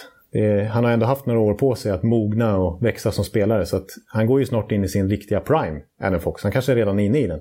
han 0.71 0.85
har 0.85 0.91
ändå 0.91 1.07
haft 1.07 1.27
några 1.27 1.41
år 1.41 1.55
på 1.55 1.75
sig 1.75 1.93
att 1.93 2.03
mogna 2.03 2.59
och 2.59 2.85
växa 2.85 3.13
som 3.13 3.25
spelare. 3.25 3.67
Så 3.67 3.77
att 3.77 3.91
han 4.07 4.27
går 4.27 4.41
ju 4.41 4.47
snart 4.47 4.73
in 4.73 4.85
i 4.85 4.89
sin 4.89 5.09
riktiga 5.09 5.41
prime, 5.41 5.81
Adam 6.01 6.21
Fox. 6.21 6.43
Han 6.43 6.53
kanske 6.53 6.73
är 6.73 6.77
redan 6.77 6.99
inne 6.99 7.19
i 7.19 7.27
den. 7.27 7.41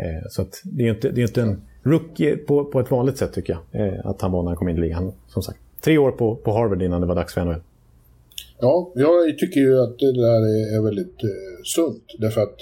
Eh, 0.00 0.28
så 0.30 0.42
att 0.42 0.60
det 0.64 0.82
är 0.82 0.84
ju 0.84 0.90
inte, 0.90 1.10
det 1.10 1.20
är 1.20 1.26
inte 1.26 1.42
en 1.42 1.62
rookie 1.82 2.36
på, 2.36 2.64
på 2.64 2.80
ett 2.80 2.90
vanligt 2.90 3.18
sätt 3.18 3.32
tycker 3.32 3.52
jag. 3.52 3.86
Eh, 3.86 4.06
att 4.06 4.20
han 4.20 4.32
var 4.32 4.42
när 4.42 4.50
han 4.50 4.56
kom 4.56 4.68
in 4.68 4.76
i 4.76 4.80
ligan. 4.80 5.12
Som 5.26 5.42
sagt, 5.42 5.58
tre 5.80 5.98
år 5.98 6.10
på, 6.10 6.36
på 6.36 6.52
Harvard 6.52 6.82
innan 6.82 7.00
det 7.00 7.06
var 7.06 7.14
dags 7.14 7.34
för 7.34 7.44
NHL. 7.44 7.60
Ja, 8.60 8.92
jag 8.94 9.38
tycker 9.38 9.60
ju 9.60 9.80
att 9.82 9.98
det 9.98 10.12
där 10.12 10.42
är 10.76 10.84
väldigt 10.84 11.22
eh, 11.22 11.62
sunt. 11.64 12.04
Därför 12.18 12.40
att, 12.40 12.56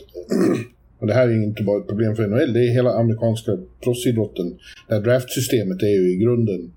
och 1.01 1.07
det 1.07 1.15
här 1.15 1.29
är 1.29 1.45
inte 1.45 1.63
bara 1.63 1.81
ett 1.81 1.89
problem 1.89 2.17
för 2.17 2.27
NHL, 2.27 2.53
det 2.53 2.61
är 2.61 2.75
hela 2.75 2.91
amerikanska 2.91 3.59
proffsidrotten. 3.85 4.59
Det 4.89 4.95
här 4.95 5.03
draftsystemet 5.03 5.83
är 5.83 6.03
ju 6.03 6.13
i 6.13 6.17
grunden 6.17 6.73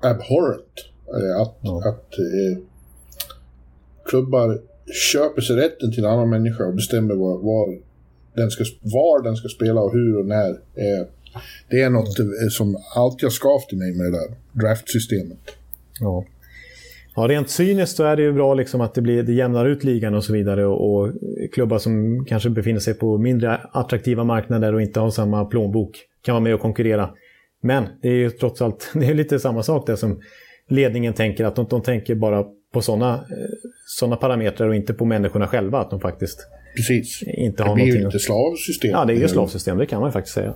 abhorrent. 0.00 0.74
Att, 1.40 1.56
ja. 1.60 1.88
att 1.88 2.18
eh, 2.18 2.62
klubbar 4.04 4.60
köper 5.12 5.42
sig 5.42 5.56
rätten 5.56 5.92
till 5.92 6.04
en 6.04 6.10
annan 6.10 6.30
människa 6.30 6.64
och 6.64 6.74
bestämmer 6.74 7.14
var, 7.14 7.38
var, 7.38 7.78
den, 8.34 8.50
ska, 8.50 8.64
var 8.82 9.22
den 9.22 9.36
ska 9.36 9.48
spela 9.48 9.80
och 9.80 9.92
hur 9.92 10.18
och 10.18 10.26
när. 10.26 10.50
Eh, 10.50 11.06
det 11.70 11.80
är 11.80 11.90
något 11.90 12.18
eh, 12.18 12.48
som 12.50 12.76
alltid 12.94 13.22
har 13.22 13.30
skavt 13.30 13.72
i 13.72 13.76
mig 13.76 13.92
med 13.92 14.06
det 14.06 14.18
där 14.18 14.36
draftsystemet. 14.52 15.38
Ja. 16.00 16.24
Ja, 17.18 17.22
rent 17.22 17.50
cyniskt 17.50 17.96
så 17.96 18.04
är 18.04 18.16
det 18.16 18.22
ju 18.22 18.32
bra 18.32 18.54
liksom 18.54 18.80
att 18.80 18.94
det, 18.94 19.02
blir, 19.02 19.22
det 19.22 19.32
jämnar 19.32 19.66
ut 19.66 19.84
ligan 19.84 20.14
och 20.14 20.24
så 20.24 20.32
vidare. 20.32 20.66
Och, 20.66 20.94
och, 20.94 21.12
klubbar 21.52 21.78
som 21.78 22.24
kanske 22.24 22.50
befinner 22.50 22.80
sig 22.80 22.94
på 22.94 23.18
mindre 23.18 23.56
attraktiva 23.56 24.24
marknader 24.24 24.74
och 24.74 24.82
inte 24.82 25.00
har 25.00 25.10
samma 25.10 25.44
plånbok 25.44 25.98
kan 26.22 26.32
vara 26.32 26.42
med 26.42 26.54
och 26.54 26.60
konkurrera. 26.60 27.10
Men 27.62 27.84
det 28.02 28.08
är 28.08 28.12
ju 28.12 28.30
trots 28.30 28.62
allt 28.62 28.90
det 28.94 29.06
är 29.06 29.14
lite 29.14 29.38
samma 29.38 29.62
sak 29.62 29.86
där 29.86 29.96
som 29.96 30.20
ledningen 30.68 31.12
tänker. 31.12 31.44
Att 31.44 31.56
de, 31.56 31.66
de 31.70 31.82
tänker 31.82 32.14
bara 32.14 32.44
på 32.72 32.80
sådana 32.82 33.24
såna 33.86 34.16
parametrar 34.16 34.68
och 34.68 34.76
inte 34.76 34.94
på 34.94 35.04
människorna 35.04 35.46
själva. 35.46 35.80
Att 35.80 35.90
de 35.90 36.00
faktiskt 36.00 36.46
Precis. 36.76 37.22
inte 37.22 37.62
har 37.62 37.76
det 37.76 37.82
blir 37.82 37.96
ju 37.96 38.04
lite 38.04 38.18
slavsystem. 38.18 38.90
Ja, 38.90 39.04
det 39.04 39.12
är 39.12 39.16
ju 39.16 39.28
slavsystem. 39.28 39.78
Det 39.78 39.86
kan 39.86 40.00
man 40.00 40.12
faktiskt 40.12 40.34
säga. 40.34 40.54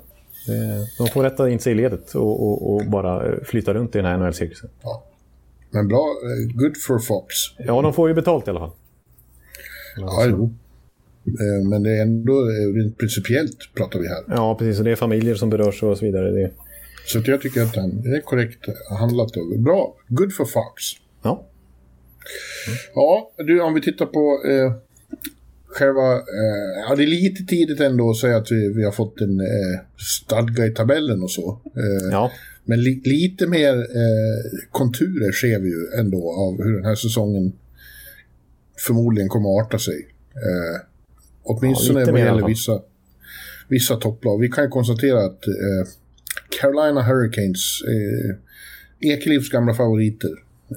De 0.98 1.06
får 1.06 1.22
rätta 1.22 1.50
in 1.50 1.58
sig 1.58 1.72
i 1.72 1.74
ledet 1.74 2.14
och, 2.14 2.42
och, 2.42 2.74
och 2.74 2.90
bara 2.90 3.44
flyta 3.44 3.74
runt 3.74 3.94
i 3.94 3.98
den 3.98 4.06
här 4.06 4.18
NHL-cirkusen. 4.18 4.70
Ja. 4.82 5.04
Men 5.70 5.88
bra, 5.88 5.98
eh, 5.98 6.56
good 6.56 6.76
for 6.86 6.98
Fox. 6.98 7.34
Ja, 7.58 7.82
de 7.82 7.92
får 7.92 8.08
ju 8.08 8.14
betalt 8.14 8.46
i 8.46 8.50
alla 8.50 8.60
fall. 8.60 8.72
Ja, 9.96 10.26
jo. 10.28 10.54
Eh, 11.26 11.68
men 11.68 11.82
det 11.82 11.98
är 11.98 12.02
ändå 12.02 12.32
eh, 12.32 12.74
rent 12.74 12.98
principiellt 12.98 13.58
pratar 13.74 13.98
vi 13.98 14.08
här. 14.08 14.24
Ja, 14.28 14.54
precis. 14.54 14.78
Och 14.78 14.84
det 14.84 14.90
är 14.90 14.96
familjer 14.96 15.34
som 15.34 15.50
berörs 15.50 15.82
och 15.82 15.98
så 15.98 16.04
vidare. 16.04 16.30
Det... 16.30 16.50
Så 17.12 17.22
jag 17.24 17.42
tycker 17.42 17.62
att 17.62 17.74
det 17.74 18.16
är 18.16 18.20
korrekt 18.20 18.66
handlat. 18.98 19.32
Bra. 19.58 19.96
Good 20.08 20.34
for 20.34 20.44
Fox. 20.44 20.82
Ja. 21.22 21.46
Mm. 22.66 22.78
Ja, 22.94 23.32
du, 23.36 23.60
om 23.60 23.74
vi 23.74 23.80
tittar 23.80 24.06
på 24.06 24.42
eh, 24.48 24.72
själva... 25.66 26.12
Eh, 26.12 26.80
ja, 26.88 26.96
det 26.96 27.02
är 27.02 27.06
lite 27.06 27.44
tidigt 27.44 27.80
ändå 27.80 28.10
att 28.10 28.16
säga 28.16 28.36
att 28.36 28.52
vi, 28.52 28.72
vi 28.72 28.84
har 28.84 28.92
fått 28.92 29.20
en 29.20 29.40
eh, 29.40 29.80
stadga 29.96 30.66
i 30.66 30.70
tabellen 30.70 31.22
och 31.22 31.30
så. 31.30 31.60
Eh, 31.76 32.10
ja. 32.10 32.32
Men 32.64 32.82
li 32.82 33.02
lite 33.04 33.46
mer 33.46 33.74
eh, 33.78 34.68
konturer 34.70 35.32
ser 35.32 35.58
vi 35.58 35.68
ju 35.68 36.00
ändå 36.00 36.32
av 36.32 36.64
hur 36.64 36.76
den 36.76 36.84
här 36.84 36.94
säsongen 36.94 37.52
förmodligen 38.86 39.28
kommer 39.28 39.58
att 39.58 39.66
arta 39.66 39.78
sig. 39.78 40.08
Eh, 40.34 40.80
åtminstone 41.42 42.00
ja, 42.00 42.12
vad 42.12 42.20
gäller 42.20 42.46
vissa, 42.46 42.80
vissa 43.68 43.96
topplag. 43.96 44.40
Vi 44.40 44.48
kan 44.48 44.64
ju 44.64 44.70
konstatera 44.70 45.24
att 45.24 45.46
eh, 45.46 45.92
Carolina 46.60 47.02
Hurricanes, 47.02 47.82
eh, 47.82 48.36
Ekelivs 49.00 49.48
gamla 49.48 49.74
favoriter, 49.74 50.30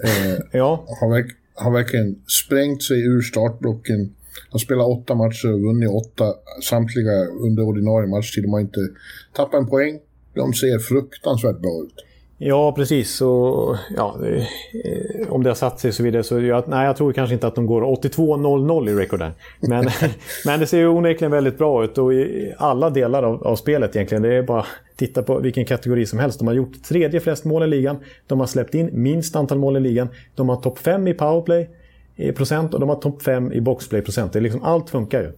eh, 0.04 0.40
ja. 0.52 0.86
har, 1.00 1.10
verk 1.10 1.36
har 1.56 1.72
verkligen 1.72 2.16
sprängt 2.28 2.84
sig 2.84 3.06
ur 3.06 3.22
startblocken. 3.22 4.16
De 4.52 4.60
spelar 4.60 4.90
åtta 4.90 5.16
matcher 5.16 5.54
och 5.54 5.62
vunnit 5.62 5.90
åtta, 5.90 6.34
samtliga 6.64 7.26
under 7.26 7.64
ordinarie 7.64 8.10
matchtid. 8.10 8.44
De 8.44 8.54
har 8.54 8.60
inte 8.60 8.90
tappat 9.34 9.60
en 9.60 9.68
poäng 9.68 10.00
de 10.36 10.54
ser 10.54 10.80
fruktansvärt 10.80 11.60
bra 11.62 11.84
ut. 11.84 12.06
Ja, 12.38 12.72
precis. 12.72 13.22
Och, 13.22 13.78
ja, 13.96 14.20
eh, 14.26 15.32
om 15.32 15.44
det 15.44 15.50
har 15.50 15.56
satt 15.56 15.80
sig 15.80 15.92
så 15.92 16.04
vidare. 16.04 16.24
Så 16.24 16.40
jag, 16.40 16.68
nej, 16.68 16.86
jag 16.86 16.98
tror 16.98 17.14
kanske 17.14 17.34
inte 17.34 17.48
att 17.48 17.56
de 17.56 17.66
går 17.66 17.82
82-0-0 17.82 18.90
i 18.90 18.94
rekord 18.94 19.24
Men, 19.60 19.90
men 20.46 20.60
det 20.60 20.68
ser 20.68 20.78
ju 20.78 20.88
onekligen 20.88 21.32
väldigt 21.32 21.58
bra 21.58 21.84
ut 21.84 21.98
och 21.98 22.14
i 22.14 22.54
alla 22.58 22.90
delar 22.90 23.24
av, 23.24 23.48
av 23.48 23.56
spelet 23.56 23.96
egentligen. 23.96 24.22
Det 24.22 24.36
är 24.36 24.44
bara 24.44 24.60
att 24.60 24.68
titta 24.98 25.24
på 25.24 25.40
vilken 25.40 25.66
kategori 25.66 26.06
som 26.06 26.20
helst. 26.20 26.40
De 26.40 26.48
har 26.48 26.56
gjort 26.56 26.84
tredje 26.84 27.20
flest 27.20 27.46
mål 27.46 27.64
i 27.64 27.68
ligan. 27.68 27.98
De 28.28 28.40
har 28.40 28.48
släppt 28.48 28.76
in 28.76 28.90
minst 28.94 29.36
antal 29.36 29.60
mål 29.60 29.78
i 29.78 29.80
ligan. 29.80 30.08
De 30.36 30.50
har 30.50 30.56
topp 30.56 30.80
5 30.80 31.08
i 31.08 31.14
powerplay 31.14 31.70
i 32.16 32.32
procent 32.32 32.74
och 32.74 32.80
de 32.80 32.90
har 32.90 32.96
topp 32.96 33.22
5 33.22 33.52
i 33.52 33.62
boxplay 33.62 34.02
procent. 34.02 34.34
Det 34.34 34.40
är 34.40 34.42
liksom, 34.42 34.64
allt 34.64 34.90
funkar 34.90 35.22
ju. 35.22 35.32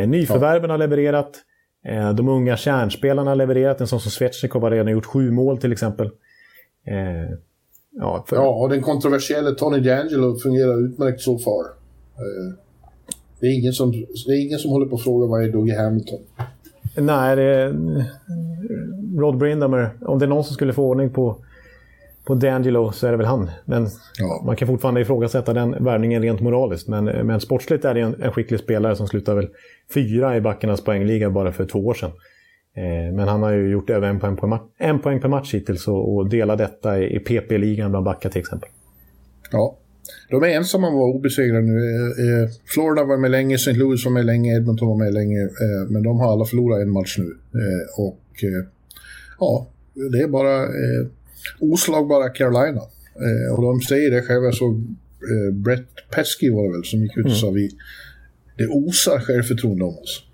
Eh, 0.00 0.08
nyförvärven 0.08 0.70
har 0.70 0.78
levererat. 0.78 1.30
Eh, 1.86 2.12
de 2.12 2.28
unga 2.28 2.56
kärnspelarna 2.56 3.30
har 3.30 3.36
levererat. 3.36 3.80
En 3.80 3.86
sån 3.86 4.00
som 4.00 4.10
Svetjnikov 4.10 4.62
har 4.62 4.70
redan 4.70 4.92
gjort 4.92 5.06
sju 5.06 5.30
mål 5.30 5.58
till 5.58 5.72
exempel. 5.72 6.10
Eh, 6.86 7.36
ja, 7.90 8.24
för... 8.28 8.36
ja, 8.36 8.48
och 8.48 8.68
den 8.68 8.82
kontroversiella 8.82 9.50
Tony 9.50 9.78
D'Angelo 9.78 10.38
fungerar 10.38 10.84
utmärkt 10.84 11.20
så 11.20 11.38
far. 11.38 11.64
Eh, 12.16 12.54
det, 13.40 13.46
är 13.46 13.58
ingen 13.60 13.72
som, 13.72 13.90
det 14.26 14.32
är 14.32 14.46
ingen 14.46 14.58
som 14.58 14.70
håller 14.70 14.86
på 14.86 14.96
att 14.96 15.02
fråga 15.02 15.26
vad 15.26 15.44
är 15.44 15.52
Dougie 15.52 15.78
Hamilton. 15.78 16.18
Nej, 16.96 17.36
det 17.36 17.42
är 17.42 17.74
Rod 19.20 19.38
Brindamer. 19.38 19.90
Om 20.00 20.18
det 20.18 20.24
är 20.24 20.28
någon 20.28 20.44
som 20.44 20.54
skulle 20.54 20.72
få 20.72 20.84
ordning 20.84 21.10
på 21.10 21.36
på 22.28 22.34
D'Angelo 22.34 22.90
så 22.90 23.06
är 23.06 23.10
det 23.10 23.16
väl 23.16 23.26
han. 23.26 23.50
Men 23.64 23.88
ja. 24.18 24.42
man 24.46 24.56
kan 24.56 24.68
fortfarande 24.68 25.00
ifrågasätta 25.00 25.52
den 25.52 25.84
värvningen 25.84 26.22
rent 26.22 26.40
moraliskt. 26.40 26.88
Men, 26.88 27.04
men 27.04 27.40
sportsligt 27.40 27.84
är 27.84 27.94
det 27.94 28.00
en, 28.00 28.22
en 28.22 28.32
skicklig 28.32 28.60
spelare 28.60 28.96
som 28.96 29.06
slutar 29.06 29.34
väl 29.34 29.48
fyra 29.94 30.36
i 30.36 30.40
backarnas 30.40 30.80
poängliga 30.80 31.30
bara 31.30 31.52
för 31.52 31.64
två 31.64 31.86
år 31.86 31.94
sedan. 31.94 32.10
Eh, 32.78 33.12
men 33.12 33.28
han 33.28 33.42
har 33.42 33.52
ju 33.52 33.70
gjort 33.70 33.90
över 33.90 34.08
en 34.08 34.20
poäng, 34.20 34.36
på 34.36 34.60
en 34.78 34.98
poäng 34.98 35.20
per 35.20 35.28
match 35.28 35.54
hittills 35.54 35.88
och, 35.88 36.28
delar 36.28 36.56
detta 36.56 36.98
i, 36.98 37.18
PP-ligan 37.18 37.90
bland 37.90 38.04
backar 38.04 38.30
till 38.30 38.40
exempel. 38.40 38.68
Ja, 39.50 39.76
de 40.30 40.42
är 40.42 40.48
ensamma 40.48 40.88
om 40.88 40.94
att 40.94 40.98
vara 40.98 41.10
obesegrade 41.10 41.62
nu. 41.62 41.76
Eh, 41.76 42.42
eh, 42.42 42.48
Florida 42.66 43.04
var 43.04 43.16
med 43.16 43.30
länge, 43.30 43.54
St. 43.54 43.72
Louis 43.72 44.04
var 44.04 44.12
med 44.12 44.26
länge, 44.26 44.56
Edmonton 44.56 44.88
var 44.88 44.96
med 44.96 45.14
länge. 45.14 45.48
Men 45.88 46.02
de 46.02 46.20
har 46.20 46.32
alla 46.32 46.44
förlorat 46.44 46.82
en 46.82 46.90
match 46.90 47.18
nu. 47.18 47.36
Och 47.96 48.44
ja, 49.38 49.66
det 50.12 50.18
är 50.18 50.28
bara 50.28 50.68
oslagbara 51.60 52.28
Carolina. 52.28 52.80
Och 53.56 53.62
de 53.62 53.80
säger 53.80 54.10
det 54.10 54.22
själva, 54.22 54.52
så 54.52 54.80
Brett 55.52 56.10
Pesky 56.10 56.50
var 56.50 56.64
det 56.64 56.72
väl 56.72 56.84
som 56.84 57.02
gick 57.02 57.16
ut 57.16 57.24
och 57.24 57.30
mm. 57.30 57.40
sa 57.40 57.50
vi 57.50 57.70
det 58.56 58.66
osar 58.66 59.20
självförtroende 59.20 59.84
om 59.84 59.98
oss. 59.98 60.24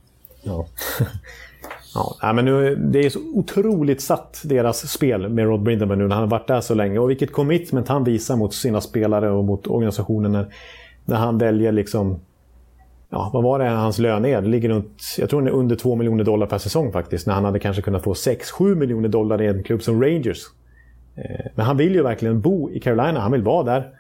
Ja. 0.43 0.69
Ja, 1.95 2.33
men 2.33 2.45
nu, 2.45 2.77
det 2.77 2.99
är 2.99 3.11
så 3.11 3.19
otroligt 3.35 4.01
satt 4.01 4.43
deras 4.45 4.91
spel 4.91 5.29
med 5.29 5.45
Rod 5.45 5.63
Brindaman 5.63 5.99
nu 5.99 6.09
när 6.09 6.15
han 6.15 6.25
har 6.25 6.31
varit 6.31 6.49
där 6.49 6.61
så 6.61 6.75
länge. 6.75 6.99
Och 6.99 7.11
vilket 7.11 7.33
commitment 7.33 7.89
han 7.89 8.05
visar 8.05 8.37
mot 8.37 8.55
sina 8.55 8.81
spelare 8.81 9.31
och 9.31 9.45
mot 9.45 9.67
organisationen 9.67 10.33
när, 10.33 10.47
när 11.05 11.17
han 11.17 11.39
väljer 11.39 11.73
liksom... 11.73 12.21
Ja, 13.11 13.31
vad 13.33 13.43
var 13.43 13.59
det 13.59 13.65
hans 13.65 13.99
lön 13.99 14.25
är? 14.25 14.43
Det 14.43 14.49
ligger 14.49 14.69
runt, 14.69 15.03
jag 15.19 15.31
tror 15.31 15.41
den 15.41 15.49
är 15.49 15.53
under 15.57 15.77
2 15.77 15.95
miljoner 15.95 16.25
dollar 16.25 16.47
per 16.47 16.59
säsong 16.59 16.93
faktiskt. 16.93 17.27
När 17.27 17.35
han 17.35 17.45
hade 17.45 17.59
kanske 17.59 17.83
kunnat 17.83 18.03
få 18.03 18.13
6-7 18.13 18.75
miljoner 18.75 19.09
dollar 19.09 19.43
i 19.43 19.47
en 19.47 19.63
klubb 19.63 19.83
som 19.83 20.03
Rangers. 20.03 20.39
Eh, 21.15 21.47
men 21.55 21.67
han 21.67 21.77
vill 21.77 21.95
ju 21.95 22.03
verkligen 22.03 22.41
bo 22.41 22.71
i 22.71 22.81
Carolina, 22.81 23.21
han 23.21 23.33
vill 23.33 23.43
vara 23.43 23.65
där. 23.65 23.91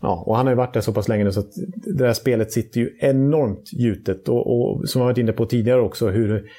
Ja, 0.00 0.22
och 0.26 0.36
han 0.36 0.46
har 0.46 0.52
ju 0.52 0.56
varit 0.56 0.74
där 0.74 0.80
så 0.80 0.92
pass 0.92 1.08
länge 1.08 1.24
nu 1.24 1.32
så 1.32 1.40
att 1.40 1.54
det 1.76 2.04
där 2.04 2.12
spelet 2.12 2.52
sitter 2.52 2.80
ju 2.80 2.90
enormt 2.98 3.72
gjutet. 3.72 4.28
Och, 4.28 4.70
och 4.70 4.88
som 4.88 5.00
jag 5.00 5.06
varit 5.06 5.18
inne 5.18 5.32
på 5.32 5.46
tidigare 5.46 5.80
också, 5.80 6.08
hur... 6.08 6.50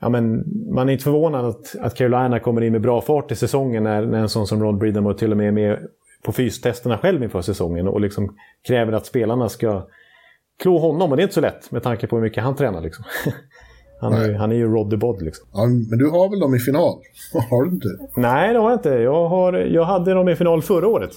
Ja, 0.00 0.08
men 0.08 0.44
man 0.74 0.88
är 0.88 0.92
inte 0.92 1.04
förvånad 1.04 1.44
att, 1.44 1.76
att 1.80 1.94
Carolina 1.94 2.40
kommer 2.40 2.60
in 2.60 2.72
med 2.72 2.80
bra 2.80 3.00
fart 3.00 3.32
i 3.32 3.36
säsongen 3.36 3.82
när, 3.82 4.06
när 4.06 4.18
en 4.18 4.28
sån 4.28 4.46
som 4.46 4.62
Rod 4.62 4.78
Bridham 4.78 5.16
till 5.16 5.30
och 5.30 5.36
med 5.36 5.48
är 5.48 5.52
med 5.52 5.78
på 6.22 6.32
fystesterna 6.32 6.98
själv 6.98 7.22
inför 7.22 7.42
säsongen 7.42 7.88
och 7.88 8.00
liksom 8.00 8.34
kräver 8.66 8.92
att 8.92 9.06
spelarna 9.06 9.48
ska 9.48 9.86
klå 10.62 10.78
honom. 10.78 11.10
Och 11.10 11.16
det 11.16 11.20
är 11.20 11.24
inte 11.24 11.34
så 11.34 11.40
lätt 11.40 11.70
med 11.70 11.82
tanke 11.82 12.06
på 12.06 12.16
hur 12.16 12.22
mycket 12.22 12.44
han 12.44 12.56
tränar. 12.56 12.80
Liksom. 12.80 13.04
Han 14.00 14.12
är, 14.12 14.34
han 14.34 14.52
är 14.52 14.56
ju 14.56 14.68
Rod 14.68 14.90
the 14.90 14.96
Bod 14.96 15.22
liksom. 15.22 15.46
Ja, 15.52 15.66
men 15.66 15.98
du 15.98 16.10
har 16.10 16.30
väl 16.30 16.40
dem 16.40 16.54
i 16.54 16.58
final? 16.58 16.98
Har 17.50 17.64
du 17.64 17.70
inte? 17.70 17.88
Nej, 18.16 18.52
det 18.52 18.58
har 18.58 18.70
jag 18.70 18.78
inte. 18.78 18.88
Jag, 18.88 19.28
har, 19.28 19.52
jag 19.52 19.84
hade 19.84 20.14
dem 20.14 20.28
i 20.28 20.36
final 20.36 20.62
förra 20.62 20.88
året. 20.88 21.10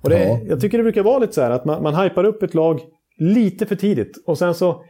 Och 0.00 0.10
det, 0.10 0.24
ja. 0.24 0.38
Jag 0.48 0.60
tycker 0.60 0.78
det 0.78 0.84
brukar 0.84 1.02
vara 1.02 1.18
lite 1.18 1.32
så 1.32 1.42
här 1.42 1.50
att 1.50 1.64
man, 1.64 1.82
man 1.82 1.94
hypar 1.94 2.24
upp 2.24 2.42
ett 2.42 2.54
lag 2.54 2.80
lite 3.18 3.66
för 3.66 3.76
tidigt 3.76 4.22
och 4.26 4.38
sen 4.38 4.54
så 4.54 4.84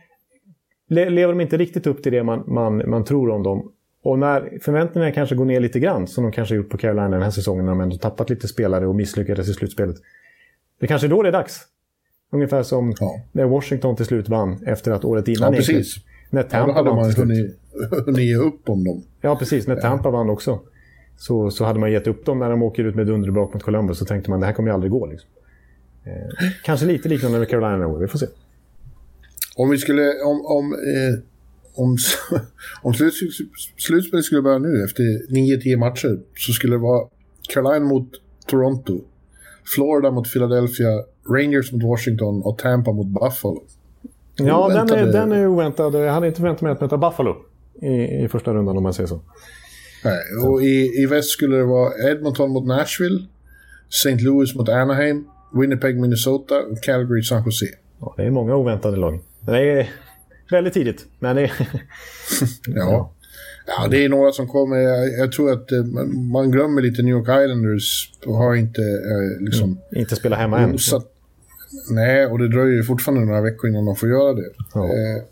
lever 0.91 1.29
de 1.29 1.41
inte 1.41 1.57
riktigt 1.57 1.87
upp 1.87 2.03
till 2.03 2.13
det 2.13 2.23
man, 2.23 2.45
man, 2.47 2.91
man 2.91 3.05
tror 3.05 3.31
om 3.31 3.43
dem. 3.43 3.73
Och 4.03 4.19
när 4.19 4.59
förväntningarna 4.63 5.13
kanske 5.13 5.35
går 5.35 5.45
ner 5.45 5.61
lite 5.61 5.81
grann, 5.81 6.07
som 6.07 6.25
de 6.25 6.33
kanske 6.33 6.55
gjort 6.55 6.69
på 6.69 6.79
Carolina 6.79 7.09
den 7.09 7.23
här 7.23 7.31
säsongen 7.31 7.65
när 7.65 7.73
de 7.73 7.81
ändå 7.81 7.97
tappat 7.97 8.31
lite 8.31 8.49
spelare 8.49 8.87
och 8.87 8.95
misslyckades 8.95 9.49
i 9.49 9.53
slutspelet. 9.55 9.97
Det 10.81 10.87
kanske 10.87 11.07
är 11.07 11.09
då 11.09 11.23
det 11.23 11.29
är 11.29 11.33
dags. 11.33 11.61
Ungefär 12.33 12.63
som 12.63 12.95
ja. 13.01 13.21
när 13.33 13.45
Washington 13.45 13.97
till 13.97 14.07
slut 14.07 14.29
vann 14.29 14.63
efter 14.67 14.93
att 14.93 15.05
året 15.05 15.29
innan 15.29 15.53
ja, 15.53 15.57
precis. 15.57 15.97
När 16.31 16.43
Tampa 16.43 16.71
ja, 16.71 16.75
hade 16.75 16.91
man 16.91 17.13
hunnit, 17.13 17.59
hunnit 18.07 18.21
ge 18.21 18.37
upp 18.37 18.69
om 18.69 18.85
dem. 18.85 19.03
Ja, 19.21 19.37
precis. 19.37 19.67
När 19.67 19.77
Tampa 19.77 20.09
ja. 20.09 20.11
vann 20.11 20.31
också. 20.31 20.61
Så, 21.17 21.51
så 21.51 21.65
hade 21.65 21.79
man 21.79 21.93
gett 21.93 22.07
upp 22.07 22.27
dem 22.27 22.39
när 22.39 22.51
de 22.51 22.63
åker 22.63 22.85
ut 22.85 22.95
med 22.95 23.07
dunderbrak 23.07 23.55
mot 23.55 23.63
Columbus. 23.63 23.99
Så 23.99 24.05
tänkte 24.05 24.31
man 24.31 24.41
det 24.41 24.47
här 24.47 24.53
kommer 24.53 24.69
ju 24.69 24.75
aldrig 24.75 24.93
gå. 24.93 25.07
Liksom. 25.07 25.31
Eh, 26.05 26.13
kanske 26.65 26.87
lite 26.87 27.09
liknande 27.09 27.39
med 27.39 27.49
Carolina 27.49 27.99
Vi 27.99 28.09
får 28.09 28.19
se. 28.19 28.27
Om 29.63 29.71
vi 29.71 29.79
skulle... 29.79 30.03
Om, 30.23 30.47
om, 30.47 30.73
eh, 30.73 31.19
om, 31.75 31.97
om 32.83 32.95
slutspelet 33.77 34.25
skulle 34.25 34.43
börja 34.43 34.59
nu 34.59 34.85
efter 34.85 35.03
9-10 35.03 35.77
matcher 35.77 36.21
så 36.37 36.53
skulle 36.53 36.75
det 36.75 36.79
vara 36.79 37.09
Carolina 37.49 37.87
mot 37.87 38.09
Toronto, 38.47 39.01
Florida 39.75 40.11
mot 40.11 40.33
Philadelphia, 40.33 41.05
Rangers 41.29 41.73
mot 41.73 41.83
Washington 41.83 42.43
och 42.43 42.59
Tampa 42.59 42.93
mot 42.93 43.07
Buffalo. 43.07 43.63
Ja, 44.37 44.69
den 44.69 44.99
är, 44.99 45.13
den 45.13 45.33
är 45.33 45.47
oväntad. 45.47 45.95
Jag 45.95 46.13
hade 46.13 46.27
inte 46.27 46.41
förväntat 46.41 46.63
mig 46.63 46.73
att 46.73 46.81
möta 46.81 46.99
Buffalo 46.99 47.37
i, 47.83 48.25
i 48.25 48.29
första 48.29 48.55
rundan 48.55 48.77
om 48.77 48.83
man 48.83 48.95
säger 48.95 49.07
så. 49.07 49.21
Nej, 50.05 50.19
och 50.47 50.63
i, 50.63 51.03
i 51.03 51.07
väst 51.07 51.31
skulle 51.31 51.57
det 51.57 51.65
vara 51.65 52.11
Edmonton 52.11 52.51
mot 52.51 52.67
Nashville, 52.67 53.27
St. 53.89 54.17
Louis 54.25 54.55
mot 54.55 54.69
Anaheim, 54.69 55.25
Winnipeg, 55.55 56.01
Minnesota 56.01 56.55
och 56.71 56.83
Calgary, 56.83 57.23
San 57.23 57.43
Jose. 57.45 57.67
Ja, 58.01 58.15
det 58.17 58.23
är 58.23 58.31
många 58.31 58.57
oväntade 58.57 58.97
lag. 58.97 59.21
Det 59.47 59.59
är 59.59 59.91
väldigt 60.51 60.75
tidigt, 60.75 61.07
men 61.19 61.37
det... 61.37 61.43
ja. 62.67 63.13
ja, 63.67 63.89
det 63.91 64.05
är 64.05 64.09
några 64.09 64.33
som 64.33 64.49
kommer. 64.49 64.77
Jag, 64.77 65.13
jag 65.19 65.33
tror 65.33 65.53
att 65.53 65.73
eh, 65.73 65.85
man, 65.85 66.27
man, 66.27 66.51
glömmer 66.51 66.83
lite 66.83 67.03
New 67.03 67.15
York 67.15 67.45
Islanders. 67.45 68.13
Har 68.27 68.55
inte 68.55 68.81
eh, 68.81 69.45
liksom... 69.45 69.69
Mm, 69.69 70.01
inte 70.01 70.17
spelat 70.17 70.39
hemma 70.39 70.59
än. 70.59 70.79
Nej, 71.91 72.27
och 72.27 72.39
det 72.39 72.49
dröjer 72.49 72.77
ju 72.77 72.83
fortfarande 72.83 73.27
några 73.27 73.41
veckor 73.41 73.71
innan 73.71 73.85
de 73.85 73.97
får 73.97 74.09
göra 74.09 74.33
det. 74.33 74.51
Ja. 74.75 74.85
Eh, 74.85 75.23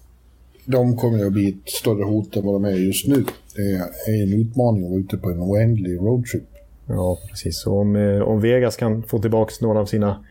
de 0.64 0.96
kommer 0.96 1.26
att 1.26 1.32
bli 1.32 1.48
ett 1.48 1.70
större 1.70 2.04
hot 2.04 2.36
än 2.36 2.44
vad 2.44 2.54
de 2.54 2.64
är 2.64 2.76
just 2.76 3.06
nu. 3.06 3.24
Det 3.54 4.12
är 4.12 4.22
en 4.22 4.40
utmaning 4.40 4.84
att 4.84 4.90
vara 4.90 5.00
ute 5.00 5.16
på 5.16 5.30
en 5.30 5.40
oändlig 5.40 5.98
roadtrip. 5.98 6.48
Ja, 6.86 7.18
precis. 7.30 7.66
Och 7.66 7.78
om, 7.78 8.22
om 8.26 8.40
Vegas 8.40 8.76
kan 8.76 9.02
få 9.02 9.18
tillbaka 9.18 9.54
några 9.60 9.80
av 9.80 9.86
sina 9.86 10.24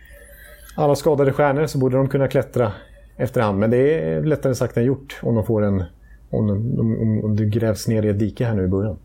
alla 0.75 0.95
skadade 0.95 1.33
stjärnor 1.33 1.67
så 1.67 1.77
borde 1.77 1.97
de 1.97 2.09
kunna 2.09 2.27
klättra 2.27 2.73
efterhand. 3.17 3.59
Men 3.59 3.69
det 3.69 3.99
är 3.99 4.23
lättare 4.23 4.55
sagt 4.55 4.77
än 4.77 4.85
gjort 4.85 5.19
om 5.21 5.35
de 5.35 5.45
får 5.45 5.63
en... 5.63 5.83
Om, 6.29 6.49
om, 6.79 7.21
om 7.23 7.35
det 7.35 7.45
grävs 7.45 7.87
ner 7.87 8.05
i 8.05 8.09
ett 8.09 8.19
dike 8.19 8.45
här 8.45 8.55
nu 8.55 8.63
i 8.63 8.67
början. 8.67 8.97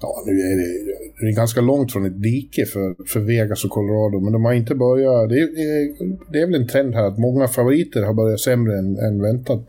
Ja, 0.00 0.22
nu 0.26 0.32
är 0.32 0.56
det, 0.56 0.92
det 1.20 1.26
är 1.26 1.36
ganska 1.36 1.60
långt 1.60 1.92
från 1.92 2.06
ett 2.06 2.22
dike 2.22 2.66
för, 2.66 3.06
för 3.06 3.20
Vegas 3.20 3.64
och 3.64 3.70
Colorado, 3.70 4.20
men 4.20 4.32
de 4.32 4.44
har 4.44 4.52
inte 4.52 4.74
börjat... 4.74 5.28
Det 5.28 5.38
är, 5.38 6.32
det 6.32 6.40
är 6.40 6.46
väl 6.46 6.54
en 6.54 6.66
trend 6.68 6.94
här 6.94 7.04
att 7.04 7.18
många 7.18 7.48
favoriter 7.48 8.02
har 8.02 8.14
börjat 8.14 8.40
sämre 8.40 8.78
än, 8.78 8.98
än 8.98 9.22
väntat. 9.22 9.66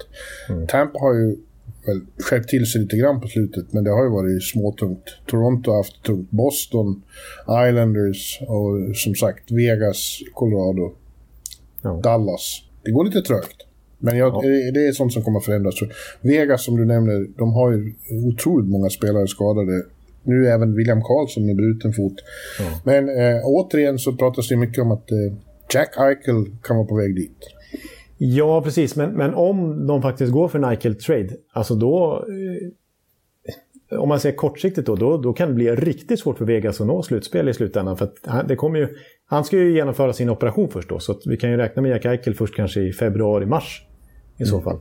Mm. 0.49 0.67
Tampa 0.67 0.99
har 0.99 1.13
ju 1.13 1.35
väl 1.85 2.01
skärpt 2.17 2.49
till 2.49 2.65
sig 2.65 2.81
lite 2.81 2.97
grann 2.97 3.21
på 3.21 3.27
slutet, 3.27 3.73
men 3.73 3.83
det 3.83 3.91
har 3.91 4.03
ju 4.03 4.09
varit 4.09 4.43
småtungt. 4.43 5.03
Toronto 5.25 5.71
har 5.71 5.77
haft 5.77 6.03
tungt. 6.03 6.31
Boston, 6.31 7.03
Islanders 7.69 8.39
och 8.41 8.97
som 8.97 9.15
sagt 9.15 9.51
Vegas, 9.51 10.19
Colorado, 10.33 10.93
ja. 11.81 11.99
Dallas. 12.03 12.61
Det 12.83 12.91
går 12.91 13.05
lite 13.05 13.21
trögt. 13.21 13.57
Men 13.99 14.17
jag, 14.17 14.33
ja. 14.33 14.41
det 14.73 14.87
är 14.87 14.91
sånt 14.91 15.13
som 15.13 15.23
kommer 15.23 15.39
att 15.39 15.45
förändras. 15.45 15.75
Vegas 16.21 16.65
som 16.65 16.77
du 16.77 16.85
nämner, 16.85 17.27
de 17.37 17.53
har 17.53 17.71
ju 17.71 17.93
otroligt 18.27 18.69
många 18.69 18.89
spelare 18.89 19.27
skadade. 19.27 19.83
Nu 20.23 20.47
är 20.47 20.51
även 20.51 20.75
William 20.75 21.01
Karlsson 21.01 21.45
med 21.45 21.55
bruten 21.55 21.93
fot. 21.93 22.13
Ja. 22.59 22.65
Men 22.85 23.09
äh, 23.09 23.41
återigen 23.43 23.99
så 23.99 24.13
pratas 24.13 24.47
det 24.47 24.55
mycket 24.55 24.81
om 24.81 24.91
att 24.91 25.11
äh, 25.11 25.17
Jack 25.73 25.97
Eichel 25.97 26.45
kan 26.63 26.77
vara 26.77 26.87
på 26.87 26.95
väg 26.95 27.15
dit. 27.15 27.37
Ja, 28.17 28.61
precis. 28.61 28.95
Men, 28.95 29.11
men 29.11 29.33
om 29.33 29.87
de 29.87 30.01
faktiskt 30.01 30.31
går 30.31 30.47
för 30.47 30.59
en 30.59 30.65
Eichel-trade, 30.65 31.29
alltså 31.53 31.75
då... 31.75 32.25
Eh, 32.29 32.69
om 33.99 34.09
man 34.09 34.19
ser 34.19 34.31
kortsiktigt 34.31 34.87
då, 34.87 34.95
då, 34.95 35.17
då 35.17 35.33
kan 35.33 35.47
det 35.47 35.53
bli 35.53 35.71
riktigt 35.71 36.19
svårt 36.19 36.37
för 36.37 36.45
Vegas 36.45 36.81
att 36.81 36.87
nå 36.87 37.03
slutspel 37.03 37.49
i 37.49 37.53
slutändan. 37.53 37.97
För 37.97 38.05
att 38.05 38.47
det 38.47 38.55
kommer 38.55 38.79
ju, 38.79 38.87
han 39.33 39.43
ska 39.43 39.57
ju 39.57 39.73
genomföra 39.73 40.13
sin 40.13 40.29
operation 40.29 40.69
först 40.69 40.89
då, 40.89 40.99
så 40.99 41.19
vi 41.25 41.37
kan 41.37 41.51
ju 41.51 41.57
räkna 41.57 41.81
med 41.81 41.91
Jack 41.91 42.05
Eichel 42.05 42.35
först 42.35 42.55
kanske 42.55 42.81
i 42.81 42.93
februari-mars 42.93 43.85
i 44.37 44.45
så 44.45 44.55
mm. 44.55 44.63
fall. 44.63 44.79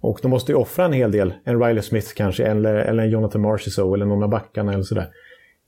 Och 0.00 0.18
de 0.22 0.30
måste 0.30 0.52
ju 0.52 0.56
offra 0.58 0.84
en 0.84 0.92
hel 0.92 1.12
del, 1.12 1.34
en 1.44 1.62
Riley 1.62 1.82
Smith 1.82 2.08
kanske, 2.16 2.44
eller, 2.44 2.74
eller 2.74 3.02
en 3.02 3.10
Jonathan 3.10 3.42
Marchessault 3.42 3.94
eller 3.94 4.06
någon 4.06 4.22
av 4.22 4.30
backarna 4.30 4.72
eller 4.72 4.82
sådär. 4.82 5.08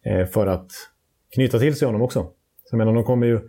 Eh, 0.05 0.27
för 0.27 0.47
att 0.47 0.71
knyta 1.35 1.59
till 1.59 1.75
sig 1.75 1.87
honom 1.87 2.03
också. 2.03 2.23
Så 2.65 2.69
jag 2.71 2.79
menar, 2.79 2.95
de 2.95 3.05
kommer 3.05 3.27
ju 3.27 3.41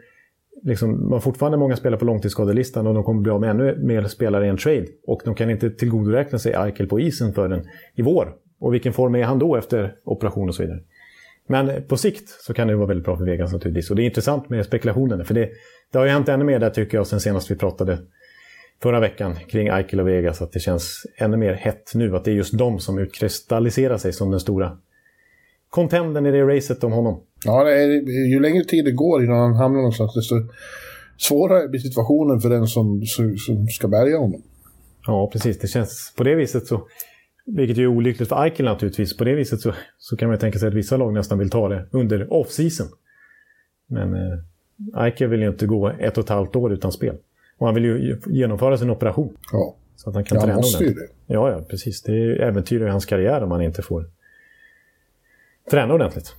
liksom, 0.64 0.92
man 0.92 1.12
har 1.12 1.20
fortfarande 1.20 1.58
många 1.58 1.76
spelare 1.76 2.00
på 2.00 2.06
långtidsskadelistan 2.06 2.88
och 2.88 2.94
de 2.94 3.04
kommer 3.04 3.22
bli 3.22 3.32
av 3.32 3.42
med 3.42 3.50
ännu 3.50 3.78
mer 3.78 4.04
spelare 4.04 4.46
i 4.46 4.50
en 4.50 4.58
trade. 4.58 4.86
Och 5.08 5.22
de 5.26 5.36
kan 5.36 5.50
inte 5.50 5.70
tillgodoräkna 5.70 6.40
sig 6.40 6.54
Eichel 6.54 6.88
på 6.88 7.00
isen 7.00 7.34
förrän 7.34 7.68
i 7.96 8.02
vår. 8.02 8.36
Och 8.60 8.74
vilken 8.74 8.94
form 8.94 9.16
är 9.16 9.24
han 9.24 9.40
då 9.40 9.56
efter 9.56 9.96
operation 10.04 10.50
och 10.50 10.56
så 10.56 10.64
vidare. 10.64 10.80
Men 11.48 11.84
på 11.88 11.98
sikt 11.98 12.30
så 12.30 12.54
kan 12.54 12.68
det 12.68 12.76
vara 12.76 12.88
väldigt 12.88 13.06
bra 13.06 13.18
för 13.18 13.26
Vegas 13.26 13.54
naturligtvis. 13.54 13.90
Och 13.90 13.96
det 13.96 14.04
är 14.04 14.06
intressant 14.06 14.50
med 14.50 14.66
spekulationerna. 14.66 15.24
För 15.24 15.34
det, 15.34 15.50
det 15.92 15.98
har 15.98 16.06
ju 16.06 16.12
hänt 16.12 16.30
ännu 16.30 16.46
mer 16.46 16.60
där 16.60 16.70
tycker 16.70 16.98
jag 16.98 17.08
sen 17.08 17.20
senast 17.20 17.52
vi 17.52 17.56
pratade 17.56 17.98
förra 18.82 19.00
veckan 19.00 19.36
kring 19.36 19.68
Eichel 19.68 20.00
och 20.00 20.08
Vegas. 20.08 20.42
Att 20.42 20.52
det 20.52 20.60
känns 20.60 21.06
ännu 21.18 21.38
mer 21.38 21.54
hett 21.54 21.92
nu. 21.96 22.16
Att 22.16 22.26
det 22.26 22.32
är 22.32 22.36
just 22.36 22.58
de 22.58 22.80
som 22.80 23.00
utkristalliserar 23.00 23.98
sig 23.98 24.14
som 24.14 24.32
den 24.32 24.40
stora 24.40 24.78
contenden 25.70 26.26
i 26.26 26.32
det 26.32 26.44
racet 26.44 26.84
om 26.84 26.92
honom. 26.92 27.22
Ja, 27.46 27.70
är, 27.70 27.88
ju 28.34 28.40
längre 28.40 28.64
tid 28.64 28.86
det 28.86 28.92
går 28.92 29.24
innan 29.24 29.40
han 29.40 29.54
hamnar 29.54 29.78
någonstans 29.78 30.16
desto 30.16 30.36
svårare 31.18 31.68
blir 31.68 31.80
situationen 31.80 32.40
för 32.40 32.50
den 32.50 32.68
som, 32.68 33.02
som 33.38 33.68
ska 33.68 33.88
bärga 33.88 34.18
honom. 34.18 34.42
Ja, 35.08 35.30
precis. 35.34 35.60
Det 35.60 35.68
känns 35.68 36.14
på 36.18 36.24
det 36.24 36.36
viset 36.36 36.68
så, 36.68 36.88
vilket 37.46 37.78
är 37.78 37.88
olyckligt 37.88 38.30
för 38.30 38.44
Eichel 38.44 38.66
naturligtvis, 38.66 39.18
på 39.18 39.24
det 39.24 39.36
viset 39.36 39.60
så, 39.60 39.74
så 39.98 40.18
kan 40.18 40.30
man 40.30 40.38
tänka 40.38 40.60
sig 40.60 40.68
att 40.68 40.74
vissa 40.74 40.98
lag 40.98 41.14
nästan 41.14 41.40
vill 41.40 41.50
ta 41.50 41.70
det 41.70 41.88
under 41.92 42.34
off-season. 42.34 42.88
Men 43.88 44.14
eh, 44.14 45.04
Eichel 45.04 45.30
vill 45.30 45.42
ju 45.42 45.48
inte 45.48 45.66
gå 45.66 45.88
ett 45.88 46.18
och 46.18 46.24
ett 46.24 46.30
halvt 46.30 46.56
år 46.56 46.74
utan 46.74 46.92
spel. 46.92 47.18
Och 47.58 47.66
han 47.68 47.76
vill 47.76 47.86
ju 47.86 48.20
genomföra 48.26 48.78
sin 48.78 48.90
operation. 48.90 49.38
Ja, 49.52 49.76
så 49.96 50.10
att 50.10 50.16
han 50.16 50.24
kan 50.24 50.36
ja, 50.36 50.44
träna 50.44 50.56
måste 50.56 50.84
ju 50.84 50.94
det. 50.94 51.08
Ja, 51.26 51.52
ja, 51.52 51.62
precis. 51.70 52.02
Det 52.02 52.44
äventyrar 52.44 52.86
ju 52.86 52.92
hans 52.92 53.06
karriär 53.06 53.44
om 53.44 53.52
han 53.52 53.62
inte 53.62 53.82
får 53.82 54.06
träna 55.72 55.94
ordentligt. 55.94 56.36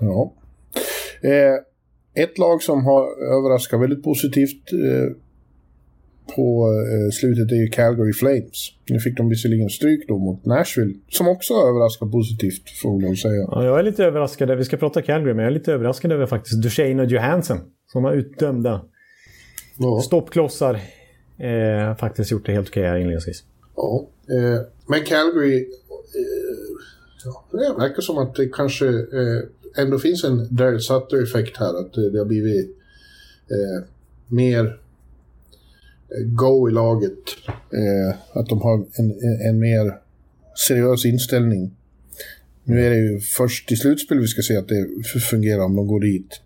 Ja. 0.00 0.32
Eh, 1.22 2.22
ett 2.24 2.38
lag 2.38 2.62
som 2.62 2.84
har 2.84 3.02
överraskat 3.38 3.80
väldigt 3.80 4.04
positivt 4.04 4.72
eh, 4.72 5.16
på 6.36 6.66
eh, 6.92 7.10
slutet 7.12 7.52
är 7.52 7.56
ju 7.56 7.68
Calgary 7.68 8.12
Flames. 8.12 8.72
Nu 8.88 8.98
fick 8.98 9.16
de 9.16 9.28
visserligen 9.28 9.68
stryk 9.68 10.08
då 10.08 10.18
mot 10.18 10.44
Nashville, 10.44 10.94
som 11.08 11.28
också 11.28 11.54
har 11.54 11.68
överraskat 11.68 12.10
positivt 12.12 12.70
får 12.82 13.00
man 13.00 13.16
säga. 13.16 13.48
Ja, 13.50 13.64
jag 13.64 13.78
är 13.78 13.82
lite 13.82 14.04
överraskad, 14.04 14.58
vi 14.58 14.64
ska 14.64 14.76
prata 14.76 15.02
Calgary, 15.02 15.34
men 15.34 15.42
jag 15.44 15.50
är 15.50 15.54
lite 15.54 15.72
överraskad 15.72 16.12
över 16.12 16.26
faktiskt 16.26 16.62
Duchene 16.62 17.02
och 17.02 17.08
Johansson 17.08 17.58
som 17.92 18.04
har 18.04 18.12
utdömda 18.12 18.84
ja. 19.78 20.00
stoppklossar. 20.00 20.80
Eh, 21.38 21.96
faktiskt 21.96 22.30
gjort 22.30 22.46
det 22.46 22.52
helt 22.52 22.68
okej 22.68 22.82
här 22.82 22.96
inledningsvis. 22.96 23.44
Ja, 23.76 24.08
eh, 24.30 24.60
men 24.86 25.04
Calgary 25.04 25.58
eh, 25.58 26.64
Ja, 27.24 27.44
det 27.50 27.74
verkar 27.78 28.02
som 28.02 28.18
att 28.18 28.34
det 28.34 28.48
kanske 28.48 28.88
eh, 28.88 29.42
ändå 29.76 29.98
finns 29.98 30.24
en 30.24 30.56
Daryl 30.56 30.80
Sutter-effekt 30.80 31.56
här. 31.56 31.80
Att 31.80 31.92
det, 31.92 32.10
det 32.10 32.18
har 32.18 32.26
blivit 32.26 32.76
eh, 33.50 33.84
mer 34.28 34.80
go 36.26 36.68
i 36.68 36.72
laget. 36.72 37.18
Eh, 37.48 38.16
att 38.32 38.46
de 38.46 38.60
har 38.60 38.74
en, 38.74 39.10
en, 39.10 39.48
en, 39.48 39.58
mer 39.58 39.98
seriös 40.68 41.04
inställning. 41.04 41.70
Nu 42.64 42.86
är 42.86 42.90
det 42.90 42.96
ju 42.96 43.20
först 43.20 43.72
i 43.72 43.76
slutspel 43.76 44.18
vi 44.18 44.26
ska 44.26 44.42
se 44.42 44.56
att 44.56 44.68
det 44.68 45.04
fungerar 45.30 45.64
om 45.64 45.76
de 45.76 45.86
går 45.86 46.00
dit. 46.00 46.40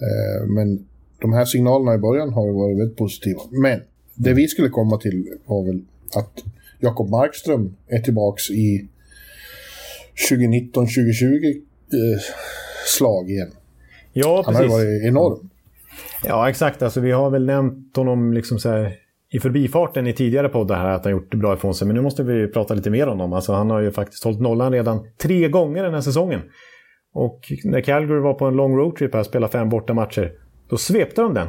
Eh, 0.00 0.46
men 0.46 0.86
de 1.20 1.32
här 1.32 1.44
signalerna 1.44 1.94
i 1.94 1.98
början 1.98 2.32
har 2.32 2.46
ju 2.46 2.52
varit 2.52 2.78
väldigt 2.78 2.96
positiva. 2.96 3.40
Men 3.50 3.80
det 4.14 4.32
vi 4.32 4.48
skulle 4.48 4.68
komma 4.68 4.96
till 4.96 5.28
var 5.46 5.64
väl 5.64 5.82
att 6.14 6.44
Jakob 6.78 7.10
Markström 7.10 7.76
är 7.88 7.98
tillbaks 7.98 8.50
i 8.50 8.88
2019-2020 10.30 11.56
eh, 11.92 12.20
slag 12.86 13.30
igen. 13.30 13.50
Ja, 14.12 14.42
Han 14.46 14.54
precis. 14.54 14.72
har 14.72 14.80
ju 14.80 14.86
varit 14.86 15.02
enorm. 15.04 15.50
Ja, 16.24 16.50
exakt. 16.50 16.82
Alltså, 16.82 17.00
vi 17.00 17.10
har 17.10 17.30
väl 17.30 17.46
nämnt 17.46 17.96
honom 17.96 18.32
liksom 18.32 18.58
så 18.58 18.68
här, 18.68 18.96
i 19.32 19.40
förbifarten 19.40 20.06
i 20.06 20.12
tidigare 20.12 20.48
poddar 20.48 20.76
här 20.76 20.90
att 20.90 21.04
han 21.04 21.12
gjort 21.12 21.34
bra 21.34 21.54
ifrån 21.54 21.74
sig. 21.74 21.86
Men 21.86 21.96
nu 21.96 22.02
måste 22.02 22.22
vi 22.22 22.48
prata 22.48 22.74
lite 22.74 22.90
mer 22.90 23.06
om 23.06 23.08
honom. 23.08 23.32
Alltså, 23.32 23.52
han 23.52 23.70
har 23.70 23.80
ju 23.80 23.90
faktiskt 23.90 24.24
hållit 24.24 24.40
nollan 24.40 24.72
redan 24.72 25.06
tre 25.18 25.48
gånger 25.48 25.82
den 25.82 25.94
här 25.94 26.00
säsongen. 26.00 26.40
Och 27.12 27.52
när 27.64 27.80
Calgary 27.80 28.20
var 28.20 28.34
på 28.34 28.44
en 28.44 28.56
lång 28.56 28.76
roadtrip 28.76 29.14
här, 29.14 29.22
spelade 29.22 29.52
fem 29.52 29.68
borta 29.68 29.94
matcher 29.94 30.32
Då 30.68 30.76
svepte 30.76 31.22
de 31.22 31.34
den. 31.34 31.48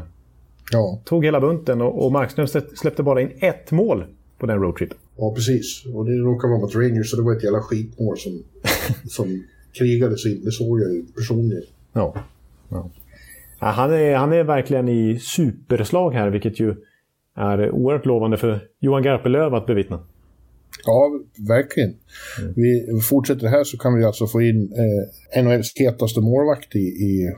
Ja. 0.72 1.02
Tog 1.06 1.26
hela 1.26 1.40
bunten 1.40 1.82
och, 1.82 2.06
och 2.06 2.12
Markström 2.12 2.48
släppte 2.76 3.04
bara 3.04 3.22
in 3.22 3.32
ett 3.40 3.72
mål 3.72 4.06
på 4.40 4.46
den 4.46 4.60
roadtripen. 4.60 4.98
Ja, 5.18 5.34
precis. 5.36 5.86
Och 5.94 6.06
det 6.06 6.12
råkade 6.12 6.52
vara 6.52 6.62
mot 6.62 6.76
Rangers, 6.76 7.10
så 7.10 7.18
det 7.18 7.24
var 7.24 7.36
ett 7.36 7.44
jävla 7.44 7.62
skitmål 7.62 8.18
som, 8.18 8.44
som 9.10 9.44
krigades 9.74 10.26
in. 10.26 10.42
Det 10.44 10.52
såg 10.52 10.82
jag 10.82 10.94
ju 10.94 11.06
personligen. 11.06 11.64
Ja. 11.94 12.16
ja. 12.70 12.90
ja 13.60 13.68
han, 13.68 13.94
är, 13.94 14.16
han 14.16 14.34
är 14.34 14.44
verkligen 14.44 14.90
i 14.90 15.20
superslag 15.20 16.12
här, 16.12 16.30
vilket 16.30 16.60
ju 16.60 16.76
är 17.36 17.72
oerhört 17.72 18.06
lovande 18.06 18.38
för 18.38 18.60
Johan 18.80 19.04
Garpenlöv 19.04 19.54
att 19.54 19.66
bevittna. 19.66 20.00
Ja, 20.86 21.20
verkligen. 21.50 21.96
Mm. 22.40 22.54
Vi 22.56 23.02
fortsätter 23.10 23.48
här 23.48 23.64
så 23.64 23.78
kan 23.78 23.98
vi 23.98 24.06
alltså 24.06 24.28
få 24.28 24.42
in 24.42 24.74
eh, 24.74 25.44
NHLs 25.44 25.74
hetaste 25.76 26.22
målvakt 26.22 26.76
i, 26.76 26.80
i, 26.80 27.36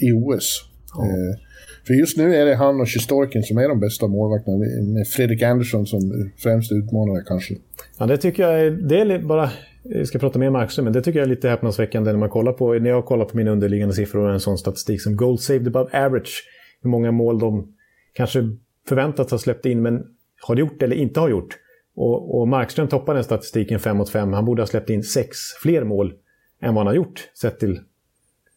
i 0.00 0.12
OS. 0.12 0.64
Ja. 0.94 1.04
Eh, 1.04 1.38
för 1.86 1.94
just 1.94 2.16
nu 2.16 2.34
är 2.34 2.46
det 2.46 2.54
han 2.54 2.80
och 2.80 2.88
Sjistorkin 2.88 3.42
som 3.42 3.58
är 3.58 3.68
de 3.68 3.80
bästa 3.80 4.06
målvakterna, 4.06 4.58
med 4.94 5.08
Fredrik 5.08 5.42
Andersson 5.42 5.86
som 5.86 6.30
främsta 6.36 6.74
utmanare 6.74 7.24
kanske. 7.26 7.54
Ja, 7.98 8.06
det 8.06 8.16
tycker 8.16 8.42
jag 8.42 8.60
är, 8.60 8.70
det 8.70 9.00
är 9.00 9.18
bara, 9.18 9.50
jag 9.82 10.08
ska 10.08 10.18
prata 10.18 10.38
mer 10.38 10.46
om 10.46 10.52
Markström, 10.52 10.84
men 10.84 10.92
det 10.92 11.02
tycker 11.02 11.18
jag 11.18 11.26
är 11.26 11.30
lite 11.30 11.48
häpnadsväckande 11.48 12.12
när 12.12 12.18
man 12.18 12.28
kollar 12.28 12.52
på, 12.52 12.72
när 12.72 12.90
jag 12.90 13.04
kollar 13.04 13.24
på 13.24 13.36
mina 13.36 13.50
underliggande 13.50 13.94
siffror 13.94 14.26
och 14.26 14.32
en 14.32 14.40
sån 14.40 14.58
statistik 14.58 15.02
som 15.02 15.16
Gold 15.16 15.40
Saved 15.40 15.66
Above 15.66 16.04
Average. 16.04 16.44
Hur 16.82 16.90
många 16.90 17.12
mål 17.12 17.38
de 17.38 17.74
kanske 18.12 18.40
förväntats 18.88 19.30
ha 19.30 19.38
släppt 19.38 19.66
in, 19.66 19.82
men 19.82 20.06
har 20.42 20.56
gjort 20.56 20.82
eller 20.82 20.96
inte 20.96 21.20
har 21.20 21.28
gjort. 21.28 21.58
Och, 21.94 22.40
och 22.40 22.48
Markström 22.48 22.88
toppar 22.88 23.14
den 23.14 23.24
statistiken 23.24 23.80
5 23.80 23.96
mot 23.96 24.10
5. 24.10 24.32
Han 24.32 24.44
borde 24.44 24.62
ha 24.62 24.66
släppt 24.66 24.90
in 24.90 25.02
sex 25.02 25.38
fler 25.62 25.84
mål 25.84 26.14
än 26.60 26.74
vad 26.74 26.80
han 26.80 26.86
har 26.86 26.94
gjort, 26.94 27.28
sett 27.40 27.60
till 27.60 27.80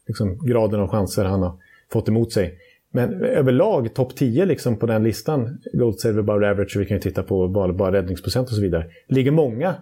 liksom, 0.06 0.46
graden 0.46 0.80
av 0.80 0.88
chanser 0.88 1.24
han 1.24 1.42
har 1.42 1.58
fått 1.92 2.08
emot 2.08 2.32
sig. 2.32 2.58
Men 2.90 3.22
överlag 3.22 3.94
topp 3.94 4.16
10 4.16 4.46
liksom 4.46 4.76
på 4.76 4.86
den 4.86 5.02
listan, 5.02 5.58
Gold 5.72 6.00
Silver 6.00 6.22
Bar 6.22 6.42
Average, 6.42 6.76
vi 6.76 6.86
kan 6.86 6.96
ju 6.96 7.00
titta 7.00 7.22
på 7.22 7.48
bara, 7.48 7.72
bara 7.72 7.92
räddningsprocent 7.92 8.48
och 8.48 8.54
så 8.54 8.62
vidare, 8.62 8.86
ligger 9.08 9.30
många 9.30 9.74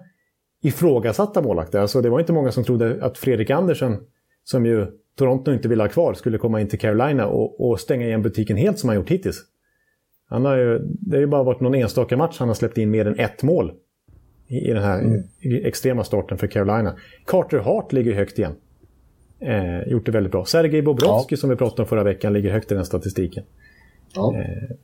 ifrågasatta 0.63 1.43
målvakter. 1.43 1.79
Alltså 1.79 2.01
det 2.01 2.09
var 2.09 2.21
inte 2.21 2.33
många 2.33 2.53
som 2.53 2.65
trodde 2.65 3.05
att 3.05 3.19
Fredrik 3.19 3.51
Andersson, 3.51 3.97
som 4.45 4.67
ju 4.67 4.87
Toronto 5.17 5.53
inte 5.53 5.69
ville 5.69 5.83
ha 5.83 5.89
kvar, 5.89 6.15
skulle 6.15 6.39
komma 6.39 6.61
in 6.61 6.69
till 6.69 6.79
Carolina 6.79 7.27
och, 7.27 7.71
och 7.71 7.81
stänga 7.81 8.07
igen 8.07 8.23
butiken 8.23 8.57
helt 8.57 8.79
som 8.79 8.89
han 8.89 8.97
gjort 8.97 9.11
hittills. 9.11 9.43
Han 10.35 10.45
har 10.45 10.57
ju, 10.57 10.79
det 10.83 11.17
har 11.17 11.21
ju 11.21 11.27
bara 11.27 11.43
varit 11.43 11.61
någon 11.61 11.75
enstaka 11.75 12.17
match 12.17 12.37
han 12.39 12.49
har 12.49 12.55
släppt 12.55 12.79
in 12.79 12.91
mer 12.91 13.07
än 13.07 13.19
ett 13.19 13.43
mål 13.43 13.73
i, 14.47 14.73
den 14.73 14.83
här 14.83 14.99
mm. 14.99 15.23
extrema 15.43 16.05
starten 16.05 16.39
för 16.39 16.47
Carolina. 16.47 16.95
Carter 17.27 17.59
Hart 17.59 17.93
ligger 17.93 18.15
högt 18.15 18.39
igen. 18.39 18.53
Eh, 19.41 19.89
gjort 19.89 20.07
det 20.07 20.13
väldigt 20.13 20.33
bra. 20.33 20.45
Sergej 20.45 20.83
Bobrovski 20.83 21.35
ja. 21.35 21.37
som 21.37 21.51
vi 21.51 21.57
pratade 21.57 21.83
om 21.83 21.89
förra 21.89 22.03
veckan 22.03 22.33
ligger 22.33 22.53
högt 22.53 22.73
i 22.73 22.75
den 22.75 22.85
statistiken. 22.85 23.45
Ja. 24.15 24.35
Eh, 24.37 24.77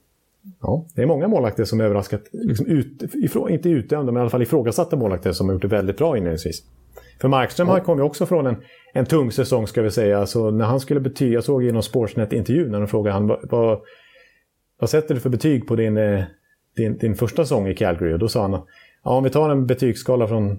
ja, 0.61 0.87
det 0.95 1.03
är 1.03 1.07
många 1.07 1.29
målvakter 1.29 1.65
som 1.65 1.81
överraskat, 1.81 2.23
liksom 2.33 2.67
ut, 2.67 3.15
ifrå, 3.15 3.49
inte 3.49 3.69
utdömda, 3.69 4.13
men 4.13 4.21
i 4.21 4.23
alla 4.23 4.31
fall 4.31 4.43
ifrågasatta 4.43 4.97
målvakter 4.97 5.33
som 5.33 5.49
har 5.49 5.55
gjort 5.55 5.63
det 5.63 5.69
väldigt 5.69 5.97
bra 5.97 6.17
inledningsvis. 6.17 6.63
För 7.21 7.29
Markström 7.29 7.69
ja. 7.69 7.81
kom 7.81 7.99
ju 7.99 8.05
också 8.05 8.27
från 8.27 8.47
en, 8.47 8.57
en 8.93 9.07
tung 9.07 9.33
säsong 9.33 9.67
ska 9.67 9.83
vi 9.83 9.91
säga. 9.91 10.19
Alltså, 10.19 10.51
när 10.51 10.65
han 10.65 10.81
skulle 10.81 11.01
betyga, 11.01 11.35
jag 11.35 11.45
såg 11.45 11.65
i 11.65 11.73
någon 11.73 11.83
Sportsnet-intervju 11.83 12.69
när 12.71 12.79
de 12.79 12.89
frågade 12.89 13.15
han 13.15 13.27
vad, 13.27 13.81
vad, 14.81 14.91
sätter 14.91 15.15
du 15.15 15.21
för 15.21 15.31
betyg 15.31 15.67
på 15.67 15.77
din, 15.77 15.97
eh, 15.97 16.25
din, 16.77 16.99
din 16.99 17.15
första 17.15 17.45
säsong 17.45 17.69
i 17.69 17.75
Calgary? 17.75 18.15
Och 18.15 18.19
då 18.19 18.29
sa 18.29 18.43
han 18.43 18.53
ja, 19.05 19.11
om 19.11 19.25
vi 19.25 19.31
tar 19.31 19.51
en 19.51 19.67
betygsskala 19.67 20.29
från 20.29 20.51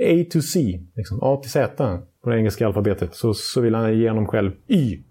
A 0.00 0.24
to 0.32 0.40
C, 0.40 0.80
liksom 0.96 1.18
A 1.22 1.36
till 1.36 1.50
Z 1.50 1.98
på 2.22 2.30
det 2.30 2.36
engelska 2.36 2.66
alfabetet, 2.66 3.14
så, 3.14 3.34
så 3.34 3.60
vill 3.60 3.74
han 3.74 3.98
ge 3.98 4.08
honom 4.08 4.26
själv 4.26 4.52
Y 4.66 5.02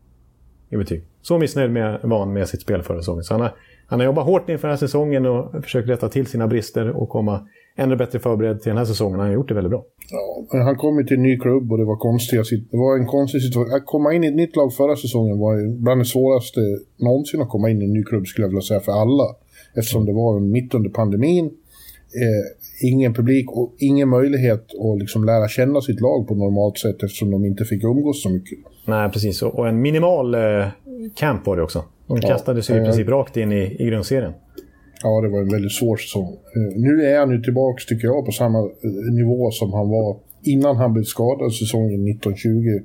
i 0.69 0.77
betyg. 0.77 1.03
Så 1.21 1.37
missnöjd 1.37 1.71
med, 1.71 1.99
var 2.03 2.19
han 2.19 2.33
med 2.33 2.49
sitt 2.49 2.61
spel 2.61 2.83
förra 2.83 2.99
säsongen. 2.99 3.23
Så 3.23 3.33
han 3.33 3.41
har, 3.41 3.51
han 3.87 3.99
har 3.99 4.05
jobbat 4.05 4.25
hårt 4.25 4.49
inför 4.49 4.67
den 4.67 4.71
här 4.71 4.79
säsongen 4.79 5.25
och 5.25 5.63
försökt 5.63 5.89
rätta 5.89 6.09
till 6.09 6.27
sina 6.27 6.47
brister 6.47 6.89
och 6.89 7.09
komma 7.09 7.47
ännu 7.79 7.95
bättre 7.95 8.19
förberedd 8.19 8.61
till 8.61 8.69
den 8.69 8.77
här 8.77 8.85
säsongen. 8.85 9.19
Han 9.19 9.27
har 9.27 9.35
gjort 9.35 9.47
det 9.47 9.53
väldigt 9.53 9.71
bra. 9.71 9.85
Ja, 10.11 10.63
han 10.63 10.75
kom 10.75 10.99
ju 10.99 11.03
till 11.03 11.17
en 11.17 11.23
ny 11.23 11.37
klubb 11.39 11.71
och 11.71 11.77
det 11.77 11.85
var 11.85 11.95
konstiga 11.95 12.43
Det 12.71 12.77
var 12.77 12.97
en 12.97 13.05
konstig 13.05 13.41
situation. 13.41 13.73
Att 13.73 13.85
komma 13.85 14.13
in 14.13 14.23
i 14.23 14.27
ett 14.27 14.35
nytt 14.35 14.55
lag 14.55 14.73
förra 14.73 14.95
säsongen 14.95 15.39
var 15.39 15.81
bland 15.81 16.01
det 16.01 16.05
svåraste 16.05 16.59
någonsin 16.97 17.41
att 17.41 17.49
komma 17.49 17.69
in 17.69 17.81
i 17.81 17.85
en 17.85 17.93
ny 17.93 18.03
klubb 18.03 18.27
skulle 18.27 18.45
jag 18.45 18.49
vilja 18.49 18.61
säga 18.61 18.79
för 18.79 18.91
alla. 18.91 19.35
Eftersom 19.75 20.05
det 20.05 20.13
var 20.13 20.39
mitt 20.39 20.73
under 20.73 20.89
pandemin. 20.89 21.45
Eh, 21.45 22.87
ingen 22.89 23.13
publik 23.13 23.51
och 23.51 23.75
ingen 23.77 24.09
möjlighet 24.09 24.67
att 24.79 24.99
liksom 24.99 25.25
lära 25.25 25.47
känna 25.47 25.81
sitt 25.81 26.01
lag 26.01 26.27
på 26.27 26.35
normalt 26.35 26.77
sätt 26.77 27.03
eftersom 27.03 27.31
de 27.31 27.45
inte 27.45 27.65
fick 27.65 27.83
umgås 27.83 28.23
så 28.23 28.29
mycket. 28.29 28.59
Nej, 28.85 29.09
precis. 29.09 29.41
Och 29.41 29.67
en 29.67 29.81
minimal 29.81 30.35
eh, 30.35 30.67
camp 31.15 31.45
var 31.45 31.55
det 31.57 31.63
också. 31.63 31.83
De 32.07 32.21
kastade 32.21 32.63
sig 32.63 32.75
ja, 32.75 32.81
i 32.81 32.85
princip 32.85 33.07
rakt 33.07 33.37
in 33.37 33.51
i, 33.51 33.75
i 33.79 33.85
grundserien. 33.85 34.33
Ja, 35.03 35.21
det 35.21 35.29
var 35.29 35.39
en 35.39 35.49
väldigt 35.49 35.71
svår 35.71 35.97
säsong. 35.97 36.37
Eh, 36.55 36.77
nu 36.77 37.05
är 37.05 37.19
han 37.19 37.31
ju 37.31 37.41
tillbaka, 37.41 37.83
tycker 37.87 38.07
jag, 38.07 38.25
på 38.25 38.31
samma 38.31 38.59
eh, 38.59 39.13
nivå 39.13 39.51
som 39.51 39.73
han 39.73 39.89
var 39.89 40.17
innan 40.43 40.75
han 40.75 40.93
blev 40.93 41.03
skadad 41.03 41.53
säsongen 41.53 42.07
1920. 42.07 42.83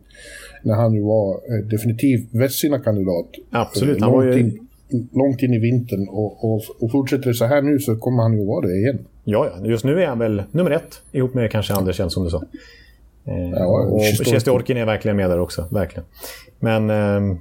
När 0.62 0.74
han 0.74 0.94
ju 0.94 1.02
var 1.02 1.34
eh, 1.34 1.66
definitivt 1.66 2.30
kandidat. 2.84 3.26
Absolut, 3.50 4.00
han 4.00 4.12
var 4.12 4.24
ju... 4.24 4.52
Långt 5.12 5.42
in 5.42 5.54
i 5.54 5.58
vintern. 5.58 6.08
Och, 6.08 6.44
och, 6.44 6.62
och 6.80 6.90
fortsätter 6.90 7.28
det 7.28 7.34
så 7.34 7.44
här 7.44 7.62
nu 7.62 7.78
så 7.78 7.96
kommer 7.96 8.22
han 8.22 8.38
ju 8.38 8.44
vara 8.44 8.66
det 8.66 8.76
igen. 8.76 8.98
Ja, 9.24 9.50
ja. 9.56 9.66
Just 9.66 9.84
nu 9.84 10.02
är 10.02 10.06
han 10.06 10.18
väl 10.18 10.42
nummer 10.50 10.70
ett 10.70 11.02
ihop 11.12 11.34
med 11.34 11.50
kanske 11.50 11.74
Andersen 11.74 12.10
som 12.10 12.24
du 12.24 12.30
sa. 12.30 12.42
Eh, 13.26 13.50
ja, 13.50 13.66
och 13.66 14.54
Orkin 14.54 14.76
är 14.76 14.86
verkligen 14.86 15.16
med 15.16 15.30
där 15.30 15.40
också, 15.40 15.68
verkligen. 15.70 16.04
Men... 16.60 16.90
Eh, 16.90 17.36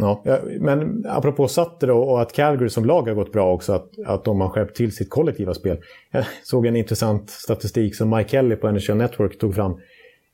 Ja, 0.00 0.38
men 0.60 1.04
apropå 1.08 1.48
Sutter 1.48 1.90
och 1.90 2.22
att 2.22 2.32
Calgary 2.32 2.68
som 2.68 2.84
lag 2.84 3.08
har 3.08 3.14
gått 3.14 3.32
bra 3.32 3.52
också, 3.52 3.72
att, 3.72 3.88
att 4.06 4.24
de 4.24 4.40
har 4.40 4.48
skärpt 4.48 4.76
till 4.76 4.92
sitt 4.92 5.10
kollektiva 5.10 5.54
spel. 5.54 5.78
Jag 6.10 6.24
såg 6.44 6.66
en 6.66 6.76
intressant 6.76 7.30
statistik 7.30 7.96
som 7.96 8.10
Mike 8.10 8.30
Kelly 8.30 8.56
på 8.56 8.70
NHL 8.70 8.96
Network 8.96 9.38
tog 9.38 9.54
fram. 9.54 9.72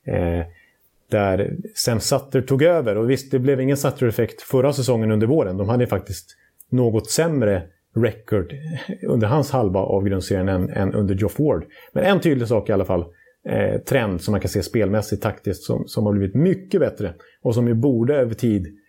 Eh, 0.05 0.45
där 1.09 1.55
sen 1.75 1.99
Sutter 1.99 2.41
tog 2.41 2.63
över, 2.63 2.97
och 2.97 3.09
visst 3.09 3.31
det 3.31 3.39
blev 3.39 3.61
ingen 3.61 3.77
Sutter-effekt 3.77 4.41
förra 4.41 4.73
säsongen 4.73 5.11
under 5.11 5.27
våren. 5.27 5.57
De 5.57 5.69
hade 5.69 5.87
faktiskt 5.87 6.35
något 6.69 7.09
sämre 7.09 7.63
record 7.95 8.53
under 9.07 9.27
hans 9.27 9.51
halva 9.51 9.79
av 9.79 10.03
grundserien 10.03 10.49
än, 10.49 10.69
än 10.69 10.93
under 10.93 11.15
Geoff 11.15 11.39
Ward. 11.39 11.65
Men 11.93 12.03
en 12.03 12.19
tydlig 12.19 12.47
sak 12.47 12.69
i 12.69 12.71
alla 12.71 12.85
fall, 12.85 13.05
eh, 13.49 13.81
trend 13.81 14.21
som 14.21 14.31
man 14.31 14.41
kan 14.41 14.49
se 14.49 14.63
spelmässigt, 14.63 15.23
taktiskt, 15.23 15.63
som, 15.63 15.87
som 15.87 16.05
har 16.05 16.13
blivit 16.13 16.35
mycket 16.35 16.79
bättre. 16.79 17.13
Och 17.41 17.55
som 17.55 17.67
ju 17.67 17.73
borde 17.73 18.15
över 18.15 18.33
tid 18.33 18.67
Eh, 18.67 18.86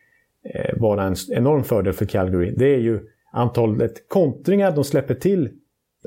Eh, 0.54 0.80
vara 0.80 1.02
en 1.02 1.14
enorm 1.32 1.64
fördel 1.64 1.92
för 1.92 2.04
Calgary. 2.04 2.54
Det 2.56 2.74
är 2.74 2.78
ju 2.78 3.00
antalet 3.32 4.08
kontringar 4.08 4.72
de 4.72 4.84
släpper 4.84 5.14
till 5.14 5.50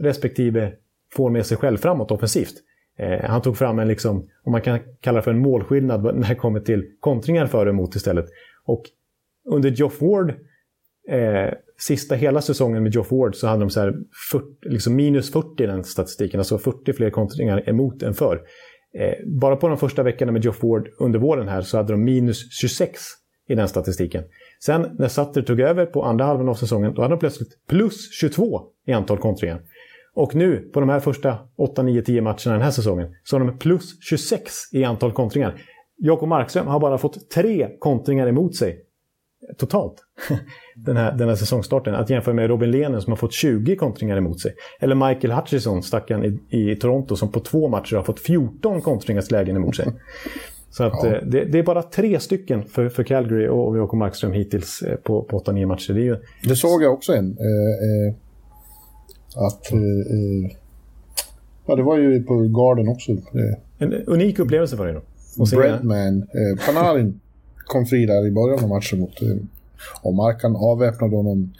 respektive 0.01 0.73
får 1.13 1.29
med 1.29 1.45
sig 1.45 1.57
själv 1.57 1.77
framåt 1.77 2.11
offensivt. 2.11 2.53
Eh, 2.99 3.29
han 3.29 3.41
tog 3.41 3.57
fram 3.57 3.79
en, 3.79 3.87
liksom, 3.87 4.29
om 4.43 4.51
man 4.51 4.61
kan 4.61 4.79
kalla 5.01 5.15
det 5.15 5.23
för 5.23 5.31
en 5.31 5.39
målskillnad 5.39 6.03
när 6.15 6.29
det 6.29 6.35
kommer 6.35 6.59
till 6.59 6.85
kontringar 6.99 7.45
för 7.45 7.65
och 7.65 7.73
emot 7.73 7.95
istället. 7.95 8.25
Och 8.65 8.83
under 9.49 9.69
Geoff 9.69 10.01
Ward, 10.01 10.29
eh, 11.09 11.53
sista 11.77 12.15
hela 12.15 12.41
säsongen 12.41 12.83
med 12.83 12.93
Geoff 12.93 13.11
Ward, 13.11 13.35
så 13.35 13.47
hade 13.47 13.59
de 13.59 13.69
så 13.69 13.79
här 13.79 13.93
40, 14.31 14.45
liksom 14.61 14.95
minus 14.95 15.31
40 15.31 15.63
i 15.63 15.65
den 15.65 15.83
statistiken. 15.83 16.39
Alltså 16.39 16.57
40 16.57 16.93
fler 16.93 17.09
kontringar 17.09 17.69
emot 17.69 18.03
än 18.03 18.13
för. 18.13 18.41
Eh, 18.99 19.13
bara 19.39 19.55
på 19.55 19.67
de 19.67 19.77
första 19.77 20.03
veckorna 20.03 20.31
med 20.31 20.43
Geoff 20.43 20.63
Ward 20.63 20.89
under 20.99 21.19
våren 21.19 21.47
här 21.47 21.61
så 21.61 21.77
hade 21.77 21.93
de 21.93 22.03
minus 22.03 22.61
26 22.61 23.01
i 23.51 23.55
den 23.55 23.67
statistiken. 23.67 24.23
Sen 24.63 24.95
när 24.99 25.07
Sutter 25.07 25.41
tog 25.41 25.59
över 25.59 25.85
på 25.85 26.03
andra 26.03 26.25
halvan 26.25 26.49
av 26.49 26.53
säsongen, 26.53 26.93
då 26.93 27.01
hade 27.01 27.13
de 27.13 27.19
plötsligt 27.19 27.67
plus 27.67 28.11
22 28.11 28.61
i 28.85 28.93
antal 28.93 29.17
kontringar. 29.17 29.61
Och 30.13 30.35
nu, 30.35 30.69
på 30.73 30.79
de 30.79 30.89
här 30.89 30.99
första 30.99 31.37
8, 31.57 31.83
9, 31.83 32.01
10 32.01 32.21
matcherna 32.21 32.37
den 32.45 32.61
här 32.61 32.71
säsongen, 32.71 33.15
så 33.23 33.39
har 33.39 33.45
de 33.45 33.57
plus 33.57 34.03
26 34.03 34.53
i 34.71 34.83
antal 34.83 35.11
kontringar. 35.11 35.61
Jakob 35.97 36.29
Markström 36.29 36.67
har 36.67 36.79
bara 36.79 36.97
fått 36.97 37.29
tre 37.29 37.69
kontringar 37.79 38.27
emot 38.27 38.55
sig 38.55 38.85
totalt 39.57 39.95
den 40.75 40.97
här, 40.97 41.11
den 41.11 41.29
här 41.29 41.35
säsongstarten. 41.35 41.95
Att 41.95 42.09
jämföra 42.09 42.35
med 42.35 42.47
Robin 42.47 42.71
Lehner 42.71 42.99
som 42.99 43.11
har 43.11 43.17
fått 43.17 43.33
20 43.33 43.75
kontringar 43.75 44.17
emot 44.17 44.39
sig. 44.39 44.55
Eller 44.79 44.95
Michael 44.95 45.31
Hutchison, 45.31 45.83
stackaren 45.83 46.25
i, 46.25 46.71
i 46.71 46.75
Toronto, 46.75 47.15
som 47.15 47.31
på 47.31 47.39
två 47.39 47.67
matcher 47.67 47.95
har 47.95 48.03
fått 48.03 48.19
14 48.19 48.81
kontringslägen 48.81 49.55
emot 49.55 49.75
sig. 49.75 49.87
Så 50.71 50.83
att, 50.83 50.93
ja. 51.03 51.15
Eh, 51.15 51.23
det, 51.23 51.45
det, 51.45 51.59
är 51.59 51.63
bara 51.63 51.83
tre 51.83 52.19
stycken 52.19 52.63
för, 52.63 52.89
för 52.89 53.03
Calgary 53.03 53.47
och 53.47 53.77
Jakob 53.77 53.99
Markström 53.99 54.31
hittills 54.31 54.81
eh, 54.81 54.95
på, 54.95 55.23
på 55.23 55.39
8-9 55.39 55.65
matcher. 55.65 55.93
Det, 55.93 56.01
ju... 56.01 56.17
det, 56.43 56.55
såg 56.55 56.83
jag 56.83 56.93
också 56.93 57.13
en. 57.13 57.37
Eh, 57.39 58.07
eh, 58.07 58.15
att... 59.47 59.71
Eh, 59.71 60.57
ja, 61.65 61.75
det 61.75 61.83
var 61.83 61.97
ju 61.97 62.23
på 62.23 62.37
Garden 62.37 62.87
också. 62.87 63.11
En 63.77 63.93
unik 63.93 64.39
upplevelse 64.39 64.77
för 64.77 64.85
dig 64.85 64.93
då? 64.93 65.01
Breadman. 65.57 66.17
Eh, 66.17 66.65
Panarin 66.65 67.19
kom 67.55 67.85
fri 67.85 68.05
där 68.05 68.27
i 68.27 68.31
början 68.31 68.63
av 68.63 68.69
matchen 68.69 68.99
mot... 68.99 69.21
Eh, 69.21 69.35
och 70.01 70.13
Markan 70.13 70.55
avväpnade 70.55 71.15
honom 71.15 71.53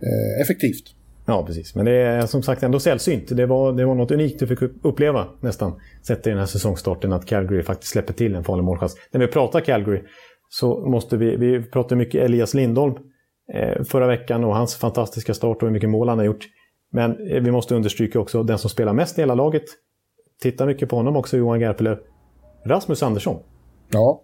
eh, 0.00 0.42
effektivt. 0.42 0.94
Ja, 1.26 1.46
precis. 1.46 1.74
Men 1.74 1.84
det 1.84 1.92
är 1.92 2.26
som 2.26 2.42
sagt 2.42 2.62
ändå 2.62 2.80
sällsynt. 2.80 3.36
Det 3.36 3.46
var, 3.46 3.72
det 3.72 3.84
var 3.84 3.94
något 3.94 4.10
unikt 4.10 4.40
du 4.40 4.46
fick 4.46 4.62
uppleva 4.62 5.26
nästan. 5.40 5.80
Sett 6.02 6.26
i 6.26 6.30
den 6.30 6.38
här 6.38 6.46
säsongstarten 6.46 7.12
att 7.12 7.26
Calgary 7.26 7.62
faktiskt 7.62 7.92
släpper 7.92 8.12
till 8.12 8.34
en 8.34 8.44
farlig 8.44 8.64
målchans. 8.64 8.96
När 9.10 9.20
vi 9.20 9.26
pratar 9.26 9.60
Calgary 9.60 10.02
så 10.48 10.86
måste 10.86 11.16
vi... 11.16 11.36
Vi 11.36 11.62
pratar 11.62 11.96
mycket 11.96 12.22
Elias 12.22 12.54
Lindholm 12.54 12.94
eh, 13.54 13.82
förra 13.82 14.06
veckan 14.06 14.44
och 14.44 14.56
hans 14.56 14.76
fantastiska 14.76 15.34
start 15.34 15.56
och 15.56 15.68
hur 15.68 15.72
mycket 15.72 15.90
mål 15.90 16.08
han 16.08 16.18
har 16.18 16.24
gjort. 16.24 16.44
Men 16.92 17.10
eh, 17.30 17.42
vi 17.42 17.50
måste 17.50 17.74
understryka 17.74 18.20
också 18.20 18.42
den 18.42 18.58
som 18.58 18.70
spelar 18.70 18.92
mest 18.92 19.18
i 19.18 19.22
hela 19.22 19.34
laget. 19.34 19.64
Titta 20.42 20.66
mycket 20.66 20.88
på 20.88 20.96
honom 20.96 21.16
också, 21.16 21.36
Johan 21.36 21.60
Garpelöv. 21.60 21.98
Rasmus 22.66 23.02
Andersson. 23.02 23.42
Ja. 23.90 24.22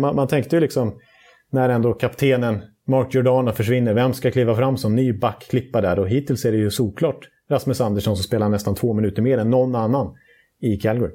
Man, 0.00 0.16
man 0.16 0.28
tänkte 0.28 0.56
ju 0.56 0.60
liksom, 0.60 1.00
när 1.50 1.68
ändå 1.68 1.92
kaptenen 1.92 2.62
Mark 2.86 3.14
Giordano 3.14 3.52
försvinner, 3.52 3.94
vem 3.94 4.12
ska 4.12 4.30
kliva 4.30 4.54
fram 4.54 4.76
som 4.76 4.96
ny 4.96 5.12
backklippa 5.12 5.80
där? 5.80 5.98
Och 5.98 6.08
hittills 6.08 6.44
är 6.44 6.52
det 6.52 6.58
ju 6.58 6.70
såklart 6.70 7.28
Rasmus 7.50 7.80
Andersson 7.80 8.16
som 8.16 8.22
spelar 8.22 8.48
nästan 8.48 8.74
två 8.74 8.92
minuter 8.92 9.22
mer 9.22 9.38
än 9.38 9.50
någon 9.50 9.74
annan 9.74 10.14
i 10.60 10.76
Calgary. 10.76 11.12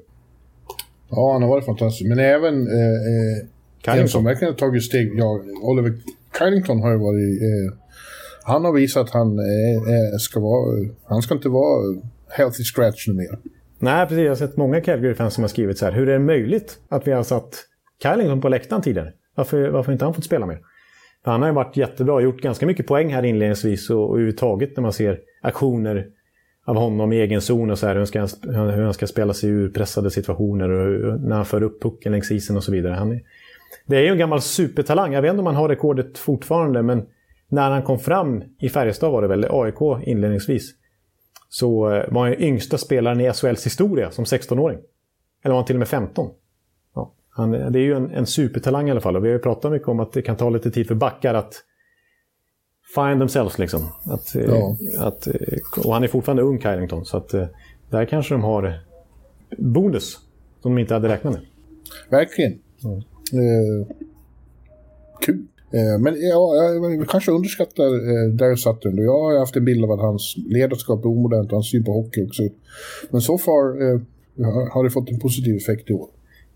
Ja, 1.10 1.32
han 1.32 1.42
har 1.42 1.48
varit 1.48 1.64
fantastisk. 1.64 2.08
Men 2.08 2.18
även 2.18 2.54
eh, 2.54 3.94
eh, 3.94 4.00
en 4.00 4.08
som 4.08 4.24
verkligen 4.24 4.52
har 4.52 4.58
tagit 4.58 4.84
steg, 4.84 5.12
ja, 5.18 5.40
Oliver 5.62 5.92
Kylington 6.38 6.80
har 6.80 6.90
ju 6.90 6.98
varit... 6.98 7.42
Eh, 7.42 7.78
han 8.42 8.64
har 8.64 8.72
visat 8.72 9.02
att 9.02 9.10
han 9.10 9.38
eh, 9.38 10.16
ska 10.18 10.40
vara... 10.40 10.88
Han 11.04 11.22
ska 11.22 11.34
inte 11.34 11.48
vara 11.48 12.02
healthy 12.28 12.64
scratch 12.64 13.08
nu 13.08 13.14
mer. 13.14 13.38
Nej, 13.78 14.06
precis. 14.06 14.22
Jag 14.22 14.30
har 14.30 14.36
sett 14.36 14.56
många 14.56 14.80
Calgary-fans 14.80 15.34
som 15.34 15.44
har 15.44 15.48
skrivit 15.48 15.78
så 15.78 15.84
här. 15.84 15.92
Hur 15.92 16.08
är 16.08 16.12
det 16.12 16.18
möjligt 16.18 16.78
att 16.88 17.06
vi 17.06 17.12
har 17.12 17.22
satt 17.22 17.64
Kylington 18.02 18.40
på 18.40 18.48
läktaren 18.48 18.82
tidigare? 18.82 19.12
Varför, 19.34 19.68
varför 19.68 19.92
inte 19.92 20.04
han 20.04 20.14
fått 20.14 20.24
spela 20.24 20.46
mer? 20.46 20.60
Han 21.30 21.42
har 21.42 21.48
ju 21.48 21.54
varit 21.54 21.76
jättebra 21.76 22.20
gjort 22.20 22.40
ganska 22.40 22.66
mycket 22.66 22.86
poäng 22.86 23.14
här 23.14 23.22
inledningsvis 23.22 23.90
och, 23.90 24.02
och 24.02 24.10
överhuvudtaget 24.10 24.76
när 24.76 24.82
man 24.82 24.92
ser 24.92 25.20
aktioner 25.42 26.06
av 26.66 26.76
honom 26.76 27.12
i 27.12 27.20
egen 27.20 27.40
zon 27.40 27.70
och 27.70 27.78
så 27.78 27.86
här, 27.86 27.94
hur, 27.94 28.00
han 28.00 28.06
ska, 28.28 28.48
hur 28.50 28.82
han 28.82 28.94
ska 28.94 29.06
spela 29.06 29.34
sig 29.34 29.50
ur 29.50 29.68
pressade 29.68 30.10
situationer 30.10 30.68
och 30.68 31.20
när 31.20 31.36
han 31.36 31.44
för 31.44 31.62
upp 31.62 31.82
pucken 31.82 32.12
längs 32.12 32.30
isen 32.30 32.56
och 32.56 32.64
så 32.64 32.72
vidare. 32.72 32.94
Han 32.94 33.12
är, 33.12 33.20
det 33.86 33.96
är 33.96 34.02
ju 34.02 34.08
en 34.08 34.18
gammal 34.18 34.40
supertalang. 34.40 35.12
Jag 35.12 35.22
vet 35.22 35.30
inte 35.30 35.40
om 35.40 35.46
han 35.46 35.54
har 35.56 35.68
rekordet 35.68 36.18
fortfarande, 36.18 36.82
men 36.82 37.06
när 37.48 37.70
han 37.70 37.82
kom 37.82 37.98
fram 37.98 38.42
i 38.58 38.68
Färjestad 38.68 39.12
var 39.12 39.22
det 39.22 39.28
väl, 39.28 39.46
AIK 39.50 40.06
inledningsvis, 40.06 40.74
så 41.48 41.94
eh, 41.94 42.04
var 42.08 42.20
han 42.20 42.30
ju 42.30 42.46
yngsta 42.46 42.78
spelaren 42.78 43.20
i 43.20 43.32
SHLs 43.32 43.66
historia 43.66 44.10
som 44.10 44.24
16-åring. 44.24 44.78
Eller 45.44 45.52
var 45.52 45.60
han 45.60 45.66
till 45.66 45.76
och 45.76 45.78
med 45.78 45.88
15? 45.88 46.30
Han, 47.36 47.50
det 47.50 47.78
är 47.78 47.82
ju 47.82 47.94
en, 47.94 48.10
en 48.10 48.26
supertalang 48.26 48.88
i 48.88 48.90
alla 48.90 49.00
fall 49.00 49.16
och 49.16 49.24
vi 49.24 49.28
har 49.28 49.34
ju 49.34 49.42
pratat 49.42 49.72
mycket 49.72 49.88
om 49.88 50.00
att 50.00 50.12
det 50.12 50.22
kan 50.22 50.36
ta 50.36 50.50
lite 50.50 50.70
tid 50.70 50.86
för 50.88 50.94
backar 50.94 51.34
att 51.34 51.54
find 52.94 53.20
themselves 53.20 53.58
liksom. 53.58 53.80
Att, 54.04 54.34
eh, 54.34 54.44
ja. 54.44 54.76
att, 54.98 55.26
eh, 55.26 55.84
och 55.84 55.92
han 55.92 56.04
är 56.04 56.08
fortfarande 56.08 56.42
ung, 56.42 56.60
Kylington, 56.60 57.04
så 57.04 57.16
att 57.16 57.34
där 57.90 58.04
kanske 58.04 58.34
de 58.34 58.42
har 58.42 58.80
bonus 59.58 60.18
som 60.62 60.74
de 60.74 60.78
inte 60.78 60.94
hade 60.94 61.08
räknat 61.08 61.32
med. 61.32 61.42
Verkligen. 62.10 62.58
Mm. 62.84 62.98
Eh, 63.32 63.86
kul. 65.20 65.46
Eh, 65.72 65.98
men 66.00 66.14
ja, 66.20 66.54
jag 66.54 67.08
kanske 67.08 67.30
underskattar 67.30 67.84
eh, 67.84 68.32
Darius 68.32 68.62
Sutton. 68.62 68.96
Jag 68.96 69.22
har 69.22 69.38
haft 69.38 69.56
en 69.56 69.64
bild 69.64 69.84
av 69.84 69.90
att 69.90 70.00
hans 70.00 70.34
ledarskap 70.46 71.04
är 71.04 71.08
omodernt 71.08 71.50
och 71.52 71.56
hans 71.56 71.70
syn 71.70 71.84
på 71.84 71.92
hockey 71.92 72.26
också. 72.26 72.42
Men 73.10 73.20
så 73.20 73.38
far 73.38 73.82
eh, 73.82 74.00
har 74.72 74.84
det 74.84 74.90
fått 74.90 75.10
en 75.10 75.18
positiv 75.18 75.56
effekt 75.56 75.90
i 75.90 75.92
år. 75.92 76.08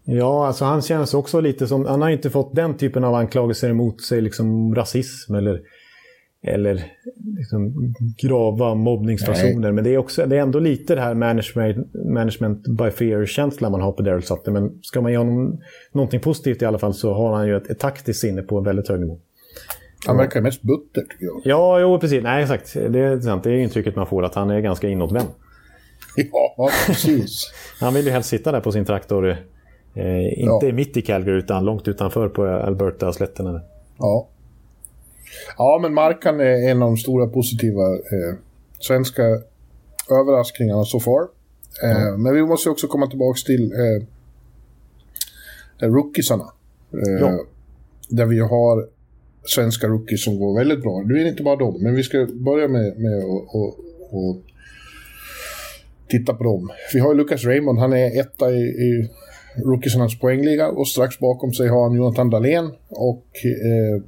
Ja, 0.04 0.46
alltså 0.46 0.64
han 0.64 0.82
känns 0.82 1.14
också 1.14 1.40
lite 1.40 1.66
som... 1.66 1.86
Han 1.86 2.02
har 2.02 2.10
inte 2.10 2.30
fått 2.30 2.54
den 2.54 2.76
typen 2.76 3.04
av 3.04 3.14
anklagelser 3.14 3.70
emot 3.70 4.02
sig, 4.02 4.20
liksom 4.20 4.74
rasism 4.74 5.34
eller 5.34 5.60
eller 6.42 6.84
liksom 7.38 7.74
grava 8.22 8.74
mobbningsfasoner. 8.74 9.72
Men 9.72 9.84
det 9.84 9.90
är, 9.90 9.98
också, 9.98 10.26
det 10.26 10.36
är 10.36 10.40
ändå 10.40 10.58
lite 10.58 10.94
det 10.94 11.00
här 11.00 11.14
management, 11.14 11.94
management 11.94 12.68
by 12.68 12.90
fear-känslan 12.90 13.72
man 13.72 13.80
har 13.80 13.92
på 13.92 14.02
Daryl 14.02 14.22
Sutter. 14.22 14.52
Men 14.52 14.78
ska 14.82 15.00
man 15.00 15.12
ge 15.12 15.18
honom 15.18 15.60
någonting 15.92 16.20
positivt 16.20 16.62
i 16.62 16.64
alla 16.64 16.78
fall 16.78 16.94
så 16.94 17.14
har 17.14 17.36
han 17.36 17.46
ju 17.46 17.56
ett, 17.56 17.70
ett 17.70 17.78
taktiskt 17.78 18.20
sinne 18.20 18.42
på 18.42 18.60
väldigt 18.60 18.88
hög 18.88 19.00
nivå. 19.00 19.18
Han 20.06 20.16
verkar 20.16 20.40
mest 20.40 20.62
butter 20.62 21.00
tycker 21.00 21.24
jag. 21.24 21.40
Ja, 21.44 21.80
jo 21.80 21.98
precis. 21.98 22.22
Nej, 22.22 22.42
exakt. 22.42 22.74
Det 22.74 23.00
är 23.00 23.20
sant. 23.20 23.44
Det 23.44 23.50
är 23.50 23.56
intrycket 23.56 23.96
man 23.96 24.06
får 24.06 24.24
att 24.24 24.34
han 24.34 24.50
är 24.50 24.60
ganska 24.60 24.88
inåtvänd. 24.88 25.28
Ja, 26.32 26.70
precis. 26.86 27.52
han 27.80 27.94
vill 27.94 28.04
ju 28.04 28.10
helst 28.10 28.28
sitta 28.28 28.52
där 28.52 28.60
på 28.60 28.72
sin 28.72 28.84
traktor. 28.84 29.36
Eh, 29.94 30.40
inte 30.40 30.66
ja. 30.66 30.72
mitt 30.72 30.96
i 30.96 31.02
Calgary 31.02 31.38
utan 31.38 31.64
långt 31.64 31.88
utanför 31.88 32.28
på 32.28 32.46
Alberta-slätterna. 32.46 33.60
Ja. 33.98 34.28
Ja, 35.58 35.78
men 35.82 35.94
Markan 35.94 36.40
är 36.40 36.70
en 36.70 36.82
av 36.82 36.88
de 36.88 36.96
stora 36.96 37.26
positiva 37.26 37.82
eh, 37.94 38.36
svenska 38.78 39.22
överraskningarna 40.10 40.84
så 40.84 41.00
far. 41.00 41.28
Eh, 41.82 42.06
mm. 42.06 42.22
Men 42.22 42.34
vi 42.34 42.42
måste 42.42 42.70
också 42.70 42.86
komma 42.86 43.06
tillbaka 43.06 43.38
till 43.46 43.72
eh, 43.72 44.02
eh 45.82 45.92
rookiesarna. 45.92 46.52
Eh, 46.92 47.20
ja. 47.20 47.44
Där 48.08 48.26
vi 48.26 48.38
har 48.38 48.88
svenska 49.44 49.86
rookies 49.86 50.24
som 50.24 50.38
går 50.38 50.58
väldigt 50.58 50.82
bra. 50.82 51.02
Det 51.02 51.22
är 51.22 51.26
inte 51.26 51.42
bara 51.42 51.56
dem, 51.56 51.82
men 51.82 51.94
vi 51.94 52.02
ska 52.02 52.26
börja 52.32 52.68
med, 52.68 52.98
med 52.98 53.18
att 53.18 54.50
titta 56.08 56.34
på 56.34 56.44
dem. 56.44 56.70
Vi 56.92 57.00
har 57.00 57.14
Lucas 57.14 57.44
Raymond, 57.44 57.78
han 57.78 57.92
är 57.92 58.20
etta 58.20 58.50
i, 58.50 58.62
i 58.62 59.10
rookiesarnas 59.56 60.18
poängliga 60.18 60.68
och 60.68 60.88
strax 60.88 61.18
bakom 61.18 61.52
sig 61.52 61.68
har 61.68 61.82
han 61.82 61.96
Jonathan 61.96 62.30
Dahlén 62.30 62.70
och 62.88 63.26
eh, 63.44 64.02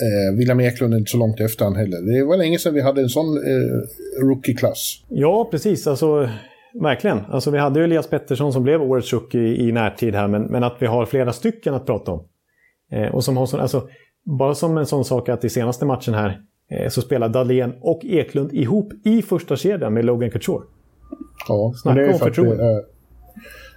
Eh, 0.00 0.36
William 0.38 0.60
Eklund 0.60 0.94
är 0.94 0.98
inte 0.98 1.10
så 1.10 1.18
långt 1.18 1.40
efter 1.40 1.64
han 1.64 1.76
heller. 1.76 2.00
Det 2.00 2.24
var 2.24 2.36
länge 2.36 2.58
sedan 2.58 2.74
vi 2.74 2.80
hade 2.80 3.00
en 3.00 3.08
sån 3.08 3.36
eh, 3.36 4.24
rookie-klass. 4.24 5.04
Ja, 5.08 5.48
precis. 5.50 5.86
Alltså, 5.86 6.28
verkligen. 6.80 7.18
Alltså, 7.18 7.50
vi 7.50 7.58
hade 7.58 7.78
ju 7.80 7.84
Elias 7.84 8.10
Pettersson 8.10 8.52
som 8.52 8.62
blev 8.62 8.82
årets 8.82 9.12
rookie 9.12 9.40
i, 9.40 9.72
närtid 9.72 10.14
här, 10.14 10.28
men, 10.28 10.42
men 10.42 10.64
att 10.64 10.76
vi 10.80 10.86
har 10.86 11.06
flera 11.06 11.32
stycken 11.32 11.74
att 11.74 11.86
prata 11.86 12.12
om. 12.12 12.24
Eh, 12.92 13.14
och 13.14 13.24
som 13.24 13.36
har 13.36 13.46
sån, 13.46 13.60
alltså, 13.60 13.88
bara 14.24 14.54
som 14.54 14.78
en 14.78 14.86
sån 14.86 15.04
sak 15.04 15.28
att 15.28 15.44
i 15.44 15.48
senaste 15.48 15.84
matchen 15.84 16.14
här 16.14 16.40
eh, 16.70 16.88
så 16.88 17.00
spelar 17.00 17.28
Dahlén 17.28 17.72
och 17.80 18.04
Eklund 18.04 18.52
ihop 18.52 18.92
i 19.04 19.22
första 19.22 19.56
kedjan 19.56 19.94
med 19.94 20.04
Logan 20.04 20.30
Couture. 20.30 20.64
Ja, 21.48 21.72
Snacka 21.82 22.12
om 22.12 22.18
förtroende. 22.18 22.84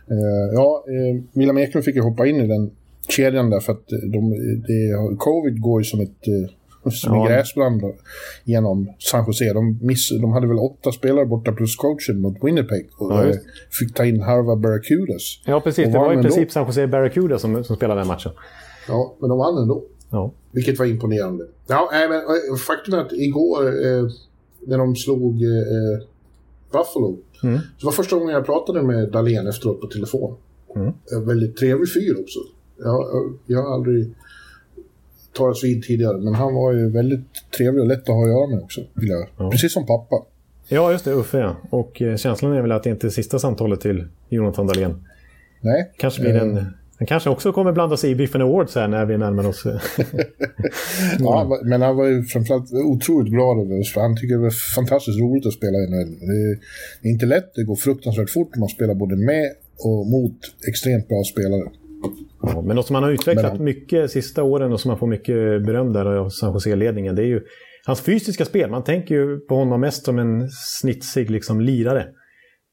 Eh, 0.09 0.17
eh, 0.17 0.53
ja, 0.53 0.85
eh, 0.87 1.23
William 1.33 1.57
Eklund 1.57 1.85
fick 1.85 1.95
ju 1.95 2.01
hoppa 2.01 2.25
in 2.27 2.35
i 2.35 2.47
den 2.47 2.71
kedjan 3.07 3.49
där 3.49 3.59
för 3.59 3.73
att 3.73 3.87
de, 3.87 4.29
det, 4.67 5.15
covid 5.17 5.61
går 5.61 5.81
ju 5.81 5.85
som 5.85 6.01
ett 6.01 6.27
eh, 6.27 6.51
som 6.91 7.15
ja. 7.15 7.21
en 7.21 7.27
gräsbrand 7.27 7.81
genom 8.43 8.89
San 8.99 9.25
Jose. 9.27 9.53
De, 9.53 9.79
miss, 9.81 10.09
de 10.21 10.33
hade 10.33 10.47
väl 10.47 10.57
åtta 10.57 10.91
spelare 10.91 11.25
borta 11.25 11.51
plus 11.51 11.75
coachen 11.75 12.21
mot 12.21 12.37
Winnipeg 12.43 12.89
och 12.97 13.11
ja, 13.11 13.33
fick 13.79 13.93
ta 13.93 14.05
in 14.05 14.21
halva 14.21 14.55
Barracudas. 14.55 15.41
Ja, 15.45 15.61
precis. 15.61 15.85
Det 15.85 15.97
var 15.97 16.19
i 16.19 16.21
princip 16.21 16.51
San 16.51 16.65
Jose 16.65 16.87
Barracuda 16.87 17.39
som, 17.39 17.63
som 17.63 17.75
spelade 17.75 17.99
den 17.99 18.07
matchen. 18.07 18.31
Ja, 18.87 19.15
men 19.19 19.29
de 19.29 19.37
vann 19.37 19.57
ändå. 19.57 19.83
Ja. 20.11 20.31
Vilket 20.51 20.79
var 20.79 20.85
imponerande. 20.85 21.45
Ja, 21.67 21.89
men, 21.91 22.11
eh, 22.11 22.55
faktum 22.67 22.93
är 22.93 22.97
att 22.97 23.13
igår 23.13 23.65
eh, 23.65 24.03
när 24.67 24.77
de 24.77 24.95
slog 24.95 25.43
eh, 25.43 26.07
Buffalo 26.77 27.17
mm. 27.43 27.59
så 27.77 27.85
var 27.85 27.91
första 27.91 28.15
gången 28.15 28.33
jag 28.35 28.45
pratade 28.45 28.83
med 28.83 29.11
Dahlén 29.11 29.47
efteråt 29.47 29.81
på 29.81 29.87
telefon. 29.87 30.35
Mm. 30.75 30.93
Väldigt 31.25 31.57
trevlig 31.57 31.93
fyr 31.93 32.15
också. 32.21 32.39
Jag, 32.77 33.33
jag 33.45 33.63
har 33.63 33.73
aldrig 33.73 34.13
talats 35.33 35.63
vid 35.63 35.83
tidigare, 35.83 36.17
men 36.17 36.33
han 36.33 36.53
var 36.53 36.73
ju 36.73 36.91
väldigt 36.91 37.27
trevlig 37.57 37.81
och 37.81 37.87
lätt 37.87 38.01
att 38.01 38.07
ha 38.07 38.23
att 38.23 38.29
göra 38.29 38.47
med 38.47 38.63
också. 38.63 38.81
Ja. 39.37 39.49
Precis 39.51 39.73
som 39.73 39.85
pappa. 39.85 40.15
Ja, 40.67 40.91
just 40.91 41.05
det. 41.05 41.11
Uffe, 41.11 41.37
ja. 41.37 41.55
Och 41.69 42.01
eh, 42.01 42.17
känslan 42.17 42.53
är 42.53 42.61
väl 42.61 42.71
att 42.71 42.83
det 42.83 42.89
inte 42.89 43.07
är 43.07 43.09
sista 43.09 43.39
samtalet 43.39 43.81
till 43.81 44.07
Jonathan 44.29 44.67
Dahlén. 44.67 45.03
Nej. 45.61 45.93
Kanske 45.97 46.21
blir 46.21 46.35
en... 46.35 46.67
Han 46.97 47.07
kanske 47.07 47.29
också 47.29 47.51
kommer 47.51 47.71
blanda 47.71 47.97
sig 47.97 48.11
i 48.11 48.15
Biffen 48.15 48.41
Awards 48.41 48.75
här 48.75 48.87
när 48.87 49.05
vi 49.05 49.17
närmar 49.17 49.47
oss. 49.47 49.63
ja, 51.19 51.59
men 51.63 51.81
han 51.81 51.95
var 51.95 52.05
ju 52.05 52.23
framförallt 52.23 52.71
otroligt 52.73 53.33
glad 53.33 53.59
över 53.59 53.79
oss, 53.79 53.93
för 53.93 54.01
han 54.01 54.17
tycker 54.17 54.35
det 54.35 54.41
var 54.41 54.75
fantastiskt 54.75 55.19
roligt 55.19 55.45
att 55.45 55.53
spela 55.53 55.77
i 55.77 55.87
NHL. 55.87 56.19
Det 57.01 57.07
är 57.07 57.11
inte 57.11 57.25
lätt, 57.25 57.53
det 57.55 57.63
går 57.63 57.75
fruktansvärt 57.75 58.29
fort 58.29 58.55
man 58.55 58.69
spelar 58.69 58.95
både 58.95 59.15
med 59.15 59.51
och 59.79 60.07
mot 60.07 60.37
extremt 60.67 61.07
bra 61.07 61.23
spelare. 61.23 61.71
Ja, 62.41 62.61
men 62.61 62.75
något 62.75 62.87
som 62.87 62.95
han 62.95 63.03
har 63.03 63.11
utvecklat 63.11 63.53
men, 63.53 63.63
mycket 63.63 64.11
sista 64.11 64.43
åren 64.43 64.73
och 64.73 64.79
som 64.79 64.89
han 64.89 64.99
får 64.99 65.07
mycket 65.07 65.65
beröm 65.65 65.93
där 65.93 66.05
av 66.05 66.29
San 66.29 66.53
Jose-ledningen, 66.53 67.15
det 67.15 67.21
är 67.21 67.27
ju 67.27 67.41
hans 67.85 68.01
fysiska 68.01 68.45
spel. 68.45 68.69
Man 68.71 68.83
tänker 68.83 69.15
ju 69.15 69.39
på 69.39 69.55
honom 69.55 69.81
mest 69.81 70.05
som 70.05 70.19
en 70.19 70.49
snitsig 70.49 71.31
liksom, 71.31 71.61
lirare. 71.61 72.07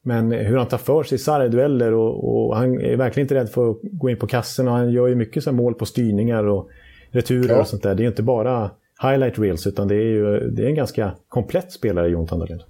Men 0.05 0.31
hur 0.31 0.57
han 0.57 0.67
tar 0.67 0.77
för 0.77 1.03
sig 1.03 1.15
i 1.15 1.19
sarg 1.19 1.49
dueller 1.49 1.93
och, 1.93 2.47
och, 2.47 2.55
han 2.55 2.81
är 2.81 2.97
verkligen 2.97 3.25
inte 3.25 3.35
rädd 3.35 3.49
för 3.49 3.71
att 3.71 3.77
gå 3.81 4.09
in 4.09 4.17
på 4.17 4.27
kassen 4.27 4.67
och 4.67 4.73
han 4.73 4.91
gör 4.91 5.07
ju 5.07 5.15
mycket 5.15 5.43
så 5.43 5.51
mål 5.51 5.73
på 5.73 5.85
styrningar 5.85 6.43
och 6.43 6.69
returer 7.11 7.53
ja. 7.53 7.61
och 7.61 7.67
sånt 7.67 7.83
där. 7.83 7.95
Det 7.95 8.01
är 8.01 8.03
ju 8.03 8.09
inte 8.09 8.23
bara 8.23 8.71
highlight 9.01 9.39
reels 9.39 9.67
utan 9.67 9.87
det 9.87 9.95
är 9.95 10.11
ju 10.13 10.49
det 10.49 10.63
är 10.63 10.67
en 10.67 10.75
ganska 10.75 11.11
komplett 11.29 11.71
spelare, 11.71 12.09
Jonathan 12.09 12.39
Dahlén. 12.39 12.61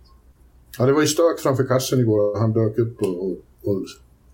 Ja, 0.80 0.86
det 0.86 0.94
var 0.94 1.02
ju 1.02 1.08
stök 1.08 1.40
framför 1.40 1.64
kassen 1.64 2.00
igår. 2.00 2.40
Han 2.40 2.54
dök 2.54 2.78
upp 2.78 3.02
och, 3.02 3.26
och, 3.26 3.32
och 3.64 3.86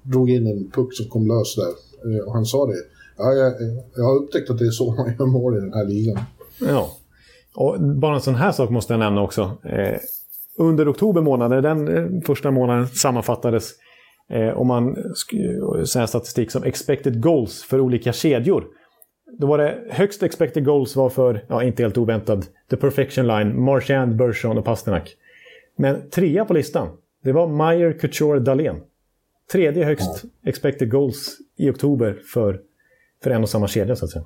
drog 0.04 0.30
in 0.30 0.48
en 0.48 0.72
puck 0.72 0.94
som 0.94 1.06
kom 1.06 1.28
lös 1.28 1.56
där. 1.56 1.74
Eh, 2.12 2.28
och 2.28 2.34
han 2.34 2.46
sa 2.46 2.66
det. 2.66 2.78
Ja, 3.18 3.34
jag, 3.34 3.54
jag 3.96 4.04
har 4.04 4.16
upptäckt 4.16 4.50
att 4.50 4.58
det 4.58 4.66
är 4.66 4.72
så 4.72 4.92
man 4.96 5.16
gör 5.20 5.26
mål 5.26 5.58
i 5.58 5.60
den 5.60 5.74
här 5.74 5.86
ligan. 5.86 6.20
Ja. 6.60 6.90
Och 7.56 7.82
bara 7.82 8.16
en 8.16 8.22
sån 8.22 8.36
här 8.36 8.52
sak 8.52 8.70
måste 8.70 8.94
jag 8.94 9.00
nämna 9.00 9.22
också. 9.22 9.58
Under 10.60 10.92
oktober 10.92 11.22
månad, 11.22 11.64
den 11.64 11.88
eh, 11.88 12.22
första 12.26 12.52
månaden 12.52 12.88
sammanfattades 12.88 13.72
eh, 14.30 14.58
om 14.58 14.68
man 14.68 14.96
säger 15.86 16.06
statistik 16.06 16.52
som 16.52 16.64
expected 16.64 17.22
goals 17.22 17.64
för 17.64 17.80
olika 17.80 18.14
kedjor. 18.14 18.68
då 19.38 19.48
var 19.48 19.58
det 19.58 19.78
högst 19.90 20.24
expected 20.24 20.66
goals 20.66 20.96
var 20.96 21.10
för, 21.10 21.46
ja 21.48 21.64
inte 21.64 21.84
helt 21.84 21.98
oväntad, 21.98 22.46
The 22.70 22.78
Perfection 22.78 23.28
Line, 23.28 23.62
Marchand, 23.64 24.16
Bergeron 24.16 24.58
och 24.58 24.66
Pasternak. 24.66 25.16
Men 25.76 26.10
trea 26.10 26.46
på 26.46 26.54
listan, 26.54 26.88
det 27.24 27.32
var 27.32 27.48
Meyer, 27.48 27.94
Couture, 27.94 28.40
Dahlén. 28.40 28.82
Tredje 29.52 29.86
högst 29.86 30.24
ja. 30.24 30.50
expected 30.50 30.92
goals 30.92 31.38
i 31.58 31.70
oktober 31.70 32.20
för, 32.34 32.60
för 33.24 33.32
en 33.32 33.44
och 33.44 33.50
samma 33.50 33.68
kedja 33.68 33.96
så 33.96 34.06
att 34.06 34.12
säga. 34.12 34.26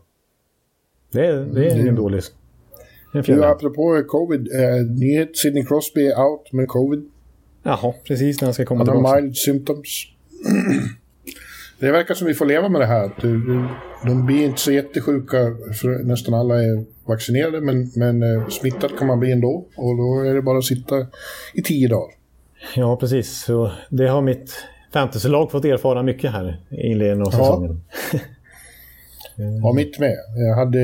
Det 1.11 1.45
det 1.45 1.65
är 1.65 1.73
ingen 1.73 1.81
mm. 1.81 1.95
dålig... 1.95 2.23
Du, 3.13 3.45
apropå 3.45 4.03
covid, 4.07 4.47
eh, 4.53 4.85
nyhet, 4.85 5.37
Sidney 5.37 5.65
Crosby 5.65 6.07
är 6.07 6.21
out 6.21 6.51
med 6.51 6.67
covid. 6.67 7.09
Jaha, 7.63 7.93
precis 8.07 8.41
när 8.41 8.45
han 8.45 8.53
ska 8.53 8.65
komma 8.65 8.79
han 8.79 8.85
tillbaka. 8.85 9.07
Han 9.07 9.15
har 9.15 9.21
mild 9.21 9.37
symptoms. 9.37 10.05
det 11.79 11.91
verkar 11.91 12.13
som 12.13 12.27
vi 12.27 12.33
får 12.33 12.45
leva 12.45 12.69
med 12.69 12.81
det 12.81 12.85
här. 12.85 13.11
De 14.05 14.25
blir 14.25 14.45
inte 14.45 14.61
så 14.61 14.71
jättesjuka, 14.71 15.37
för 15.81 16.03
nästan 16.03 16.33
alla 16.33 16.63
är 16.63 16.85
vaccinerade, 17.05 17.61
men, 17.61 17.91
men 17.95 18.23
eh, 18.23 18.47
smittat 18.47 18.97
kan 18.97 19.07
man 19.07 19.19
bli 19.19 19.31
ändå. 19.31 19.65
Och 19.75 19.97
då 19.97 20.19
är 20.29 20.33
det 20.33 20.41
bara 20.41 20.57
att 20.57 20.63
sitta 20.63 21.07
i 21.53 21.61
tio 21.61 21.87
dagar. 21.87 22.11
Ja, 22.75 22.97
precis. 22.97 23.43
Så 23.43 23.71
det 23.89 24.07
har 24.07 24.21
mitt 24.21 24.53
fantasylag 24.93 25.51
fått 25.51 25.65
erfara 25.65 26.03
mycket 26.03 26.31
här 26.31 26.61
i 26.69 26.87
inledningen 26.87 27.21
av 27.21 27.31
säsongen. 27.31 27.81
ja, 29.63 29.73
mitt 29.73 29.99
med. 29.99 30.15
Jag 30.35 30.55
hade 30.55 30.79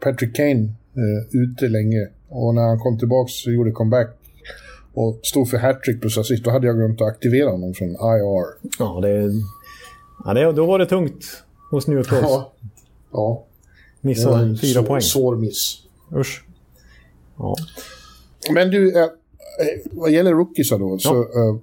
Patrick 0.00 0.36
Kane 0.36 0.68
eh, 0.96 1.40
ute 1.40 1.68
länge 1.68 2.08
och 2.28 2.54
när 2.54 2.62
han 2.62 2.78
kom 2.78 2.98
tillbaka 2.98 3.30
och 3.46 3.52
gjorde 3.52 3.70
comeback 3.70 4.16
och 4.94 5.20
stod 5.22 5.50
för 5.50 5.58
hattrick 5.58 6.00
plus 6.00 6.18
assist, 6.18 6.44
då 6.44 6.50
hade 6.50 6.66
jag 6.66 6.76
glömt 6.76 7.00
att 7.00 7.08
aktivera 7.08 7.50
honom 7.50 7.74
från 7.74 7.88
IR. 7.88 8.68
Ja, 8.78 9.00
det, 9.02 9.30
ja 10.24 10.34
det, 10.34 10.52
då 10.52 10.66
var 10.66 10.78
det 10.78 10.86
tungt 10.86 11.24
hos 11.70 11.86
New 11.86 11.98
York 11.98 12.08
Ja. 12.10 12.52
ja. 13.12 13.44
Missa 14.00 14.56
fyra 14.62 14.82
poäng. 14.82 15.00
Svår 15.00 15.36
miss. 15.36 15.82
Usch. 16.14 16.44
Ja. 17.38 17.56
Men 18.52 18.70
du, 18.70 18.98
äh, 19.02 19.08
vad 19.92 20.10
gäller 20.10 20.32
rookiesar 20.32 20.78
då, 20.78 20.90
ja. 20.90 20.98
så 20.98 21.20
äh, 21.20 21.56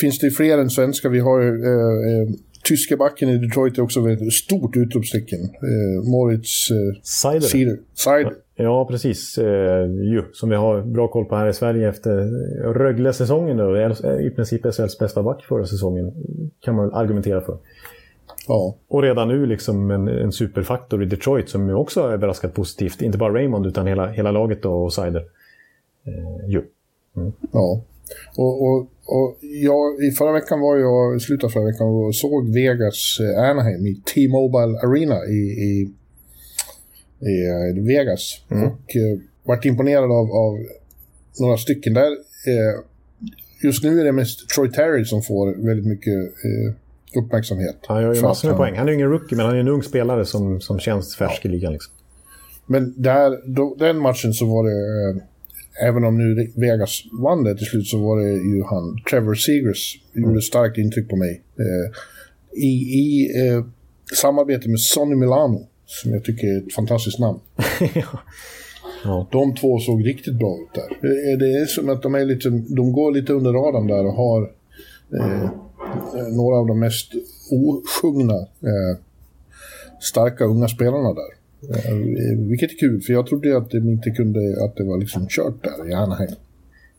finns 0.00 0.18
det 0.18 0.30
fler 0.30 0.58
än 0.58 0.70
svenska. 0.70 1.08
Vi 1.08 1.18
har 1.18 1.40
äh, 1.40 2.28
tyska 2.64 2.96
backen 2.96 3.28
i 3.28 3.38
Detroit 3.38 3.78
är 3.78 3.82
också 3.82 4.10
ett 4.10 4.32
stort 4.32 4.76
utropstecken. 4.76 5.40
Eh, 5.40 6.10
Moritz 6.10 6.70
eh, 6.70 7.02
Seider. 7.02 7.78
Seider. 7.94 8.34
Ja, 8.54 8.84
precis. 8.84 9.38
Eh, 9.38 9.86
ju, 9.86 10.24
som 10.32 10.50
vi 10.50 10.56
har 10.56 10.82
bra 10.82 11.08
koll 11.08 11.24
på 11.24 11.36
här 11.36 11.48
i 11.48 11.52
Sverige 11.52 11.88
efter 11.88 12.10
Rögle-säsongen 12.72 13.56
nu. 13.56 13.94
I 14.26 14.30
princip 14.30 14.74
SHLs 14.74 14.98
bästa 14.98 15.22
back 15.22 15.44
förra 15.44 15.66
säsongen. 15.66 16.12
Kan 16.60 16.74
man 16.74 16.94
argumentera 16.94 17.40
för. 17.40 17.58
Ja. 18.48 18.76
Och 18.88 19.02
redan 19.02 19.28
nu 19.28 19.46
liksom 19.46 19.90
en, 19.90 20.08
en 20.08 20.32
superfaktor 20.32 21.02
i 21.02 21.06
Detroit 21.06 21.48
som 21.48 21.68
ju 21.68 21.74
också 21.74 22.00
är 22.00 22.12
överraskat 22.12 22.54
positivt. 22.54 23.02
Inte 23.02 23.18
bara 23.18 23.34
Raymond 23.34 23.66
utan 23.66 23.86
hela, 23.86 24.08
hela 24.08 24.30
laget 24.30 24.62
då, 24.62 24.72
och 24.72 24.92
Seider. 24.92 25.24
Eh, 26.04 26.50
ju. 26.50 26.62
Mm. 27.16 27.32
Ja. 27.52 27.80
Och, 28.36 28.62
och, 28.62 28.88
och 29.16 29.38
jag, 29.40 30.04
i 30.04 30.10
förra 30.10 30.32
veckan 30.32 30.60
var 30.60 30.76
jag, 30.76 31.16
i 31.16 31.20
slutet 31.20 31.44
av 31.44 31.48
förra 31.48 31.64
veckan, 31.64 31.86
och 31.86 32.14
såg 32.14 32.54
Vegas 32.54 33.18
eh, 33.20 33.50
Anaheim 33.50 33.86
i 33.86 33.94
T-Mobile 34.14 34.78
Arena 34.78 35.26
i, 35.26 35.40
i, 35.68 35.92
i 37.30 37.34
eh, 37.48 37.84
Vegas. 37.84 38.40
Mm. 38.50 38.64
Och 38.64 38.96
eh, 38.96 39.18
vart 39.44 39.64
imponerad 39.64 40.10
av, 40.12 40.32
av 40.32 40.58
några 41.40 41.56
stycken 41.56 41.94
där. 41.94 42.10
Eh, 42.46 42.80
just 43.62 43.84
nu 43.84 44.00
är 44.00 44.04
det 44.04 44.12
mest 44.12 44.48
Troy 44.48 44.70
Terry 44.70 45.04
som 45.04 45.22
får 45.22 45.66
väldigt 45.66 45.86
mycket 45.86 46.14
eh, 46.14 46.74
uppmärksamhet. 47.18 47.76
Han 47.86 48.02
gör 48.02 48.14
ju 48.14 48.22
massor 48.22 48.48
med 48.48 48.56
han... 48.56 48.64
poäng. 48.64 48.78
Han 48.78 48.86
är 48.86 48.92
ju 48.92 48.94
ingen 48.94 49.10
rookie, 49.10 49.36
men 49.36 49.46
han 49.46 49.54
är 49.54 49.60
en 49.60 49.68
ung 49.68 49.82
spelare 49.82 50.24
som, 50.24 50.60
som 50.60 50.78
känns 50.78 51.16
färsk 51.16 51.44
ja. 51.44 51.48
i 51.48 51.52
ligan. 51.52 51.72
Liksom. 51.72 51.92
Men 52.66 52.94
där, 52.96 53.40
då, 53.46 53.76
den 53.78 53.98
matchen 53.98 54.32
så 54.32 54.46
var 54.46 54.64
det... 54.64 55.20
Även 55.82 56.04
om 56.04 56.18
nu 56.18 56.52
Vegas 56.56 57.02
vann 57.22 57.44
det 57.44 57.56
till 57.56 57.66
slut 57.66 57.86
så 57.86 57.98
var 57.98 58.20
det 58.20 58.32
ju 58.32 58.62
han, 58.62 58.98
Trevor 59.10 59.34
Segers, 59.34 60.00
mm. 60.14 60.28
gjorde 60.28 60.42
starkt 60.42 60.78
intryck 60.78 61.08
på 61.08 61.16
mig. 61.16 61.42
Eh, 61.58 61.92
I 62.62 62.72
i 62.98 63.30
eh, 63.46 63.64
samarbete 64.14 64.68
med 64.68 64.80
Sonny 64.80 65.14
Milano, 65.14 65.68
som 65.86 66.12
jag 66.12 66.24
tycker 66.24 66.46
är 66.46 66.58
ett 66.58 66.74
fantastiskt 66.74 67.18
namn. 67.18 67.38
ja. 69.04 69.28
De 69.32 69.54
två 69.54 69.78
såg 69.78 70.06
riktigt 70.06 70.38
bra 70.38 70.58
ut 70.62 70.74
där. 70.74 71.08
Det 71.36 71.52
är 71.52 71.66
som 71.66 71.88
att 71.88 72.02
de, 72.02 72.14
är 72.14 72.24
lite, 72.24 72.48
de 72.50 72.92
går 72.92 73.12
lite 73.12 73.32
under 73.32 73.52
radarn 73.52 73.86
där 73.86 74.06
och 74.06 74.12
har 74.12 74.42
eh, 75.14 75.50
några 76.32 76.56
av 76.56 76.66
de 76.66 76.78
mest 76.78 77.12
osjungna 77.50 78.34
eh, 78.38 78.98
starka 80.00 80.44
unga 80.44 80.68
spelarna 80.68 81.14
där. 81.14 81.39
Eh, 81.68 82.48
vilket 82.48 82.70
är 82.70 82.78
kul, 82.78 83.00
för 83.00 83.12
jag 83.12 83.26
trodde 83.26 83.56
att 83.56 83.70
de 83.70 83.78
inte 83.78 84.10
kunde, 84.10 84.40
att 84.64 84.76
det 84.76 84.84
var 84.84 84.98
liksom 84.98 85.26
kört 85.28 85.64
där 85.64 85.90
i 85.90 85.92
Anaheim. 85.92 86.30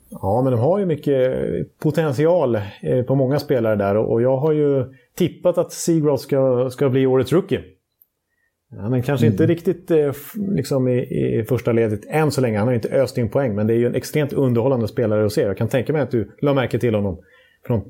Ja, 0.10 0.42
men 0.44 0.52
de 0.52 0.60
har 0.60 0.80
ju 0.80 0.86
mycket 0.86 1.34
potential 1.80 2.56
eh, 2.82 3.02
på 3.08 3.16
många 3.16 3.40
spelare 3.40 3.76
där 3.76 3.98
och 3.98 4.22
jag 4.22 4.38
har 4.38 4.52
ju 4.52 4.86
tippat 5.18 5.58
att 5.58 5.72
Seagrass 5.72 6.22
ska, 6.22 6.70
ska 6.70 6.90
bli 6.90 7.06
årets 7.06 7.34
rookie. 7.34 7.62
Han 8.78 8.94
är 8.94 9.02
kanske 9.02 9.26
mm. 9.26 9.34
inte 9.34 9.46
riktigt 9.46 9.92
eh, 9.92 10.12
liksom 10.36 10.88
i, 10.88 11.00
i, 11.00 11.46
första 11.50 11.72
ledet 11.72 12.02
än 12.10 12.32
så 12.32 12.42
länge. 12.42 12.58
Han 12.58 12.68
har 12.68 12.76
inte 12.76 12.90
öst 12.90 13.18
in 13.18 13.30
poäng, 13.30 13.56
men 13.56 13.68
det 13.68 13.74
är 13.74 13.78
ju 13.78 13.86
en 13.86 13.96
extremt 13.96 14.34
underhållande 14.34 14.88
spelare 14.88 15.26
att 15.26 15.34
se. 15.34 15.42
Jag 15.42 15.58
kan 15.58 15.68
tänka 15.68 15.94
mig 15.94 16.02
att 16.02 16.12
du 16.12 16.32
la 16.42 16.54
märke 16.54 16.80
till 16.80 16.96
honom 16.96 17.18
från 17.68 17.82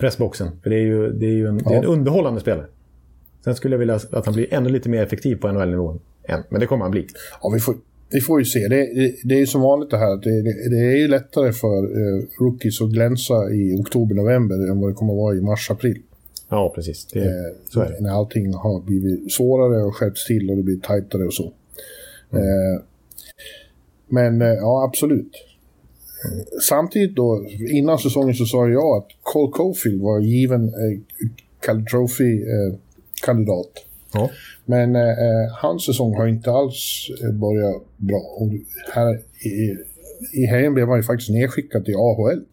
pressboxen. 0.00 0.48
För 0.62 0.70
det 0.70 0.76
är 0.76 0.84
ju, 0.84 1.08
det 1.12 1.26
är 1.26 1.34
ju 1.34 1.46
en, 1.46 1.60
ja. 1.64 1.72
är 1.72 1.78
en 1.78 1.84
underhållande 1.84 2.40
spelare. 2.40 2.66
Sen 3.44 3.54
skulle 3.54 3.74
jag 3.74 3.78
vilja 3.78 3.94
att 3.94 4.26
han 4.26 4.34
blir 4.34 4.54
ännu 4.54 4.68
lite 4.68 4.88
mer 4.88 5.02
effektiv 5.02 5.36
på 5.36 5.52
NHL-nivån 5.52 6.00
än. 6.30 6.42
Men 6.48 6.60
det 6.60 6.66
kommer 6.66 6.84
han 6.84 6.90
bli. 6.90 7.06
Ja, 7.42 7.50
vi 7.54 7.60
får, 7.60 7.74
vi 8.10 8.20
får 8.20 8.38
ju 8.38 8.44
se. 8.44 8.68
Det, 8.68 8.76
det, 8.76 9.14
det 9.24 9.34
är 9.34 9.38
ju 9.38 9.46
som 9.46 9.60
vanligt 9.60 9.90
det 9.90 9.96
här. 9.96 10.16
Det, 10.16 10.42
det, 10.42 10.68
det 10.70 10.92
är 10.92 10.96
ju 10.96 11.08
lättare 11.08 11.52
för 11.52 11.84
eh, 11.84 12.22
rookies 12.40 12.80
att 12.80 12.90
glänsa 12.90 13.50
i 13.52 13.74
oktober-november 13.80 14.70
än 14.70 14.80
vad 14.80 14.90
det 14.90 14.94
kommer 14.94 15.12
att 15.12 15.18
vara 15.18 15.34
i 15.34 15.40
mars-april. 15.40 16.02
Ja, 16.48 16.72
precis. 16.74 17.06
Det, 17.06 17.20
eh, 17.20 17.54
så 17.64 17.80
är 17.80 17.90
det. 17.90 18.00
När 18.00 18.10
allting 18.10 18.54
har 18.54 18.80
blivit 18.80 19.32
svårare 19.32 19.82
och 19.82 19.96
skärpts 19.96 20.26
till 20.26 20.50
och 20.50 20.56
det 20.56 20.62
blir 20.62 20.80
tajtare 20.80 21.24
och 21.24 21.34
så. 21.34 21.52
Mm. 22.32 22.44
Eh, 22.44 22.80
men 24.08 24.42
eh, 24.42 24.48
ja, 24.48 24.84
absolut. 24.88 25.32
Mm. 26.32 26.44
Samtidigt 26.68 27.16
då, 27.16 27.46
innan 27.68 27.98
säsongen 27.98 28.34
så 28.34 28.44
sa 28.44 28.68
jag 28.68 28.96
att 28.96 29.08
Cole 29.22 29.52
Caulfield 29.54 30.02
var 30.02 30.20
given 30.20 30.64
eh, 30.64 30.98
Trophy-kandidat. 31.90 33.86
Ja. 34.12 34.30
Men 34.64 34.96
eh, 34.96 35.02
eh, 35.02 35.52
hans 35.62 35.86
säsong 35.86 36.16
har 36.16 36.26
inte 36.26 36.50
alls 36.50 37.10
eh, 37.22 37.32
börjat 37.32 37.82
bra. 37.96 38.20
Och 38.36 38.48
här 38.94 39.14
i, 39.44 39.76
i 40.42 40.46
helgen 40.46 40.74
blev 40.74 40.88
han 40.88 40.96
ju 40.96 41.02
faktiskt 41.02 41.30
nedskickad 41.30 41.84
till 41.84 41.94
AHL. 41.94 42.44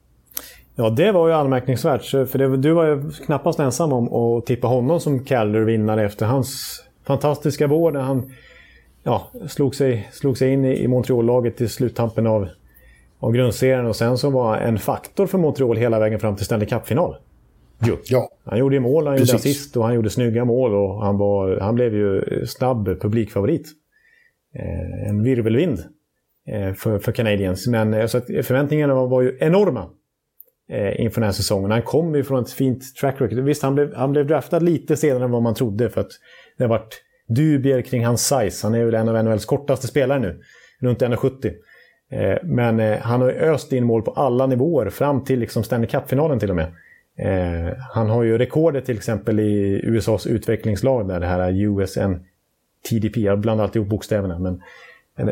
Ja, 0.76 0.90
det 0.90 1.12
var 1.12 1.28
ju 1.28 1.34
anmärkningsvärt. 1.34 2.06
För 2.06 2.38
det, 2.38 2.58
du 2.58 2.72
var 2.72 2.86
ju 2.86 3.12
knappast 3.12 3.60
ensam 3.60 3.94
om 3.94 4.14
att 4.14 4.46
tippa 4.46 4.68
honom 4.68 5.00
som 5.00 5.26
Calder-vinnare 5.26 6.06
efter 6.06 6.26
hans 6.26 6.82
fantastiska 7.04 7.68
vår 7.68 7.92
när 7.92 8.00
han 8.00 8.32
ja, 9.04 9.32
slog, 9.48 9.76
sig, 9.76 10.08
slog 10.12 10.38
sig 10.38 10.54
in 10.54 10.66
i, 10.66 10.84
i 10.84 10.88
Montreal-laget 10.88 11.62
i 11.62 11.68
sluttampen 11.68 12.28
av, 12.28 12.48
av 13.20 13.32
grundserien 13.32 13.86
och 13.86 13.96
sen 13.96 14.18
så 14.18 14.30
var 14.30 14.58
en 14.58 14.80
faktor 14.80 15.28
för 15.28 15.38
Montreal 15.38 15.78
hela 15.78 16.00
vägen 16.00 16.20
fram 16.20 16.36
till 16.36 16.46
Stanley 16.46 16.68
Cup-final. 16.68 17.16
Jo. 17.80 17.98
Ja. 18.06 18.30
Han 18.46 18.60
gjorde 18.60 18.76
ju 18.76 18.80
mål, 18.80 19.08
han 19.08 19.18
Precis. 19.18 19.30
gjorde 19.30 19.38
assist 19.38 19.78
och 19.78 19.84
han 19.84 19.94
gjorde 19.94 20.10
snygga 20.10 20.46
mål 20.46 20.74
och 20.74 21.04
han, 21.04 21.18
var, 21.18 21.60
han 21.60 21.76
blev 21.76 21.96
ju 21.96 22.24
snabb 22.46 23.02
publikfavorit. 23.02 23.68
Eh, 24.56 25.10
en 25.10 25.24
virvelvind 25.24 25.80
eh, 26.48 26.74
för, 26.74 27.00
för 27.00 27.12
Canadiens. 27.12 27.68
Men 27.68 27.94
eh, 27.94 28.06
så 28.06 28.22
förväntningarna 28.22 28.96
var, 28.96 29.08
var 29.08 29.22
ju 29.22 29.38
enorma 29.40 29.90
eh, 30.70 31.02
inför 31.02 31.22
den 31.22 31.28
här 31.28 31.34
säsongen. 31.34 31.72
Han 31.72 31.82
kom 31.82 32.16
ju 32.16 32.24
från 32.24 32.44
ett 32.44 32.52
fint 32.52 32.96
track 32.96 33.22
record. 33.22 33.40
Visst, 33.40 33.64
han 33.64 33.76
blev, 33.76 33.96
han 33.96 34.12
blev 34.12 34.28
draftad 34.28 34.60
lite 34.60 34.98
senare 34.98 35.24
än 35.24 35.32
vad 35.32 35.42
man 35.42 35.56
trodde 35.56 35.90
för 35.90 36.02
att 36.02 36.12
det 36.58 36.64
har 36.64 36.70
varit 36.70 37.04
dubier 37.28 37.82
kring 37.82 38.06
hans 38.06 38.28
size. 38.28 38.68
Han 38.68 38.76
är 38.76 38.86
väl 38.86 38.96
en 38.96 39.10
av 39.10 39.26
NHLs 39.26 39.46
kortaste 39.46 39.88
spelare 39.88 40.20
nu, 40.20 40.42
runt 40.82 41.02
1,70. 41.02 41.54
Eh, 42.12 42.38
men 42.44 42.80
eh, 42.80 43.00
han 43.00 43.22
har 43.22 43.30
öst 43.30 43.74
in 43.74 43.84
mål 43.84 44.02
på 44.02 44.12
alla 44.12 44.48
nivåer 44.48 44.90
fram 44.90 45.24
till 45.24 45.40
liksom 45.40 45.64
Stanley 45.64 45.90
Cup-finalen 45.90 46.40
till 46.40 46.50
och 46.50 46.56
med. 46.56 46.72
Eh, 47.18 47.74
han 47.94 48.10
har 48.10 48.24
ju 48.24 48.38
rekordet 48.38 48.86
till 48.86 48.98
exempel 48.98 49.40
i 49.40 49.82
USAs 49.84 50.28
utvecklingslag 50.28 51.08
där 51.08 51.20
det 51.20 51.26
här 51.26 51.52
USN 51.52 52.14
TDP, 52.90 53.18
jag 53.22 53.40
blandar 53.40 53.64
alltid 53.64 53.80
ihop 53.80 53.90
bokstäverna. 53.90 54.40
Men, 54.40 54.62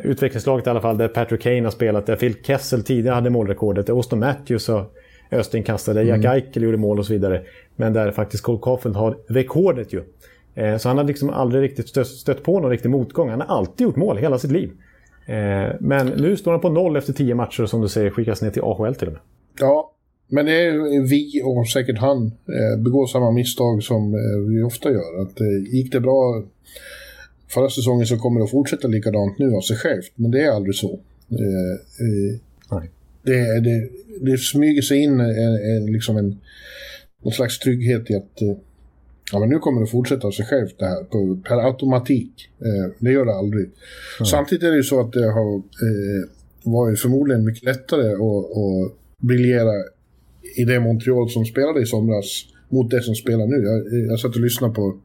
utvecklingslaget 0.04 0.68
i 0.68 0.70
alla 0.70 0.82
fall 0.82 0.98
där 0.98 1.08
Patrick 1.08 1.42
Kane 1.42 1.64
har 1.64 1.72
spelat, 1.72 2.06
där 2.06 2.16
Phil 2.16 2.36
Kessel 2.44 2.84
tidigare 2.84 3.16
hade 3.16 3.30
målrekordet, 3.30 3.88
där 3.88 3.94
Austin 3.94 4.20
Matthews 4.20 4.68
har 4.68 4.86
östinkastade, 5.32 6.02
mm. 6.02 6.22
Jack 6.22 6.36
Eichel 6.36 6.64
gjorde 6.64 6.78
mål 6.78 7.00
och 7.00 7.06
så 7.06 7.14
vidare. 7.14 7.42
Men 7.76 7.94
där 7.94 8.12
faktiskt 8.12 8.44
Cole 8.44 8.60
Caulfield 8.62 8.96
har 8.96 9.18
rekordet 9.28 9.94
ju. 9.94 10.04
Eh, 10.56 10.78
så 10.78 10.88
han 10.90 10.98
har 10.98 11.04
liksom 11.04 11.30
aldrig 11.30 11.64
riktigt 11.64 11.90
stött, 11.90 12.08
stött 12.08 12.44
på 12.44 12.60
någon 12.60 12.72
riktig 12.72 12.90
motgång. 12.90 13.30
Han 13.30 13.42
har 13.42 13.58
alltid 13.58 13.86
gjort 13.86 13.96
mål 13.96 14.18
hela 14.18 14.38
sitt 14.38 14.52
liv. 14.52 14.72
Eh, 15.26 15.76
men 15.80 16.08
nu 16.08 16.38
står 16.38 16.52
han 16.52 16.62
på 16.62 16.70
noll 16.70 16.96
efter 16.96 17.14
tio 17.14 17.36
matcher 17.36 17.64
och 17.64 17.70
som 17.70 17.82
du 17.82 17.88
säger 17.88 18.10
skickas 18.10 18.42
ner 18.42 18.50
till 18.50 18.62
AHL 18.62 18.96
till 18.96 19.08
och 19.08 19.14
med. 19.14 19.22
Ja, 19.60 19.92
men 20.28 20.46
det 20.46 20.52
är 20.52 21.08
vi 21.08 21.42
och 21.44 21.68
säkert 21.68 21.98
han 21.98 22.26
eh, 22.28 22.84
begår 22.84 23.08
samma 23.08 23.32
misstag 23.32 23.84
som 23.84 24.14
eh, 24.14 24.50
vi 24.50 24.62
ofta 24.62 24.92
gör. 24.92 25.22
Att 25.22 25.42
eh, 25.42 25.74
gick 25.74 25.92
det 25.92 26.00
bra 26.00 26.44
förra 27.50 27.70
säsongen 27.70 28.08
så 28.08 28.18
kommer 28.18 28.40
det 28.40 28.44
att 28.44 28.52
fortsätta 28.52 28.88
likadant 28.88 29.40
nu 29.40 29.54
av 29.54 29.62
sig 29.62 29.78
självt. 29.78 30.12
Men 30.16 30.32
det 30.32 30.42
är 30.42 30.52
aldrig 30.52 30.76
så. 30.76 31.00
Det, 33.24 33.60
det, 33.60 33.90
det 34.22 34.38
smyger 34.38 34.82
sig 34.82 34.98
in 34.98 35.20
en, 35.20 35.86
liksom 35.86 36.18
en, 36.18 36.40
någon 37.24 37.34
slags 37.34 37.60
trygghet 37.60 38.12
i 38.12 38.16
att 38.16 38.42
ja, 39.32 39.40
men 39.40 39.50
nu 39.50 39.60
kommer 39.60 39.82
det 39.82 39.88
fortsätta 39.88 40.28
av 40.28 40.32
sig 40.32 40.46
självt 40.46 40.76
det 40.80 40.86
här 40.86 41.04
på, 41.04 41.42
per 41.48 41.58
automatik. 41.58 42.50
Det 43.00 43.12
gör 43.12 43.26
det 43.26 43.34
aldrig. 43.34 43.64
Mm. 43.64 44.26
Samtidigt 44.26 44.64
är 44.64 44.72
det 44.72 44.78
ju 44.78 44.84
så 44.84 45.00
att 45.00 45.14
det 45.14 45.32
har 45.32 45.56
eh, 45.56 46.30
varit 46.64 47.00
förmodligen 47.00 47.46
mycket 47.46 47.64
lättare 47.64 48.12
att, 48.12 48.46
att 48.46 48.98
briljera 49.28 49.72
i 50.56 50.66
det 50.66 50.80
Montreal 50.80 51.30
som 51.30 51.46
spelade 51.46 51.82
i 51.82 51.86
somras 51.86 52.46
mot 52.70 52.92
det 52.92 53.02
som 53.02 53.16
spelar 53.16 53.48
nu. 53.48 53.56
Jag, 53.66 54.10
jag 54.12 54.20
satt 54.20 54.36
och 54.36 54.42
lyssnade 54.42 54.74
på 54.74 55.00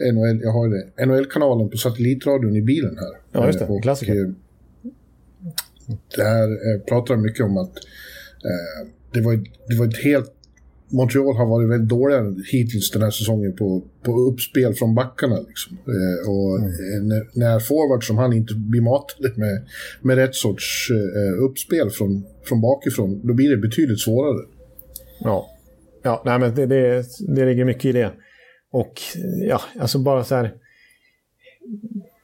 NHL, 0.00 0.40
jag 0.42 0.52
har 0.52 0.68
det, 0.68 1.06
NHL-kanalen 1.06 1.70
på 1.70 1.76
satellitradion 1.76 2.56
i 2.56 2.62
bilen 2.62 2.96
här. 2.98 3.12
Ja, 3.32 3.46
just 3.46 3.58
det. 3.58 3.66
Och, 3.66 3.82
Klassiker. 3.82 4.20
Eh, 4.20 4.30
där 6.16 6.48
eh, 6.48 6.80
pratar 6.80 7.14
de 7.14 7.22
mycket 7.22 7.44
om 7.44 7.56
att 7.56 7.76
eh, 8.44 8.88
det, 9.12 9.20
var, 9.20 9.34
det 9.68 9.76
var 9.78 9.86
ett 9.86 10.04
helt... 10.04 10.32
Montreal 10.88 11.36
har 11.36 11.46
varit 11.46 11.70
väldigt 11.70 11.88
dåliga 11.88 12.34
hittills 12.52 12.90
den 12.90 13.02
här 13.02 13.10
säsongen 13.10 13.56
på, 13.56 13.82
på 14.02 14.20
uppspel 14.20 14.74
från 14.74 14.94
backarna. 14.94 15.40
Liksom. 15.48 15.78
Eh, 15.86 16.30
och 16.30 16.58
mm. 16.58 17.08
när, 17.08 17.28
när 17.32 17.58
forward 17.58 18.06
som 18.06 18.18
han 18.18 18.32
inte 18.32 18.54
blir 18.54 18.80
matade 18.80 19.32
med, 19.36 19.66
med 20.02 20.16
rätt 20.16 20.34
sorts 20.34 20.90
eh, 20.90 21.44
uppspel 21.44 21.90
från, 21.90 22.24
från 22.44 22.60
bakifrån, 22.60 23.20
då 23.26 23.34
blir 23.34 23.50
det 23.50 23.56
betydligt 23.56 24.00
svårare. 24.00 24.44
Ja, 25.20 25.46
ja 26.02 26.22
nej, 26.24 26.38
men 26.38 26.54
det, 26.54 26.66
det, 26.66 27.04
det 27.36 27.44
ligger 27.44 27.64
mycket 27.64 27.84
i 27.84 27.92
det. 27.92 28.12
Och 28.72 29.00
ja, 29.48 29.60
alltså 29.78 29.98
bara 29.98 30.24
så 30.24 30.34
här 30.34 30.52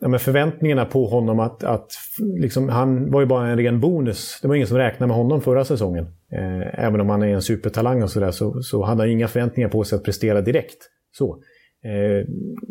ja, 0.03 0.09
men 0.09 0.21
förväntningarna 0.21 0.85
på 0.85 1.07
honom 1.07 1.41
att, 1.41 1.65
att 1.65 1.93
liksom, 2.19 2.69
han 2.69 3.11
var 3.11 3.21
ju 3.21 3.27
bara 3.27 3.49
en 3.49 3.59
ren 3.59 3.81
bonus. 3.81 4.39
Det 4.43 4.49
var 4.49 4.55
ingen 4.55 4.69
som 4.69 4.79
räknade 4.79 5.07
med 5.07 5.17
honom 5.17 5.41
förra 5.41 5.65
säsongen. 5.65 6.05
Eh, 6.33 6.85
även 6.85 7.01
om 7.01 7.11
han 7.11 7.23
är 7.23 7.27
en 7.27 7.43
supertalang 7.43 8.03
och 8.03 8.11
sådär 8.11 8.31
så, 8.31 8.63
så 8.63 8.83
hade 8.83 9.03
han 9.03 9.11
inga 9.11 9.29
förväntningar 9.29 9.69
på 9.69 9.85
sig 9.85 9.97
att 9.97 10.05
prestera 10.05 10.41
direkt. 10.41 10.79
Så. 11.13 11.43
Eh, 11.85 12.27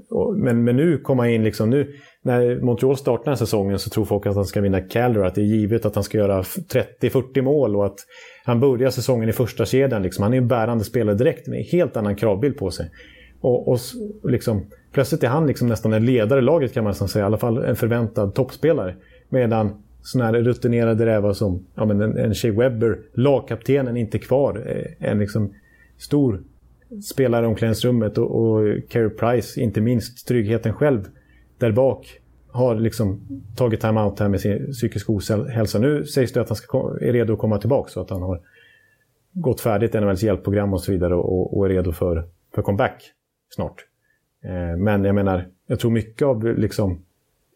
och, 0.09 0.37
men, 0.37 0.63
men 0.63 0.75
nu 0.75 0.97
komma 0.97 1.29
in 1.29 1.43
liksom 1.43 1.69
nu 1.69 1.93
när 2.21 2.61
Montreal 2.61 2.97
startar 2.97 3.23
den 3.23 3.31
här 3.31 3.35
säsongen 3.35 3.79
så 3.79 3.89
tror 3.89 4.05
folk 4.05 4.25
att 4.25 4.35
han 4.35 4.45
ska 4.45 4.61
vinna 4.61 4.81
Calder, 4.81 5.23
att 5.23 5.35
det 5.35 5.41
är 5.41 5.45
givet 5.45 5.85
att 5.85 5.95
han 5.95 6.03
ska 6.03 6.17
göra 6.17 6.41
30-40 6.41 7.41
mål 7.41 7.75
och 7.75 7.85
att 7.85 7.99
han 8.43 8.59
börjar 8.59 8.89
säsongen 8.89 9.29
i 9.29 9.33
första 9.33 9.65
kedjan. 9.65 10.03
Liksom. 10.03 10.23
Han 10.23 10.33
är 10.33 10.37
en 10.37 10.47
bärande 10.47 10.83
spelare 10.83 11.15
direkt 11.15 11.47
med 11.47 11.59
en 11.59 11.65
helt 11.65 11.97
annan 11.97 12.15
kravbild 12.15 12.57
på 12.57 12.71
sig. 12.71 12.89
Och, 13.41 13.67
och 13.67 13.79
liksom, 14.23 14.65
plötsligt 14.91 15.23
är 15.23 15.27
han 15.27 15.47
liksom 15.47 15.67
nästan 15.67 15.93
en 15.93 16.05
ledare 16.05 16.39
i 16.39 16.43
laget 16.43 16.73
kan 16.73 16.83
man 16.83 16.91
nästan 16.91 17.07
säga. 17.07 17.23
I 17.23 17.25
alla 17.25 17.37
fall 17.37 17.57
en 17.57 17.75
förväntad 17.75 18.35
toppspelare. 18.35 18.95
Medan 19.29 19.83
sådana 20.01 20.31
här 20.31 20.43
rutinerade 20.43 21.05
rävar 21.05 21.33
som 21.33 21.65
ja, 21.75 21.85
men 21.85 22.01
en, 22.01 22.17
en 22.17 22.33
Shea 22.33 22.51
Webber, 22.53 22.99
lagkaptenen, 23.13 23.97
inte 23.97 24.19
kvar. 24.19 24.63
Eh, 24.65 25.09
en 25.09 25.19
liksom 25.19 25.53
stor 25.97 26.41
spelare 27.03 27.45
i 27.45 27.47
omklädningsrummet 27.47 28.17
och, 28.17 28.35
och 28.35 28.77
Carey 28.89 29.09
Price, 29.09 29.61
inte 29.61 29.81
minst 29.81 30.27
tryggheten 30.27 30.73
själv 30.73 31.07
där 31.57 31.71
bak 31.71 32.19
har 32.51 32.75
liksom 32.75 33.21
tagit 33.55 33.81
time-out 33.81 34.19
här 34.19 34.29
med 34.29 34.41
sin 34.41 34.71
psykiska 34.71 35.13
ohälsa. 35.13 35.79
Nu 35.79 36.05
sägs 36.05 36.33
det 36.33 36.41
att 36.41 36.49
han 36.49 36.55
ska, 36.55 36.97
är 37.01 37.13
redo 37.13 37.33
att 37.33 37.39
komma 37.39 37.57
tillbaka 37.57 37.89
så 37.89 38.01
att 38.01 38.09
han 38.09 38.21
har 38.21 38.41
gått 39.33 39.61
färdigt 39.61 39.93
NHLs 39.93 40.23
hjälpprogram 40.23 40.73
och 40.73 40.81
så 40.81 40.91
vidare 40.91 41.15
och, 41.15 41.57
och 41.57 41.65
är 41.65 41.69
redo 41.69 41.91
för, 41.91 42.27
för 42.55 42.61
comeback 42.61 43.11
snart. 43.49 43.85
Eh, 44.43 44.77
men 44.77 45.03
jag 45.03 45.15
menar, 45.15 45.47
jag 45.67 45.79
tror 45.79 45.91
mycket 45.91 46.25
av 46.25 46.45
liksom, 46.45 47.01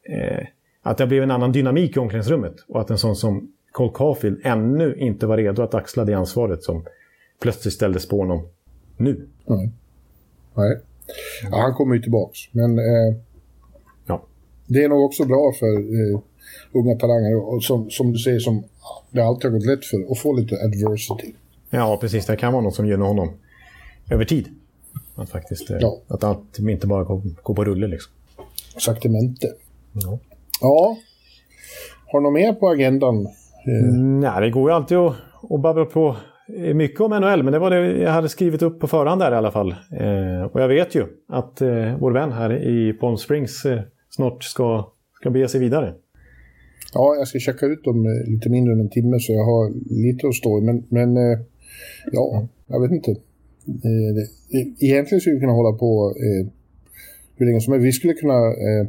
eh, 0.04 0.46
att 0.82 0.98
det 0.98 1.04
har 1.04 1.08
blivit 1.08 1.24
en 1.24 1.32
annan 1.32 1.52
dynamik 1.52 1.98
i 1.98 2.00
omklädningsrummet 2.00 2.56
och 2.68 2.82
att 2.82 2.90
en 2.90 2.98
sån 2.98 3.16
som 3.16 3.52
Cole 3.72 3.92
Caulfield 3.94 4.42
ännu 4.44 4.96
inte 4.96 5.28
var 5.28 5.38
redo 5.38 5.62
att 5.62 5.74
axla 5.74 6.06
det 6.06 6.14
ansvaret 6.14 6.64
som 6.64 6.86
plötsligt 7.42 7.74
ställdes 7.74 8.08
på 8.08 8.18
honom 8.18 8.48
nu. 8.98 9.28
Mm. 9.50 9.72
Nej. 10.54 10.80
Ja, 11.52 11.58
han 11.58 11.74
kommer 11.74 11.96
ju 11.96 12.02
tillbaks. 12.02 12.40
Men 12.52 12.80
eh, 12.80 13.16
ja. 14.06 14.26
det 14.68 14.84
är 14.84 14.90
nog 14.90 15.06
också 15.06 15.26
bra 15.26 15.54
för 15.60 15.78
eh, 15.78 16.20
unga 16.72 16.96
talanger 16.96 17.60
som, 17.60 17.90
som 17.90 18.12
du 18.12 18.20
säger 18.20 18.40
som 18.40 18.64
det 19.12 19.22
alltid 19.22 19.52
har 19.52 19.58
gått 19.58 19.66
lätt 19.66 19.86
för 19.86 20.12
att 20.12 20.20
få 20.20 20.34
lite 20.34 20.56
adversity. 20.56 21.34
Ja, 21.70 21.98
precis. 22.02 22.26
Det 22.26 22.36
kan 22.36 22.54
vara 22.54 22.64
något 22.64 22.76
som 22.76 22.88
gynnar 22.88 23.06
honom 23.06 23.30
över 24.10 24.26
tid. 24.26 24.48
Att, 25.16 25.30
faktiskt, 25.30 25.70
eh, 25.70 25.78
ja. 25.80 25.98
att 26.08 26.24
allt 26.24 26.60
inte 26.60 26.88
bara 26.88 27.04
går, 27.04 27.22
går 27.44 27.54
på 27.54 27.66
rulle. 27.66 27.88
Liksom. 27.88 28.14
Saktamente. 28.78 29.48
Ja. 29.94 30.20
ja. 30.62 30.98
Har 32.08 32.20
du 32.20 32.24
något 32.24 32.34
mer 32.34 32.54
på 32.54 32.70
agendan? 32.70 33.28
Mm, 33.68 34.20
nej, 34.20 34.42
det 34.42 34.50
går 34.50 34.70
ju 34.70 34.76
alltid 34.76 34.98
att, 34.98 35.16
att 35.50 35.60
babbla 35.60 35.86
på 35.86 36.16
mycket 36.74 37.02
om 37.02 37.12
NHL, 37.12 37.44
men 37.44 37.54
det 37.54 37.60
var 37.60 37.70
det 37.70 37.98
jag 37.98 38.12
hade 38.12 38.30
skrivit 38.30 38.62
upp 38.62 38.80
på 38.80 38.88
förhand 38.88 39.22
där 39.22 39.32
i 39.32 39.36
alla 39.36 39.52
fall. 39.52 39.72
Eh, 39.72 40.42
och 40.52 40.62
jag 40.62 40.68
vet 40.68 40.96
ju 40.96 41.06
att 41.28 41.62
eh, 41.62 41.98
vår 42.00 42.12
vän 42.12 42.32
här 42.32 42.54
i 42.54 42.94
Palm 42.94 43.18
Springs 43.18 43.66
eh, 43.66 43.82
snart 44.10 44.44
ska, 44.44 44.92
ska 45.14 45.30
bege 45.30 45.48
sig 45.48 45.60
vidare. 45.60 45.94
Ja, 46.94 47.16
jag 47.16 47.28
ska 47.28 47.40
checka 47.40 47.66
ut 47.66 47.84
dem 47.84 48.06
eh, 48.06 48.32
lite 48.32 48.50
mindre 48.50 48.74
än 48.74 48.80
en 48.80 48.90
timme 48.90 49.20
så 49.20 49.34
jag 49.34 49.46
har 49.46 49.72
lite 50.04 50.28
att 50.28 50.36
stå 50.36 50.60
i. 50.60 50.62
Men, 50.62 50.84
men 50.90 51.18
eh, 51.18 51.40
ja, 52.12 52.48
jag 52.68 52.82
vet 52.82 52.92
inte. 52.92 53.12
Eh, 53.68 54.30
egentligen 54.80 55.22
skulle 55.22 55.36
vi 55.36 55.40
kunna 55.40 55.54
hålla 55.54 55.78
på 55.78 56.14
eh, 56.18 56.48
hur 57.36 57.46
länge 57.46 57.62
som 57.62 57.74
helst. 57.74 57.86
Vi 57.86 57.92
skulle 57.92 58.14
kunna 58.14 58.48
eh, 58.48 58.88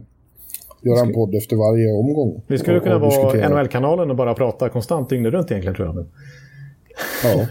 göra 0.83 1.01
en 1.01 1.13
podd 1.13 1.35
efter 1.35 1.57
varje 1.57 1.93
omgång. 1.93 2.43
Vi 2.47 2.59
skulle 2.59 2.77
och, 2.77 2.83
kunna 2.83 2.97
och 2.97 3.03
vara 3.03 3.49
NHL-kanalen 3.49 4.11
och 4.11 4.17
bara 4.17 4.35
prata 4.35 4.69
konstant 4.69 5.09
dygnet 5.09 5.33
runt 5.33 5.51
egentligen 5.51 5.75
tror 5.75 5.87
jag. 5.89 6.07
Men... 7.25 7.39
Ja. 7.39 7.47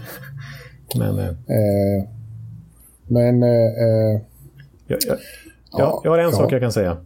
men, 0.98 1.18
eh... 1.18 1.28
Eh, 1.28 2.08
men... 3.06 3.42
Eh, 3.42 4.20
jag, 4.86 4.98
jag, 5.06 5.18
ja, 5.72 6.00
jag 6.04 6.10
har 6.10 6.18
en 6.18 6.24
ja. 6.24 6.32
sak 6.32 6.52
jag 6.52 6.60
kan 6.60 6.72
säga. 6.72 6.96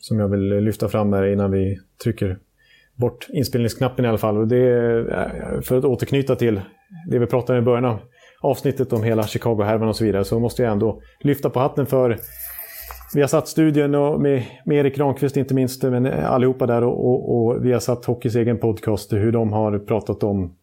som 0.00 0.18
jag 0.18 0.28
vill 0.28 0.48
lyfta 0.48 0.88
fram 0.88 1.12
här 1.12 1.24
innan 1.24 1.50
vi 1.50 1.78
trycker 2.04 2.38
bort 2.94 3.28
inspelningsknappen 3.32 4.04
i 4.04 4.08
alla 4.08 4.18
fall. 4.18 4.38
Och 4.38 4.48
det 4.48 4.56
är, 4.56 5.60
för 5.60 5.78
att 5.78 5.84
återknyta 5.84 6.36
till 6.36 6.60
det 7.10 7.18
vi 7.18 7.26
pratade 7.26 7.58
om 7.58 7.62
i 7.62 7.66
början 7.66 7.84
av 7.84 7.98
avsnittet 8.40 8.92
om 8.92 9.02
hela 9.02 9.22
Chicago-härvan 9.22 9.88
och 9.88 9.96
så 9.96 10.04
vidare 10.04 10.24
så 10.24 10.40
måste 10.40 10.62
jag 10.62 10.72
ändå 10.72 11.00
lyfta 11.20 11.50
på 11.50 11.60
hatten 11.60 11.86
för 11.86 12.18
vi 13.14 13.20
har 13.20 13.28
satt 13.28 13.48
studion 13.48 13.94
och 13.94 14.20
med, 14.20 14.44
med 14.64 14.76
Erik 14.76 14.96
Granqvist 14.96 15.36
inte 15.36 15.54
minst, 15.54 15.82
men 15.82 16.06
allihopa 16.06 16.66
där 16.66 16.84
och, 16.84 17.06
och, 17.08 17.36
och 17.36 17.64
vi 17.64 17.72
har 17.72 17.80
satt 17.80 18.04
Hockeys 18.04 18.36
egen 18.36 18.58
podcast, 18.58 19.12
hur 19.12 19.32
de 19.32 19.52
har 19.52 19.78
pratat 19.78 20.22
om, 20.22 20.54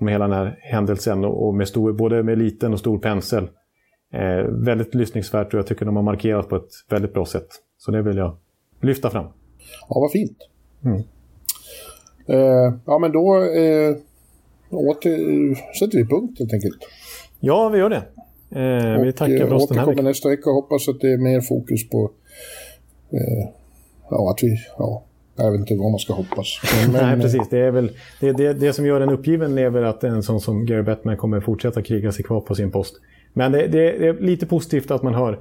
om 0.00 0.08
hela 0.08 0.28
den 0.28 0.36
här 0.36 0.58
händelsen 0.60 1.24
och, 1.24 1.54
med 1.54 1.68
stor, 1.68 1.92
både 1.92 2.22
med 2.22 2.38
liten 2.38 2.72
och 2.72 2.78
stor 2.78 2.98
pensel. 2.98 3.48
Eh, 4.12 4.44
väldigt 4.48 4.94
lyssningsvärt 4.94 5.54
och 5.54 5.58
jag 5.58 5.66
tycker 5.66 5.86
de 5.86 5.96
har 5.96 6.02
markerat 6.02 6.48
på 6.48 6.56
ett 6.56 6.70
väldigt 6.90 7.14
bra 7.14 7.26
sätt. 7.26 7.48
Så 7.78 7.90
det 7.90 8.02
vill 8.02 8.16
jag 8.16 8.36
lyfta 8.80 9.10
fram. 9.10 9.26
Ja, 9.88 10.00
vad 10.00 10.12
fint. 10.12 10.38
Mm. 10.84 11.02
Eh, 12.26 12.74
ja, 12.86 12.98
men 12.98 13.12
då 13.12 13.36
eh, 13.36 13.96
åter, 14.70 15.54
sätter 15.78 15.98
vi 15.98 16.06
punkt 16.06 16.38
helt 16.38 16.52
enkelt. 16.52 16.78
Ja, 17.40 17.68
vi 17.68 17.78
gör 17.78 17.90
det. 17.90 18.02
Eh, 18.50 19.02
vi 19.02 19.12
tackar 19.12 19.46
för 19.46 19.54
oss 19.54 19.68
den 19.68 19.78
här 19.78 19.86
veckan. 19.86 20.04
nästa 20.04 20.28
vecka 20.28 20.50
och 20.50 20.56
hoppas 20.56 20.88
att 20.88 21.00
det 21.00 21.12
är 21.12 21.18
mer 21.18 21.40
fokus 21.40 21.90
på 21.90 22.10
eh, 23.12 23.48
ja, 24.10 24.30
att 24.30 24.42
vi, 24.42 24.56
ja, 24.78 25.04
jag 25.44 25.52
vet 25.52 25.60
inte 25.60 25.74
vad 25.74 25.90
man 25.90 26.00
ska 26.00 26.12
hoppas. 26.12 26.60
Men, 26.92 27.06
Nej, 27.06 27.20
precis. 27.20 27.48
Det, 27.50 27.58
är 27.58 27.70
väl, 27.70 27.90
det, 28.20 28.32
det, 28.32 28.52
det 28.52 28.72
som 28.72 28.86
gör 28.86 29.00
en 29.00 29.10
uppgiven 29.10 29.58
är 29.58 29.70
väl 29.70 29.84
att 29.84 30.04
en 30.04 30.22
sån 30.22 30.40
som 30.40 30.66
Gary 30.66 30.82
Bettman 30.82 31.16
kommer 31.16 31.40
fortsätta 31.40 31.82
kriga 31.82 32.12
sig 32.12 32.24
kvar 32.24 32.40
på 32.40 32.54
sin 32.54 32.70
post. 32.70 32.94
Men 33.32 33.52
det, 33.52 33.66
det, 33.66 33.98
det 33.98 34.08
är 34.08 34.20
lite 34.20 34.46
positivt 34.46 34.90
att 34.90 35.02
man 35.02 35.14
hör 35.14 35.38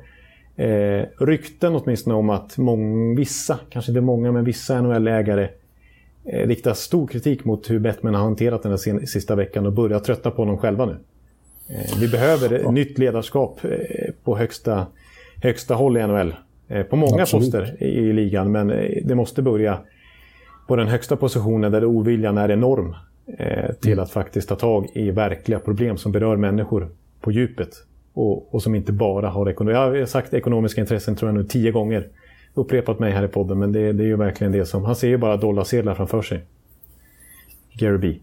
eh, 0.55 1.05
rykten 1.19 1.75
åtminstone 1.75 2.15
om 2.15 2.29
att 2.29 2.57
mång, 2.57 3.15
vissa, 3.15 3.59
kanske 3.69 3.91
inte 3.91 4.01
många, 4.01 4.31
men 4.31 4.43
vissa 4.43 4.81
NHL-ägare 4.81 5.49
eh, 6.25 6.47
riktar 6.47 6.73
stor 6.73 7.07
kritik 7.07 7.45
mot 7.45 7.69
hur 7.69 7.79
Bettman 7.79 8.15
har 8.15 8.23
hanterat 8.23 8.63
den 8.63 8.71
här 8.71 9.05
sista 9.05 9.35
veckan 9.35 9.65
och 9.65 9.73
börjar 9.73 9.99
trötta 9.99 10.31
på 10.31 10.41
honom 10.41 10.57
själva 10.57 10.85
nu. 10.85 10.97
Eh, 11.69 11.99
vi 11.99 12.07
behöver 12.07 12.61
ja. 12.63 12.71
nytt 12.71 12.97
ledarskap 12.97 13.59
eh, 13.63 13.69
på 14.23 14.37
högsta, 14.37 14.87
högsta 15.43 15.75
håll 15.75 15.97
i 15.97 16.07
NHL. 16.07 16.33
Eh, 16.69 16.83
på 16.83 16.95
många 16.95 17.21
Absolut. 17.21 17.51
poster 17.51 17.83
i 17.83 18.13
ligan, 18.13 18.51
men 18.51 18.67
det 19.03 19.15
måste 19.15 19.41
börja 19.41 19.77
på 20.67 20.75
den 20.75 20.87
högsta 20.87 21.15
positionen 21.15 21.71
där 21.71 21.85
oviljan 21.85 22.37
är 22.37 22.51
enorm 22.51 22.95
till 23.81 23.91
mm. 23.91 24.03
att 24.03 24.11
faktiskt 24.11 24.49
ta 24.49 24.55
tag 24.55 24.87
i 24.93 25.11
verkliga 25.11 25.59
problem 25.59 25.97
som 25.97 26.11
berör 26.11 26.35
människor 26.35 26.89
på 27.21 27.31
djupet. 27.31 27.69
Och, 28.13 28.53
och 28.55 28.63
som 28.63 28.75
inte 28.75 28.91
bara 28.91 29.29
har 29.29 29.49
ekonomiska... 29.49 29.79
Jag 29.79 29.99
har 29.99 30.05
sagt 30.05 30.33
ekonomiska 30.33 30.81
intressen 30.81 31.15
tror 31.15 31.31
jag 31.31 31.37
nu 31.37 31.43
tio 31.43 31.71
gånger. 31.71 32.07
Upprepat 32.53 32.99
mig 32.99 33.11
här 33.11 33.25
i 33.25 33.27
podden, 33.27 33.59
men 33.59 33.71
det, 33.71 33.91
det 33.91 34.03
är 34.03 34.07
ju 34.07 34.15
verkligen 34.15 34.53
det 34.53 34.65
som... 34.65 34.85
Han 34.85 34.95
ser 34.95 35.07
ju 35.07 35.17
bara 35.17 35.37
dollarsedlar 35.37 35.95
framför 35.95 36.21
sig. 36.21 36.45
Gary 37.73 37.97
B. 37.97 38.15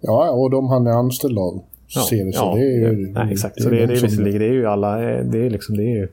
Ja, 0.00 0.30
och 0.30 0.50
de 0.50 0.68
han 0.68 0.86
är 0.86 0.90
anställd 0.90 1.38
av 1.38 1.62
ja, 1.88 2.00
ser 2.00 2.24
det. 2.24 2.32
Så 2.32 2.44
ja, 2.44 2.54
det 2.54 2.60
är 2.60 2.90
ju, 2.90 3.12
nej, 3.12 3.32
exakt. 3.32 3.54
Det 3.54 3.60
är 3.60 3.64
så 3.64 3.70
det, 3.70 3.86
det, 3.86 3.94
är 3.94 4.02
visserligen, 4.02 4.38
det 4.38 4.46
är 4.46 4.52
ju 4.52 4.66
alla, 4.66 4.96
det 5.22 5.46
är 5.46 5.50
liksom, 5.50 5.76
det 5.76 5.82
är 5.82 5.96
ju 5.96 6.08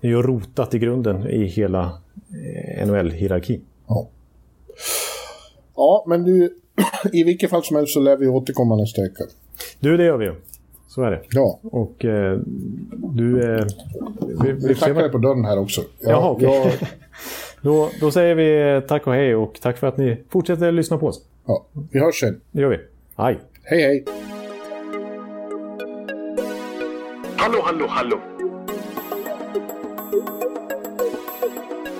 är 0.00 0.08
ju 0.08 0.22
rotat 0.22 0.74
i 0.74 0.78
grunden 0.78 1.26
i 1.26 1.44
hela 1.44 1.98
eh, 2.78 2.86
NHL-hierarkin. 2.88 3.60
Ja. 3.88 4.08
ja, 5.76 6.04
men 6.06 6.24
du, 6.24 6.56
i 7.12 7.24
vilket 7.24 7.50
fall 7.50 7.64
som 7.64 7.76
helst 7.76 7.92
så 7.92 8.00
lär 8.00 8.16
vi 8.16 8.26
återkomma 8.26 8.76
nästa 8.76 9.02
vecka. 9.02 9.24
Du, 9.80 9.96
det 9.96 10.04
gör 10.04 10.16
vi 10.16 10.24
ju. 10.24 10.34
Så 10.88 11.02
är 11.02 11.10
det. 11.10 11.22
Ja. 11.30 11.58
Och 11.62 12.04
eh, 12.04 12.38
du... 12.90 13.54
Eh, 13.56 13.64
vi, 14.44 14.52
Vi 14.52 14.74
knackade 14.74 15.08
på 15.08 15.18
dörren 15.18 15.44
här 15.44 15.58
också. 15.58 15.80
Ja, 16.00 16.10
Jaha, 16.10 16.30
okej. 16.30 16.48
jag, 16.48 16.72
Då, 17.62 17.90
då 18.00 18.10
säger 18.10 18.34
vi 18.34 18.80
tack 18.88 19.06
och 19.06 19.12
hej 19.12 19.34
och 19.36 19.58
tack 19.62 19.78
för 19.78 19.86
att 19.86 19.96
ni 19.96 20.22
fortsätter 20.28 20.72
lyssna 20.72 20.98
på 20.98 21.06
oss. 21.06 21.22
ja, 21.46 21.66
vi 21.90 22.00
hörs 22.00 22.20
sen. 22.20 22.40
Det 22.50 22.60
gör 22.62 22.68
vi. 22.68 22.78
Hej! 23.16 23.38
Hej, 23.62 23.82
hej. 23.82 24.04
Hallå, 27.36 27.58
hallå, 27.64 27.86
hallå. 27.88 28.37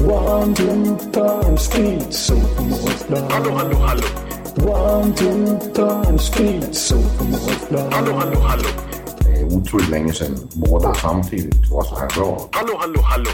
One, 0.00 0.54
two, 0.54 0.96
times 1.12 1.62
speed, 1.62 2.12
so 2.12 2.34
Hallå, 3.30 3.50
hallå, 3.50 3.76
hallå. 3.76 4.02
One, 4.56 5.14
two, 5.14 5.58
times 5.74 6.22
speed, 6.26 6.74
so 6.74 6.96
Hallå, 7.90 8.12
hallå, 8.12 8.40
hallå. 8.40 8.68
Det 9.20 9.40
är 9.40 9.44
otroligt 9.44 9.88
länge 9.88 10.12
sedan 10.12 10.38
båda 10.54 10.94
samtidigt 10.94 11.70
var 11.70 11.82
så 11.82 11.96
här 11.98 12.08
bra. 12.16 12.48
Hallå, 12.52 12.76
hallå, 12.78 13.00
hallå. 13.02 13.30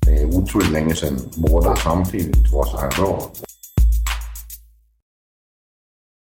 Det 0.00 0.10
är 0.10 0.26
otroligt 0.26 0.70
länge 0.70 0.94
sedan 0.94 1.18
båda 1.36 1.76
samtidigt 1.76 2.52
var 2.52 2.64
så 2.64 2.76
här 2.78 2.90
bra. 2.90 3.30